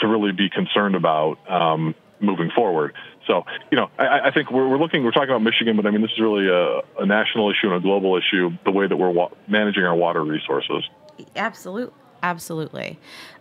to 0.00 0.08
really 0.08 0.32
be 0.32 0.48
concerned 0.50 0.96
about 0.96 1.38
um, 1.48 1.94
moving 2.20 2.50
forward. 2.54 2.94
So, 3.26 3.44
you 3.70 3.76
know, 3.76 3.90
I, 3.98 4.28
I 4.28 4.30
think 4.30 4.50
we're, 4.50 4.68
we're 4.68 4.78
looking, 4.78 5.04
we're 5.04 5.10
talking 5.10 5.30
about 5.30 5.42
Michigan, 5.42 5.76
but 5.76 5.86
I 5.86 5.90
mean, 5.90 6.02
this 6.02 6.12
is 6.12 6.20
really 6.20 6.48
a, 6.48 6.80
a 7.02 7.06
national 7.06 7.50
issue 7.50 7.66
and 7.68 7.74
a 7.74 7.80
global 7.80 8.16
issue, 8.16 8.50
the 8.64 8.70
way 8.70 8.86
that 8.86 8.96
we're 8.96 9.10
wa- 9.10 9.30
managing 9.48 9.84
our 9.84 9.94
water 9.94 10.24
resources. 10.24 10.88
Absolutely. 11.34 11.94
absolutely. 12.22 12.98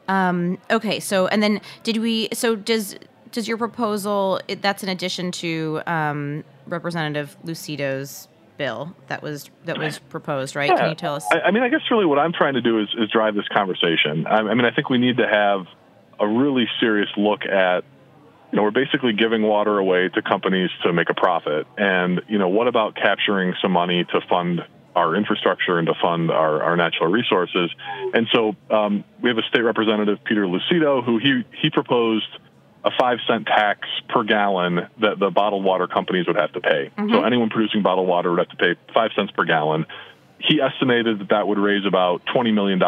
Um, 0.07 0.57
okay, 0.69 0.99
so 0.99 1.27
and 1.27 1.41
then 1.41 1.61
did 1.83 1.97
we? 1.97 2.29
So 2.33 2.55
does 2.55 2.95
does 3.31 3.47
your 3.47 3.57
proposal? 3.57 4.39
It, 4.47 4.61
that's 4.61 4.83
in 4.83 4.89
addition 4.89 5.31
to 5.33 5.81
um, 5.88 6.43
Representative 6.67 7.36
Lucido's 7.43 8.27
bill 8.57 8.95
that 9.07 9.21
was 9.21 9.49
that 9.65 9.77
was 9.77 9.99
proposed, 9.99 10.55
right? 10.55 10.69
Can 10.69 10.89
you 10.89 10.95
tell 10.95 11.15
us? 11.15 11.25
I, 11.31 11.41
I 11.41 11.51
mean, 11.51 11.63
I 11.63 11.69
guess 11.69 11.81
really 11.91 12.05
what 12.05 12.19
I'm 12.19 12.33
trying 12.33 12.53
to 12.53 12.61
do 12.61 12.79
is, 12.79 12.88
is 12.97 13.09
drive 13.09 13.36
this 13.36 13.47
conversation. 13.47 14.27
I, 14.27 14.38
I 14.38 14.53
mean, 14.53 14.65
I 14.65 14.71
think 14.71 14.89
we 14.89 14.97
need 14.97 15.17
to 15.17 15.27
have 15.27 15.65
a 16.19 16.27
really 16.27 16.67
serious 16.79 17.09
look 17.17 17.45
at, 17.45 17.83
you 18.55 18.61
know, 18.61 18.63
we're 18.63 18.71
basically 18.71 19.11
giving 19.11 19.41
water 19.41 19.77
away 19.77 20.07
to 20.07 20.21
companies 20.21 20.69
to 20.83 20.93
make 20.93 21.09
a 21.09 21.13
profit. 21.13 21.67
And, 21.77 22.21
you 22.29 22.37
know, 22.37 22.47
what 22.47 22.69
about 22.69 22.95
capturing 22.95 23.53
some 23.61 23.73
money 23.73 24.05
to 24.05 24.21
fund 24.29 24.61
our 24.95 25.13
infrastructure 25.13 25.77
and 25.77 25.85
to 25.87 25.93
fund 26.01 26.31
our, 26.31 26.63
our 26.63 26.77
natural 26.77 27.11
resources? 27.11 27.69
And 28.13 28.27
so 28.31 28.55
um, 28.71 29.03
we 29.21 29.29
have 29.29 29.37
a 29.37 29.43
state 29.49 29.59
representative, 29.63 30.19
Peter 30.23 30.45
Lucido, 30.45 31.03
who 31.03 31.17
he, 31.17 31.43
he 31.61 31.69
proposed 31.69 32.29
a 32.85 32.91
five 32.97 33.17
cent 33.27 33.45
tax 33.45 33.89
per 34.07 34.23
gallon 34.23 34.87
that 35.01 35.19
the 35.19 35.31
bottled 35.31 35.65
water 35.65 35.87
companies 35.87 36.25
would 36.27 36.37
have 36.37 36.53
to 36.53 36.61
pay. 36.61 36.91
So 37.11 37.23
anyone 37.25 37.49
producing 37.49 37.81
bottled 37.81 38.07
water 38.07 38.29
would 38.29 38.39
have 38.39 38.49
to 38.49 38.55
pay 38.55 38.75
five 38.93 39.11
cents 39.17 39.33
per 39.35 39.43
gallon. 39.43 39.85
He 40.39 40.61
estimated 40.61 41.19
that 41.19 41.29
that 41.31 41.45
would 41.45 41.57
raise 41.57 41.85
about 41.85 42.21
$20 42.33 42.53
million 42.53 42.79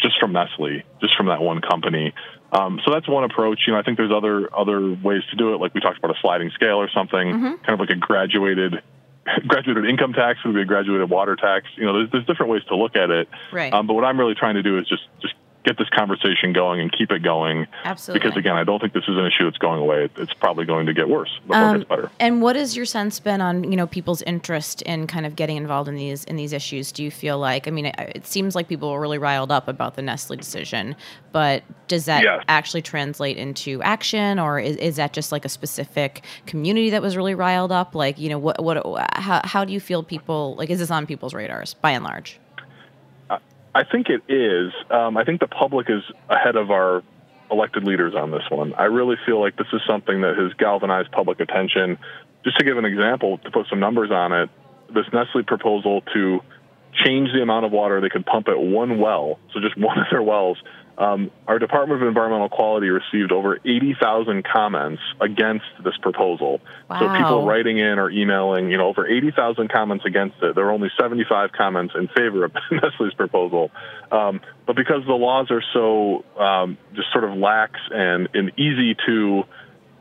just 0.00 0.18
from 0.18 0.32
Nestle, 0.32 0.84
just 1.02 1.14
from 1.18 1.26
that 1.26 1.42
one 1.42 1.60
company. 1.60 2.14
Um, 2.52 2.80
so 2.84 2.92
that's 2.92 3.08
one 3.08 3.24
approach. 3.24 3.60
You 3.66 3.72
know, 3.72 3.78
I 3.78 3.82
think 3.82 3.96
there's 3.96 4.12
other 4.12 4.54
other 4.54 4.92
ways 5.02 5.22
to 5.30 5.36
do 5.36 5.54
it, 5.54 5.56
like 5.58 5.74
we 5.74 5.80
talked 5.80 5.98
about 5.98 6.14
a 6.14 6.20
sliding 6.20 6.50
scale 6.50 6.76
or 6.76 6.90
something, 6.90 7.32
kind 7.32 7.70
of 7.70 7.80
like 7.80 7.90
a 7.90 7.96
graduated 7.96 8.82
graduated 9.46 9.88
income 9.88 10.12
tax 10.12 10.44
would 10.44 10.54
be 10.54 10.62
a 10.62 10.64
graduated 10.64 11.08
water 11.08 11.36
tax. 11.36 11.66
You 11.76 11.86
know, 11.86 11.94
there's, 11.94 12.10
there's 12.12 12.26
different 12.26 12.52
ways 12.52 12.62
to 12.68 12.76
look 12.76 12.96
at 12.96 13.10
it. 13.10 13.28
Right. 13.52 13.72
Um, 13.72 13.86
but 13.86 13.94
what 13.94 14.04
I'm 14.04 14.18
really 14.18 14.34
trying 14.34 14.56
to 14.56 14.62
do 14.62 14.78
is 14.78 14.86
just 14.86 15.02
just 15.20 15.34
get 15.64 15.78
this 15.78 15.88
conversation 15.90 16.52
going 16.52 16.80
and 16.80 16.90
keep 16.92 17.10
it 17.10 17.22
going. 17.22 17.66
Absolutely. 17.84 18.20
Because 18.20 18.36
again, 18.36 18.56
I 18.56 18.64
don't 18.64 18.80
think 18.80 18.92
this 18.92 19.04
is 19.04 19.16
an 19.16 19.26
issue 19.26 19.44
that's 19.44 19.58
going 19.58 19.80
away. 19.80 20.08
It's 20.16 20.32
probably 20.34 20.64
going 20.64 20.86
to 20.86 20.92
get 20.92 21.08
worse 21.08 21.30
before 21.46 21.56
it 21.74 21.78
gets 21.78 21.90
um, 21.90 21.96
better. 21.96 22.10
And 22.18 22.42
what 22.42 22.56
has 22.56 22.76
your 22.76 22.86
sense 22.86 23.20
been 23.20 23.40
on 23.40 23.70
you 23.70 23.76
know 23.76 23.86
people's 23.86 24.22
interest 24.22 24.82
in 24.82 25.06
kind 25.06 25.26
of 25.26 25.36
getting 25.36 25.56
involved 25.56 25.88
in 25.88 25.94
these 25.94 26.24
in 26.24 26.36
these 26.36 26.52
issues? 26.52 26.92
Do 26.92 27.04
you 27.04 27.10
feel 27.10 27.38
like 27.38 27.68
I 27.68 27.70
mean 27.70 27.86
it, 27.86 27.94
it 27.98 28.26
seems 28.26 28.54
like 28.54 28.68
people 28.68 28.90
were 28.90 29.00
really 29.00 29.18
riled 29.18 29.52
up 29.52 29.68
about 29.68 29.94
the 29.94 30.02
Nestle 30.02 30.36
decision, 30.36 30.96
but 31.32 31.62
does 31.88 32.06
that 32.06 32.22
Yes. 32.24 32.42
actually 32.48 32.82
translate 32.82 33.36
into 33.36 33.82
action, 33.82 34.38
or 34.38 34.58
is, 34.58 34.76
is 34.76 34.96
that 34.96 35.12
just 35.12 35.32
like 35.32 35.44
a 35.44 35.48
specific 35.48 36.24
community 36.46 36.90
that 36.90 37.02
was 37.02 37.16
really 37.16 37.34
riled 37.34 37.72
up? 37.72 37.94
Like 37.94 38.18
you 38.18 38.28
know 38.28 38.38
what 38.38 38.62
what 38.62 38.78
how 39.14 39.40
how 39.44 39.64
do 39.64 39.72
you 39.72 39.80
feel 39.80 40.02
people 40.02 40.54
like 40.56 40.70
is 40.70 40.78
this 40.78 40.90
on 40.90 41.06
people's 41.06 41.34
radars 41.34 41.74
by 41.74 41.92
and 41.92 42.04
large? 42.04 42.38
I 43.74 43.84
think 43.84 44.08
it 44.08 44.22
is. 44.28 44.72
Um, 44.90 45.16
I 45.16 45.24
think 45.24 45.40
the 45.40 45.46
public 45.46 45.88
is 45.88 46.02
ahead 46.28 46.56
of 46.56 46.70
our 46.70 47.02
elected 47.50 47.84
leaders 47.84 48.14
on 48.14 48.30
this 48.30 48.42
one. 48.50 48.74
I 48.74 48.84
really 48.84 49.16
feel 49.26 49.40
like 49.40 49.56
this 49.56 49.66
is 49.72 49.80
something 49.86 50.20
that 50.22 50.36
has 50.36 50.52
galvanized 50.54 51.10
public 51.12 51.40
attention. 51.40 51.98
Just 52.44 52.58
to 52.58 52.64
give 52.64 52.76
an 52.78 52.84
example, 52.84 53.38
to 53.38 53.50
put 53.50 53.66
some 53.68 53.80
numbers 53.80 54.10
on 54.10 54.32
it, 54.32 54.50
this 54.92 55.06
Nestle 55.12 55.42
proposal 55.42 56.02
to 56.12 56.40
change 57.04 57.30
the 57.32 57.42
amount 57.42 57.64
of 57.64 57.72
water 57.72 58.00
they 58.00 58.08
could 58.08 58.26
pump 58.26 58.48
at 58.48 58.58
one 58.58 58.98
well, 58.98 59.38
so 59.52 59.60
just 59.60 59.76
one 59.78 59.98
of 59.98 60.06
their 60.10 60.22
wells. 60.22 60.58
Um, 60.98 61.30
our 61.48 61.58
Department 61.58 62.02
of 62.02 62.06
Environmental 62.06 62.50
Quality 62.50 62.88
received 62.88 63.32
over 63.32 63.58
80,000 63.64 64.44
comments 64.44 65.00
against 65.20 65.64
this 65.82 65.96
proposal. 65.96 66.60
Wow. 66.90 66.98
So 67.00 67.16
people 67.16 67.46
writing 67.46 67.78
in 67.78 67.98
or 67.98 68.10
emailing, 68.10 68.70
you 68.70 68.76
know, 68.76 68.88
over 68.88 69.06
80,000 69.06 69.72
comments 69.72 70.04
against 70.04 70.36
it. 70.42 70.54
There 70.54 70.64
were 70.66 70.70
only 70.70 70.90
75 71.00 71.52
comments 71.52 71.94
in 71.96 72.08
favor 72.08 72.44
of 72.44 72.52
Nestle's 72.70 73.14
proposal. 73.14 73.70
Um, 74.10 74.40
but 74.66 74.76
because 74.76 75.02
the 75.06 75.14
laws 75.14 75.50
are 75.50 75.62
so 75.72 76.24
um, 76.38 76.76
just 76.94 77.10
sort 77.10 77.24
of 77.24 77.38
lax 77.38 77.80
and, 77.90 78.28
and 78.34 78.52
easy 78.58 78.94
to, 79.06 79.44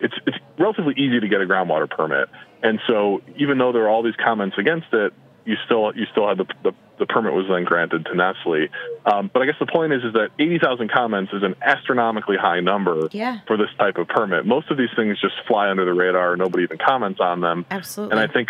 it's, 0.02 0.16
it's 0.28 0.38
relatively 0.60 0.96
easy 0.98 1.22
to 1.22 1.28
get 1.30 1.42
a 1.42 1.46
groundwater 1.46 1.89
permit. 1.89 2.28
And 2.62 2.80
so 2.86 3.22
even 3.38 3.58
though 3.58 3.72
there 3.72 3.86
are 3.86 3.89
all 3.89 4.04
these 4.04 4.18
comments 4.22 4.58
against 4.60 4.88
it, 4.92 5.14
you 5.46 5.56
still 5.66 5.92
you 5.96 6.06
still 6.12 6.28
had 6.28 6.38
the, 6.38 6.46
the 6.64 6.72
the 7.00 7.06
permit 7.08 7.34
was 7.34 7.46
then 7.50 7.64
granted 7.64 8.06
to 8.06 8.16
Nestle. 8.16 8.68
Um, 9.06 9.32
but 9.34 9.42
I 9.42 9.46
guess 9.48 9.56
the 9.60 9.66
point 9.66 9.92
is 9.92 10.04
is 10.04 10.14
that 10.14 10.30
80,000 10.38 10.92
comments 10.92 11.34
is 11.34 11.42
an 11.42 11.56
astronomically 11.60 12.38
high 12.38 12.60
number 12.60 13.08
Yeah. 13.12 13.39
for 13.48 13.58
this 13.58 13.70
type 13.80 13.98
of 13.98 14.08
permit. 14.08 14.46
Most 14.46 14.70
of 14.70 14.78
these 14.78 14.92
things 14.96 15.20
just 15.20 15.34
fly 15.48 15.70
under 15.72 15.84
the 15.84 15.94
radar. 15.96 16.36
Nobody 16.38 16.64
even 16.64 16.78
comments 16.78 17.20
on 17.20 17.42
them. 17.42 17.66
Absolutely. 17.72 18.12
And 18.18 18.30
I 18.30 18.32
think 18.32 18.50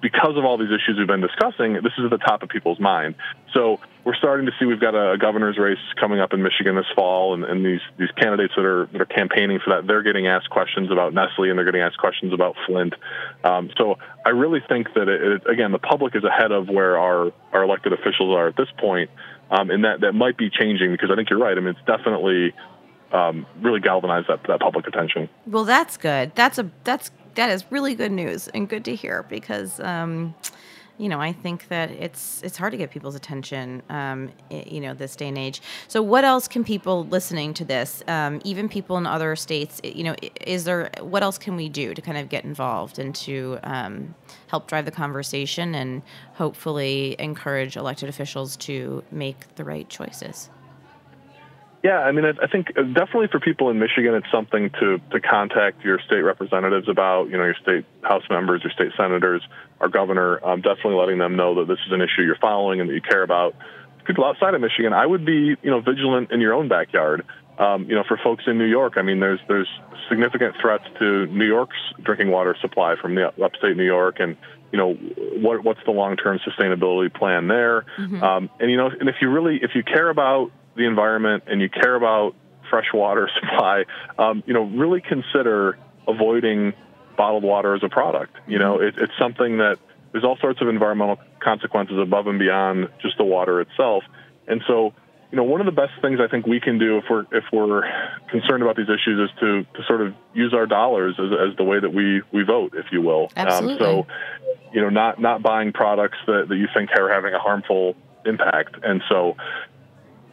because 0.00 0.36
of 0.36 0.44
all 0.44 0.56
these 0.58 0.70
issues 0.70 0.96
we've 0.96 1.06
been 1.06 1.20
discussing, 1.20 1.74
this 1.74 1.92
is 1.98 2.04
at 2.04 2.10
the 2.10 2.18
top 2.18 2.42
of 2.42 2.48
people's 2.48 2.78
mind. 2.78 3.14
So 3.52 3.80
we're 4.04 4.14
starting 4.14 4.46
to 4.46 4.52
see 4.58 4.64
we've 4.64 4.80
got 4.80 4.94
a, 4.94 5.18
governor's 5.18 5.58
race 5.58 5.78
coming 5.98 6.20
up 6.20 6.32
in 6.32 6.42
Michigan 6.42 6.76
this 6.76 6.86
fall, 6.94 7.34
and, 7.34 7.44
and 7.44 7.64
these 7.64 7.80
these 7.98 8.10
candidates 8.12 8.54
that 8.56 8.64
are 8.64 8.86
that 8.86 9.00
are 9.00 9.06
campaigning 9.06 9.58
for 9.58 9.74
that, 9.74 9.86
they're 9.86 10.02
getting 10.02 10.26
asked 10.26 10.50
questions 10.50 10.90
about 10.90 11.14
Nestle 11.14 11.50
and 11.50 11.58
they're 11.58 11.64
getting 11.64 11.82
asked 11.82 11.98
questions 11.98 12.32
about 12.32 12.54
Flint. 12.66 12.94
Um, 13.44 13.70
so 13.76 13.98
I 14.24 14.30
really 14.30 14.60
think 14.68 14.94
that 14.94 15.08
it, 15.08 15.22
it, 15.22 15.50
again, 15.50 15.72
the 15.72 15.78
public 15.78 16.14
is 16.14 16.24
ahead 16.24 16.52
of 16.52 16.68
where 16.68 16.98
our 16.98 17.32
our 17.52 17.64
elected 17.64 17.92
officials 17.92 18.36
are 18.36 18.48
at 18.48 18.56
this 18.56 18.68
point, 18.78 19.10
um, 19.50 19.70
and 19.70 19.84
that 19.84 20.00
that 20.02 20.12
might 20.12 20.36
be 20.36 20.50
changing 20.50 20.92
because 20.92 21.10
I 21.10 21.16
think 21.16 21.30
you're 21.30 21.40
right. 21.40 21.56
I 21.56 21.60
mean, 21.60 21.74
it's 21.76 21.86
definitely 21.86 22.54
um, 23.12 23.46
really 23.60 23.80
galvanized 23.80 24.28
that, 24.28 24.42
that 24.44 24.60
public 24.60 24.86
attention. 24.86 25.28
Well, 25.46 25.64
that's 25.64 25.96
good. 25.96 26.32
That's 26.34 26.58
a 26.58 26.70
that's 26.84 27.10
that 27.38 27.50
is 27.50 27.64
really 27.70 27.94
good 27.94 28.10
news 28.10 28.48
and 28.48 28.68
good 28.68 28.84
to 28.84 28.96
hear 28.96 29.22
because 29.22 29.78
um, 29.78 30.34
you 30.98 31.08
know 31.08 31.20
I 31.20 31.32
think 31.32 31.68
that 31.68 31.88
it's 31.92 32.42
it's 32.42 32.56
hard 32.56 32.72
to 32.72 32.76
get 32.76 32.90
people's 32.90 33.14
attention 33.14 33.80
um, 33.88 34.32
you 34.50 34.80
know 34.80 34.92
this 34.92 35.14
day 35.14 35.28
and 35.28 35.38
age. 35.38 35.62
So 35.86 36.02
what 36.02 36.24
else 36.24 36.48
can 36.48 36.64
people 36.64 37.06
listening 37.06 37.54
to 37.54 37.64
this, 37.64 38.02
um, 38.08 38.40
even 38.42 38.68
people 38.68 38.96
in 38.96 39.06
other 39.06 39.36
states, 39.36 39.80
you 39.84 40.02
know, 40.02 40.16
is 40.44 40.64
there 40.64 40.90
what 41.00 41.22
else 41.22 41.38
can 41.38 41.54
we 41.54 41.68
do 41.68 41.94
to 41.94 42.02
kind 42.02 42.18
of 42.18 42.28
get 42.28 42.42
involved 42.42 42.98
and 42.98 43.14
to 43.14 43.60
um, 43.62 44.16
help 44.48 44.66
drive 44.66 44.84
the 44.84 44.90
conversation 44.90 45.76
and 45.76 46.02
hopefully 46.34 47.14
encourage 47.20 47.76
elected 47.76 48.08
officials 48.08 48.56
to 48.56 49.04
make 49.12 49.54
the 49.54 49.64
right 49.64 49.88
choices? 49.88 50.50
Yeah, 51.82 52.00
I 52.00 52.10
mean, 52.10 52.24
I, 52.24 52.46
think 52.48 52.72
uh, 52.76 52.82
definitely 52.82 53.28
for 53.30 53.38
people 53.38 53.70
in 53.70 53.78
Michigan, 53.78 54.14
it's 54.14 54.26
something 54.32 54.70
to 54.80 55.00
to 55.12 55.20
contact 55.20 55.84
your 55.84 56.00
state 56.00 56.22
representatives 56.22 56.88
about. 56.88 57.26
You 57.26 57.38
know, 57.38 57.44
your 57.44 57.56
state 57.62 57.84
house 58.02 58.24
members, 58.28 58.62
your 58.64 58.72
state 58.72 58.92
senators, 58.96 59.42
our 59.80 59.88
governor. 59.88 60.44
Um, 60.44 60.60
definitely 60.60 60.96
letting 60.96 61.18
them 61.18 61.36
know 61.36 61.54
that 61.56 61.68
this 61.68 61.78
is 61.86 61.92
an 61.92 62.00
issue 62.00 62.22
you're 62.22 62.38
following 62.40 62.80
and 62.80 62.90
that 62.90 62.94
you 62.94 63.00
care 63.00 63.22
about. 63.22 63.54
People 64.06 64.24
outside 64.24 64.54
of 64.54 64.60
Michigan, 64.60 64.92
I 64.92 65.06
would 65.06 65.24
be 65.24 65.54
you 65.62 65.70
know 65.70 65.80
vigilant 65.80 66.32
in 66.32 66.40
your 66.40 66.54
own 66.54 66.68
backyard. 66.68 67.24
Um, 67.58 67.84
you 67.88 67.94
know, 67.94 68.04
for 68.06 68.16
folks 68.22 68.44
in 68.46 68.58
New 68.58 68.66
York, 68.66 68.94
I 68.96 69.02
mean, 69.02 69.20
there's 69.20 69.40
there's 69.46 69.68
significant 70.08 70.56
threats 70.60 70.84
to 70.98 71.26
New 71.26 71.46
York's 71.46 71.76
drinking 72.02 72.30
water 72.30 72.56
supply 72.60 72.96
from 73.00 73.14
the 73.14 73.28
upstate 73.42 73.76
New 73.76 73.86
York, 73.86 74.16
and 74.18 74.36
you 74.72 74.78
know, 74.78 74.94
what 74.94 75.62
what's 75.62 75.80
the 75.84 75.92
long 75.92 76.16
term 76.16 76.40
sustainability 76.40 77.12
plan 77.14 77.46
there? 77.46 77.84
Um, 78.22 78.50
and 78.58 78.68
you 78.68 78.76
know, 78.76 78.90
and 78.98 79.08
if 79.08 79.16
you 79.20 79.30
really 79.30 79.60
if 79.62 79.72
you 79.76 79.84
care 79.84 80.08
about 80.08 80.50
the 80.78 80.86
environment 80.86 81.44
and 81.46 81.60
you 81.60 81.68
care 81.68 81.94
about 81.94 82.34
fresh 82.70 82.92
water 82.94 83.28
supply, 83.40 83.84
um, 84.18 84.42
you 84.46 84.54
know, 84.54 84.62
really 84.62 85.00
consider 85.00 85.78
avoiding 86.06 86.72
bottled 87.16 87.42
water 87.42 87.74
as 87.74 87.82
a 87.82 87.88
product. 87.88 88.36
You 88.46 88.58
know, 88.58 88.80
it, 88.80 88.94
it's 88.96 89.12
something 89.18 89.58
that 89.58 89.78
there's 90.12 90.24
all 90.24 90.38
sorts 90.38 90.62
of 90.62 90.68
environmental 90.68 91.18
consequences 91.40 91.98
above 91.98 92.26
and 92.26 92.38
beyond 92.38 92.88
just 93.02 93.18
the 93.18 93.24
water 93.24 93.60
itself. 93.60 94.04
And 94.46 94.62
so, 94.66 94.94
you 95.30 95.36
know, 95.36 95.42
one 95.42 95.60
of 95.60 95.66
the 95.66 95.72
best 95.72 95.92
things 96.00 96.20
I 96.20 96.28
think 96.28 96.46
we 96.46 96.60
can 96.60 96.78
do 96.78 96.96
if 96.96 97.04
we're 97.10 97.26
if 97.32 97.44
we're 97.52 97.82
concerned 98.30 98.62
about 98.62 98.76
these 98.76 98.88
issues 98.88 99.28
is 99.28 99.38
to 99.40 99.64
to 99.64 99.86
sort 99.86 100.00
of 100.00 100.14
use 100.32 100.54
our 100.54 100.64
dollars 100.64 101.16
as, 101.18 101.30
as 101.50 101.56
the 101.58 101.64
way 101.64 101.78
that 101.78 101.92
we 101.92 102.22
we 102.32 102.44
vote, 102.44 102.72
if 102.74 102.86
you 102.90 103.02
will. 103.02 103.30
Absolutely. 103.36 103.86
Um, 103.86 104.06
so, 104.06 104.06
you 104.72 104.80
know, 104.80 104.88
not 104.88 105.20
not 105.20 105.42
buying 105.42 105.72
products 105.72 106.16
that, 106.26 106.46
that 106.48 106.56
you 106.56 106.66
think 106.72 106.90
are 106.98 107.10
having 107.12 107.34
a 107.34 107.38
harmful 107.38 107.94
impact. 108.24 108.76
And 108.82 109.02
so, 109.08 109.36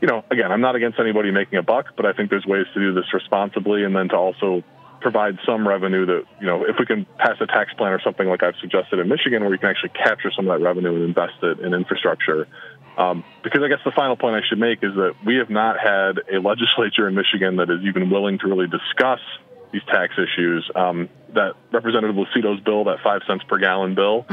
you 0.05 0.11
know, 0.11 0.23
again, 0.29 0.51
I'm 0.51 0.61
not 0.61 0.75
against 0.75 0.99
anybody 0.99 1.31
making 1.31 1.57
a 1.57 1.63
buck, 1.63 1.95
but 1.97 2.05
I 2.05 2.13
think 2.13 2.29
there's 2.29 2.45
ways 2.45 2.67
to 2.75 2.79
do 2.79 2.93
this 2.93 3.11
responsibly 3.11 3.83
and 3.83 3.95
then 3.95 4.09
to 4.09 4.15
also 4.15 4.63
provide 5.01 5.39
some 5.43 5.67
revenue 5.67 6.05
that, 6.05 6.25
you 6.39 6.45
know, 6.45 6.63
if 6.63 6.75
we 6.77 6.85
can 6.85 7.07
pass 7.17 7.37
a 7.41 7.47
tax 7.47 7.73
plan 7.73 7.91
or 7.91 7.99
something 8.01 8.27
like 8.27 8.43
I've 8.43 8.53
suggested 8.61 8.99
in 8.99 9.09
Michigan 9.09 9.41
where 9.41 9.51
you 9.51 9.57
can 9.57 9.69
actually 9.69 9.89
capture 9.89 10.29
some 10.35 10.47
of 10.47 10.59
that 10.59 10.63
revenue 10.63 10.93
and 10.93 11.05
invest 11.05 11.41
it 11.41 11.59
in 11.59 11.73
infrastructure. 11.73 12.47
Um, 12.99 13.23
because 13.43 13.63
I 13.63 13.67
guess 13.67 13.79
the 13.83 13.91
final 13.95 14.15
point 14.15 14.35
I 14.35 14.47
should 14.47 14.59
make 14.59 14.83
is 14.83 14.93
that 14.93 15.15
we 15.25 15.37
have 15.37 15.49
not 15.49 15.79
had 15.79 16.19
a 16.31 16.37
legislature 16.39 17.07
in 17.07 17.15
Michigan 17.15 17.55
that 17.55 17.71
is 17.71 17.81
even 17.83 18.11
willing 18.11 18.37
to 18.39 18.47
really 18.47 18.67
discuss 18.67 19.21
these 19.71 19.81
tax 19.87 20.13
issues. 20.19 20.69
Um, 20.75 21.09
that 21.33 21.53
Representative 21.71 22.15
Lucido's 22.15 22.59
bill, 22.61 22.83
that 22.85 22.99
five 23.03 23.21
cents 23.27 23.43
per 23.47 23.57
gallon 23.57 23.95
bill, 23.95 24.25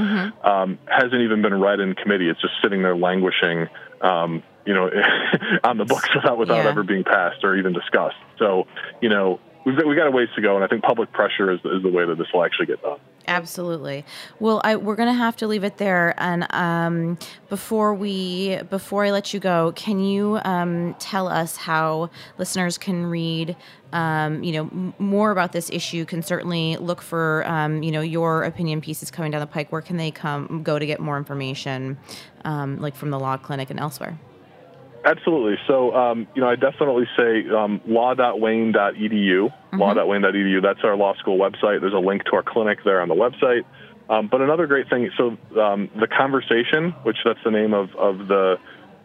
um, 0.45 0.79
hasn't 0.87 1.23
even 1.23 1.41
been 1.41 1.59
read 1.59 1.81
in 1.81 1.95
committee. 1.95 2.29
It's 2.29 2.43
just 2.43 2.55
sitting 2.63 2.83
there 2.83 2.95
languishing, 2.95 3.69
um, 4.03 4.43
you 4.67 4.75
know, 4.75 4.91
on 5.65 5.79
the 5.79 5.85
books 5.85 6.09
without 6.15 6.39
without 6.39 6.65
Yeah. 6.65 6.71
ever 6.71 6.83
being 6.83 7.05
passed 7.05 7.43
or 7.45 7.57
even 7.57 7.73
discussed. 7.73 8.17
So, 8.39 8.67
you 9.01 9.09
know, 9.09 9.41
we've 9.67 9.77
got, 9.77 9.87
we 9.87 9.95
got 9.97 10.07
a 10.07 10.11
ways 10.11 10.29
to 10.37 10.43
go, 10.43 10.55
and 10.57 10.65
I 10.65 10.69
think 10.69 10.83
public 10.83 11.13
pressure 11.13 11.51
is, 11.53 11.61
is 11.65 11.83
the 11.83 11.91
way 11.91 12.05
that 12.07 12.19
this 12.19 12.29
will 12.33 12.45
actually 12.45 12.67
get 12.67 12.83
done. 12.83 12.99
Absolutely. 13.29 14.05
Well, 14.41 14.61
I, 14.65 14.75
we're 14.75 14.97
going 14.97 15.09
to 15.09 15.13
have 15.19 15.37
to 15.37 15.47
leave 15.47 15.63
it 15.63 15.77
there. 15.79 16.13
And 16.19 16.45
um, 16.53 17.19
before 17.49 17.95
we 17.95 18.59
before 18.69 19.05
I 19.05 19.13
let 19.13 19.33
you 19.33 19.39
go, 19.39 19.73
can 19.77 20.01
you 20.01 20.41
um, 20.45 20.97
tell 20.99 21.29
us 21.29 21.57
how 21.57 22.11
listeners 22.39 22.79
can 22.79 23.07
read? 23.07 23.57
Um, 23.93 24.43
you 24.43 24.53
know, 24.53 24.63
m- 24.63 24.95
more 24.99 25.31
about 25.31 25.53
this 25.53 25.71
issue. 25.71 26.05
Can 26.05 26.23
certainly 26.23 26.77
look 26.79 27.01
for 27.01 27.47
um, 27.47 27.83
you 27.85 27.93
know 27.93 28.01
your 28.01 28.43
opinion 28.43 28.81
pieces 28.81 29.11
coming 29.13 29.31
down 29.31 29.41
the 29.41 29.47
pike. 29.47 29.71
Where 29.71 29.83
can 29.83 29.99
they 29.99 30.11
come 30.11 30.63
go 30.65 30.79
to 30.81 30.85
get 30.87 30.99
more 30.99 31.17
information, 31.17 31.99
um, 32.45 32.79
like 32.81 32.97
from 32.97 33.11
the 33.11 33.21
law 33.21 33.37
clinic 33.37 33.71
and 33.71 33.79
elsewhere? 33.79 34.19
Absolutely. 35.05 35.57
So, 35.67 35.95
um, 35.95 36.29
you 36.35 36.41
know, 36.41 36.49
I 36.49 36.55
definitely 36.55 37.07
say 37.17 37.49
um, 37.51 37.81
law.wayne.edu, 37.87 38.73
mm-hmm. 38.73 39.79
law.wayne.edu. 39.79 40.63
That's 40.63 40.81
our 40.85 40.97
law 40.97 41.15
school 41.17 41.39
website. 41.39 41.81
There's 41.81 41.93
a 41.93 41.99
link 41.99 42.25
to 42.27 42.37
our 42.37 42.43
clinic 42.43 42.79
there 42.85 43.01
on 43.01 43.09
the 43.09 43.15
website. 43.15 43.65
Um, 44.09 44.29
but 44.31 44.41
another 44.41 44.67
great 44.67 44.89
thing, 44.91 45.11
so 45.17 45.37
um, 45.61 45.89
the 45.99 46.07
conversation, 46.07 46.91
which 47.03 47.17
that's 47.25 47.39
the 47.45 47.51
name 47.51 47.73
of, 47.73 47.95
of 47.95 48.29
the 48.29 48.57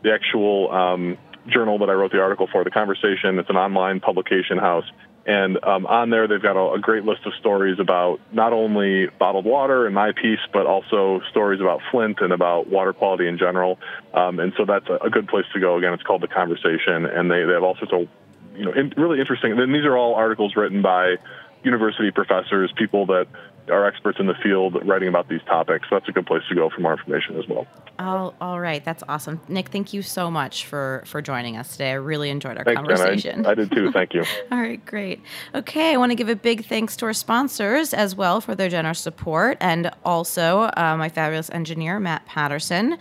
the 0.04 0.12
actual 0.12 0.72
um, 0.72 1.18
journal 1.48 1.80
that 1.80 1.89
I 1.89 1.93
wrote 1.93 2.12
the 2.12 2.20
article 2.20 2.48
for, 2.52 2.64
the 2.64 2.70
conversation. 2.70 3.39
It's 3.39 3.50
an 3.50 3.56
online 3.56 4.00
publication 4.00 4.58
house. 4.58 4.86
And 5.28 5.61
um, 5.61 5.86
on 5.86 6.09
there, 6.09 6.25
they've 6.30 6.41
got 6.41 6.55
a, 6.55 6.75
a, 6.75 6.80
great 6.80 7.03
list 7.03 7.25
of 7.25 7.34
stories 7.34 7.80
about 7.80 8.21
not 8.32 8.53
only 8.53 9.07
bottled 9.19 9.43
water 9.43 9.86
and 9.86 9.93
my 9.93 10.13
piece, 10.13 10.39
but 10.53 10.65
also 10.65 11.19
stories 11.30 11.59
about 11.59 11.82
Flint 11.91 12.21
and 12.21 12.32
about 12.32 12.67
water 12.67 12.93
quality 12.93 13.28
in 13.28 13.38
general. 13.38 13.78
Um, 14.13 14.39
and 14.39 14.53
so 14.55 14.63
that's 14.63 14.88
a, 14.88 15.05
a, 15.05 15.09
good 15.09 15.28
place 15.28 15.43
to 15.53 15.59
go. 15.59 15.78
Again, 15.78 15.91
it's 15.91 16.03
called 16.03 16.21
The 16.21 16.30
Conversation, 16.30 17.05
and 17.05 17.30
they, 17.30 17.43
they 17.43 17.51
have 17.51 17.63
all 17.63 17.75
sorts 17.75 17.91
of 17.91 18.07
you 18.55 18.65
know 18.65 18.71
in, 18.71 18.93
really 18.95 19.19
interesting. 19.19 19.51
And 19.51 19.75
these 19.75 19.84
are 19.84 19.97
all 19.97 20.15
articles 20.15 20.55
written 20.55 20.82
by 20.82 21.17
university 21.61 22.11
professors, 22.11 22.71
people 22.78 23.07
that 23.07 23.28
are 23.70 23.86
experts 23.86 24.20
in 24.20 24.28
the 24.28 24.36
field 24.36 24.78
writing 24.88 25.07
about 25.07 25.30
these 25.30 25.41
topics. 25.45 25.88
So 25.89 25.95
that's 25.95 26.07
a 26.09 26.11
good 26.11 26.26
place 26.26 26.43
to 26.49 26.55
go 26.55 26.70
for 26.70 26.82
more 26.82 26.93
information 26.93 27.38
as 27.38 27.47
well. 27.47 27.68
Oh, 27.99 28.34
all 28.39 28.59
right. 28.59 28.84
That's 28.84 29.03
awesome. 29.09 29.41
Nick, 29.47 29.70
thank 29.70 29.91
you 29.91 30.01
so 30.01 30.30
much 30.30 30.65
for, 30.65 31.03
for 31.05 31.22
joining 31.22 31.57
us 31.57 31.72
today. 31.72 31.91
I 31.91 31.95
really 31.95 32.30
enjoyed 32.30 32.57
our 32.57 32.63
thanks, 32.63 32.78
conversation. 32.78 33.45
I, 33.45 33.51
I, 33.51 33.55
did 33.55 33.72
too. 33.72 33.91
Thank 33.91 34.13
you. 34.13 34.24
all 34.51 34.59
right, 34.59 34.84
great. 34.86 35.22
Okay, 35.55 35.93
I 35.93 35.97
want 35.97 36.11
to 36.11 36.15
give 36.15 36.30
a 36.30 36.36
big 36.36 36.65
thanks 36.65 36.95
to 36.97 37.05
our 37.05 37.13
sponsors 37.13 37.93
as 37.93 38.15
well 38.15 38.39
for 38.39 38.53
their 38.53 38.70
generous 38.70 38.99
support 38.99 39.57
and 39.61 39.91
also 40.05 40.70
uh, 40.78 40.95
my 40.97 41.09
fabulous 41.09 41.49
engineer, 41.49 41.99
Matt 41.99 42.26
Patterson. 42.28 42.97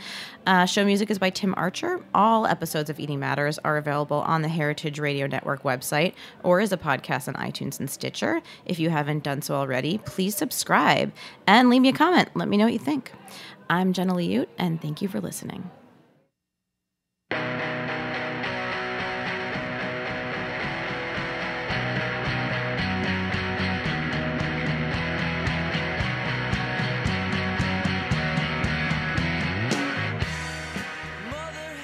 Uh, 0.47 0.65
show 0.65 0.85
music 0.85 1.11
is 1.11 1.19
by 1.19 1.29
Tim 1.29 1.53
Archer. 1.57 2.01
All 2.15 2.47
episodes 2.47 2.89
of 2.89 3.01
Eating 3.01 3.19
Matters 3.19 3.59
are 3.65 3.77
available 3.77 4.19
on 4.19 4.43
the 4.43 4.49
Heritage 4.49 5.01
Radio 5.01 5.27
Network 5.27 5.65
website 5.65 6.15
or 6.45 6.61
as 6.61 6.71
a 6.73 6.77
podcast 6.77 7.27
on 7.27 7.35
iTunes 7.35 7.81
and 7.81 7.91
Stitcher. 7.91 8.41
If 8.65 8.79
you 8.79 8.91
haven't 8.91 9.25
done 9.25 9.43
so 9.43 9.57
already, 9.57 9.99
please 9.99 10.37
subscribe 10.37 10.56
and 11.47 11.71
leave 11.71 11.83
me 11.83 11.89
a 11.89 11.93
comment. 11.93 12.31
Let 12.35 12.49
me 12.49 12.57
know 12.57 12.65
what 12.65 12.73
you 12.73 12.79
think. 12.79 13.13
I'm 13.69 13.93
Jenna 13.93 14.15
Liut, 14.15 14.49
and 14.59 14.81
thank 14.81 15.03
you 15.03 15.09
for 15.09 15.21
listening. 15.21 15.71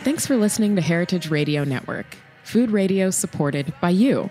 Thanks 0.05 0.27
for 0.27 0.37
listening 0.37 0.77
to 0.77 0.83
Heritage 0.83 1.31
Radio 1.31 1.63
Network, 1.65 2.17
food 2.43 2.71
radio 2.71 3.11
supported 3.11 3.73
by 3.81 3.91
you. 3.91 4.31